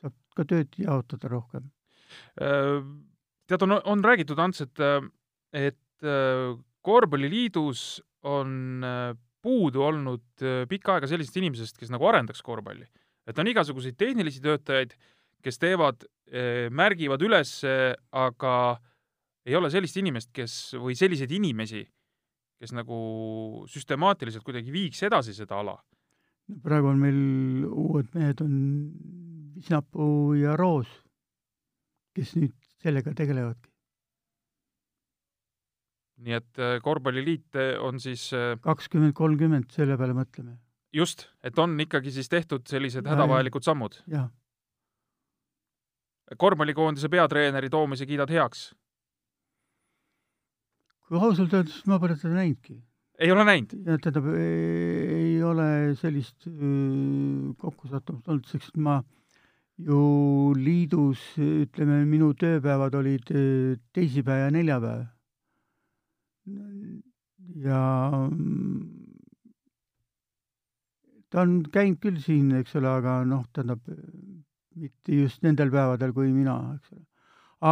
saab 0.00 0.16
ka 0.36 0.44
tööd 0.48 0.80
jaotada 0.80 1.30
rohkem. 1.30 1.68
Äh, 2.40 2.80
tead, 3.48 3.64
on, 3.64 3.76
on 3.84 4.04
räägitud, 4.04 4.40
Ants, 4.40 4.64
et, 4.64 4.82
et 5.52 6.04
äh, 6.04 6.56
korvpalliliidus 6.82 8.00
on 8.28 8.84
äh, 8.84 9.10
puudu 9.42 9.82
olnud 9.86 10.46
pikka 10.68 10.96
aega 10.96 11.08
sellisest 11.08 11.36
inimesest, 11.38 11.76
kes 11.78 11.92
nagu 11.94 12.06
arendaks 12.10 12.42
korvpalli 12.44 12.88
et 13.28 13.38
on 13.38 13.50
igasuguseid 13.50 13.96
tehnilisi 14.00 14.42
töötajaid, 14.44 14.94
kes 15.44 15.60
teevad, 15.60 16.06
eh, 16.32 16.66
märgivad 16.74 17.22
üles, 17.24 17.52
aga 18.12 18.54
ei 19.48 19.56
ole 19.56 19.70
sellist 19.72 19.96
inimest, 20.00 20.32
kes 20.34 20.74
või 20.80 20.96
selliseid 20.98 21.32
inimesi, 21.36 21.84
kes 22.58 22.74
nagu 22.74 22.98
süstemaatiliselt 23.70 24.44
kuidagi 24.44 24.72
viiks 24.74 25.02
edasi 25.06 25.36
seda 25.36 25.60
ala. 25.62 25.78
praegu 26.64 26.88
on 26.88 26.98
meil 26.98 27.64
uued 27.68 28.08
mehed, 28.14 28.40
on 28.40 28.54
Visnapuu 29.58 30.34
ja 30.38 30.56
Roos, 30.56 30.88
kes 32.14 32.34
nüüd 32.36 32.54
sellega 32.80 33.12
tegelevadki. 33.14 33.68
Nii 36.24 36.38
et 36.38 36.62
eh, 36.62 36.78
korvpalliliit 36.82 37.60
on 37.84 38.00
siis 38.02 38.30
eh, 38.36 38.56
kakskümmend, 38.62 39.14
kolmkümmend, 39.18 39.70
selle 39.74 39.98
peale 40.00 40.16
mõtleme 40.16 40.58
just, 40.94 41.28
et 41.44 41.58
on 41.58 41.76
ikkagi 41.80 42.12
siis 42.14 42.28
tehtud 42.32 42.66
sellised 42.68 43.04
ja, 43.04 43.14
hädavajalikud 43.14 43.64
sammud. 43.64 44.00
korvpallikoondise 46.36 47.08
peatreeneri 47.08 47.70
toomise 47.70 48.06
kiidad 48.06 48.30
heaks? 48.30 48.72
kui 51.08 51.16
ausalt 51.16 51.54
öeldes, 51.56 51.84
ma 51.88 51.96
pole 51.98 52.16
teda 52.20 52.34
näinudki. 52.34 52.80
ei 53.18 53.30
ole 53.32 53.44
näinud? 53.44 53.76
tähendab, 53.86 54.32
ei 54.34 55.42
ole 55.42 55.68
sellist 56.00 56.48
kokkusattumust 57.58 58.28
olnud, 58.28 58.48
sest 58.48 58.76
ma 58.76 59.02
ju 59.78 60.52
liidus, 60.58 61.20
ütleme, 61.38 62.02
minu 62.04 62.32
tööpäevad 62.34 62.96
olid 62.98 63.30
teisipäev 63.94 64.48
ja 64.48 64.50
neljapäev. 64.50 65.06
Ja 67.64 67.82
ta 71.28 71.44
on 71.44 71.58
käinud 71.72 72.00
küll 72.02 72.20
siin, 72.24 72.52
eks 72.58 72.76
ole, 72.80 72.90
aga 73.00 73.20
noh, 73.28 73.44
tähendab 73.52 73.82
mitte 74.78 75.16
just 75.16 75.42
nendel 75.44 75.72
päevadel 75.74 76.14
kui 76.16 76.30
mina, 76.32 76.56
eks 76.76 76.94
ole. 76.94 77.04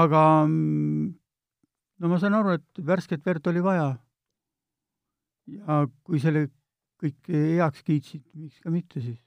aga 0.01 0.23
no 0.51 2.11
ma 2.13 2.21
saan 2.21 2.37
aru, 2.39 2.57
et 2.59 2.85
värsket 2.91 3.25
verd 3.27 3.47
oli 3.53 3.63
vaja. 3.65 3.89
ja 5.47 5.85
kui 6.03 6.21
selle 6.23 6.49
kõik 7.01 7.31
heaks 7.31 7.85
kiitsid, 7.87 8.25
miks 8.35 8.61
ka 8.65 8.73
mitte 8.75 9.03
siis. 9.05 9.21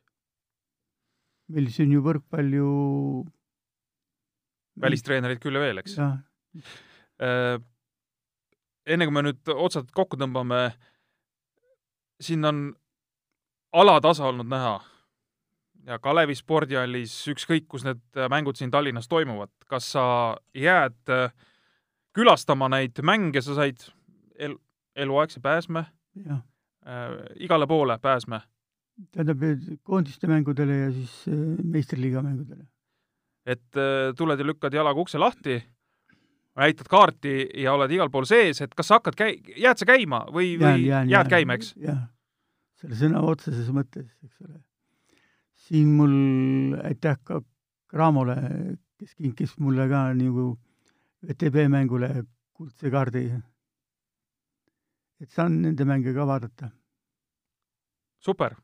meil 1.50 1.70
siis 1.70 1.86
on 1.88 1.98
ju 1.98 2.06
võrkpall 2.06 2.56
ju 2.60 2.70
välistreenerid 4.80 5.42
küll 5.44 5.58
ja 5.58 5.64
veel, 5.64 5.82
eks? 5.82 5.98
Enne 8.90 9.06
kui 9.06 9.14
me 9.14 9.22
nüüd 9.28 9.52
otsad 9.54 9.92
kokku 9.94 10.18
tõmbame, 10.18 10.72
siin 12.22 12.46
on 12.50 12.62
alatasa 13.78 14.26
olnud 14.26 14.50
näha 14.50 14.80
ja 15.86 16.00
Kalevi 16.02 16.36
spordihallis, 16.36 17.14
ükskõik 17.30 17.68
kus 17.70 17.86
need 17.86 18.02
mängud 18.34 18.58
siin 18.58 18.72
Tallinnas 18.74 19.08
toimuvad, 19.12 19.52
kas 19.70 19.92
sa 19.94 20.04
jääd 20.58 21.14
äh, 21.14 21.30
külastama 22.18 22.70
neid 22.74 23.00
mänge, 23.06 23.42
sa 23.46 23.56
said 23.58 23.86
el 24.40 24.58
eluaegse 24.96 25.42
pääsme? 25.44 25.86
Äh, 26.30 26.42
igale 27.46 27.68
poole 27.68 28.00
pääsme? 28.02 28.42
tähendab, 29.16 29.44
koondiste 29.88 30.28
mängudele 30.28 30.76
ja 30.76 30.92
siis 30.92 31.14
äh, 31.32 31.36
meistriliiga 31.64 32.22
mängudele. 32.22 32.66
et 33.46 33.78
äh, 33.78 34.14
tuled 34.18 34.40
ja 34.40 34.46
lükkad 34.46 34.74
jalaga 34.74 35.00
ukse 35.00 35.18
lahti, 35.18 35.62
näitad 36.58 36.88
kaarti 36.90 37.50
ja 37.62 37.74
oled 37.74 37.92
igal 37.92 38.10
pool 38.10 38.26
sees, 38.26 38.62
et 38.62 38.74
kas 38.76 38.90
sa 38.90 38.98
hakkad 38.98 39.18
käi-, 39.20 39.38
jääd 39.58 39.78
sa 39.78 39.86
käima 39.86 40.26
või, 40.30 40.56
või 40.60 40.88
jään, 40.88 40.88
jääd 40.88 41.14
jään, 41.14 41.30
käima, 41.36 41.60
eks? 41.60 41.76
jah 41.78 42.08
selle 42.80 42.96
sõna 42.96 43.24
otseses 43.28 43.70
mõttes, 43.76 44.08
eks 44.24 44.46
ole. 44.46 44.60
siin 45.68 45.92
mul 45.98 46.14
aitäh 46.88 47.18
ka 47.28 47.42
Raamole, 47.94 48.36
kes 49.02 49.16
kinkis 49.18 49.56
mulle 49.58 49.88
ka 49.90 50.10
nagu 50.14 50.52
VTB 51.26 51.66
mängule 51.74 52.10
kuldse 52.54 52.92
kaardi. 52.94 53.26
et 55.20 55.32
saan 55.32 55.62
nende 55.62 55.86
mänge 55.86 56.14
ka 56.14 56.28
vaadata. 56.28 56.72
super. 58.20 58.56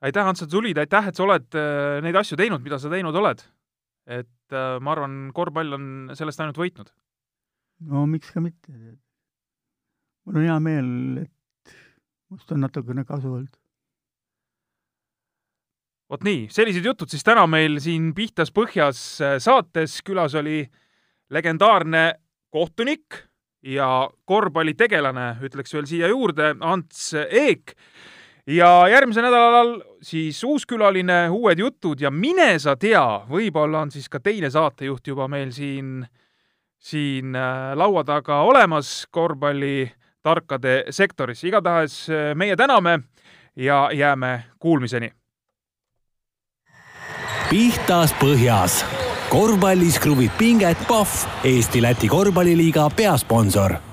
aitäh, 0.00 0.26
Ants, 0.26 0.42
et 0.42 0.50
tulid, 0.50 0.78
aitäh, 0.78 1.08
et 1.08 1.16
sa 1.16 1.22
oled 1.22 1.54
äh, 1.54 2.00
neid 2.02 2.16
asju 2.16 2.36
teinud, 2.36 2.62
mida 2.62 2.78
sa 2.78 2.90
teinud 2.90 3.14
oled. 3.14 3.42
Et 4.10 4.56
äh, 4.56 4.76
ma 4.82 4.94
arvan, 4.96 5.30
korvpall 5.34 5.76
on 5.76 5.86
sellest 6.18 6.42
ainult 6.42 6.58
võitnud. 6.58 6.90
no 7.90 8.04
miks 8.10 8.32
ka 8.34 8.42
mitte. 8.42 8.74
mul 10.26 10.40
on 10.40 10.46
hea 10.48 10.58
meel, 10.62 10.92
et 11.24 11.74
must 12.30 12.50
on 12.52 12.62
natukene 12.66 13.04
kasu 13.06 13.32
olnud. 13.38 13.56
vot 16.10 16.26
nii, 16.26 16.48
sellised 16.50 16.86
jutud 16.86 17.10
siis 17.10 17.24
täna 17.26 17.46
meil 17.46 17.78
siin 17.82 18.10
Pihtas 18.14 18.52
Põhjas 18.54 19.02
äh, 19.22 19.38
saates. 19.38 20.00
külas 20.06 20.34
oli 20.34 20.64
legendaarne 21.30 22.04
kohtunik 22.50 23.22
ja 23.62 24.10
korvpallitegelane, 24.24 25.36
ütleks 25.46 25.74
veel 25.74 25.86
siia 25.86 26.08
juurde, 26.10 26.54
Ants 26.60 27.12
Eek. 27.14 27.76
Ja 28.46 28.88
järgmisel 28.88 29.24
nädalal 29.26 29.80
siis 30.02 30.44
uus 30.44 30.66
külaline, 30.66 31.28
uued 31.30 31.58
jutud 31.58 32.00
ja 32.00 32.10
mine 32.10 32.58
sa 32.58 32.76
tea, 32.76 33.22
võib-olla 33.30 33.84
on 33.84 33.90
siis 33.90 34.08
ka 34.08 34.20
teine 34.20 34.50
saatejuht 34.50 35.06
juba 35.06 35.28
meil 35.28 35.52
siin, 35.52 36.06
siin 36.78 37.36
äh, 37.36 37.72
laua 37.76 38.04
taga 38.04 38.42
olemas 38.48 39.06
korvpalli 39.10 39.90
tarkade 40.22 40.84
sektoris. 40.90 41.44
igatahes 41.44 42.08
eh, 42.08 42.34
meie 42.34 42.56
täname 42.56 43.00
ja 43.56 43.90
jääme 43.92 44.44
kuulmiseni. 44.58 45.12
pihtas 47.50 48.14
põhjas. 48.14 48.84
korvpallis 49.28 49.98
kruvib 49.98 50.32
pinget 50.38 50.78
Pahv, 50.88 51.26
Eesti-Läti 51.44 52.08
korvpalliliiga 52.08 52.90
peasponsor 52.96 53.89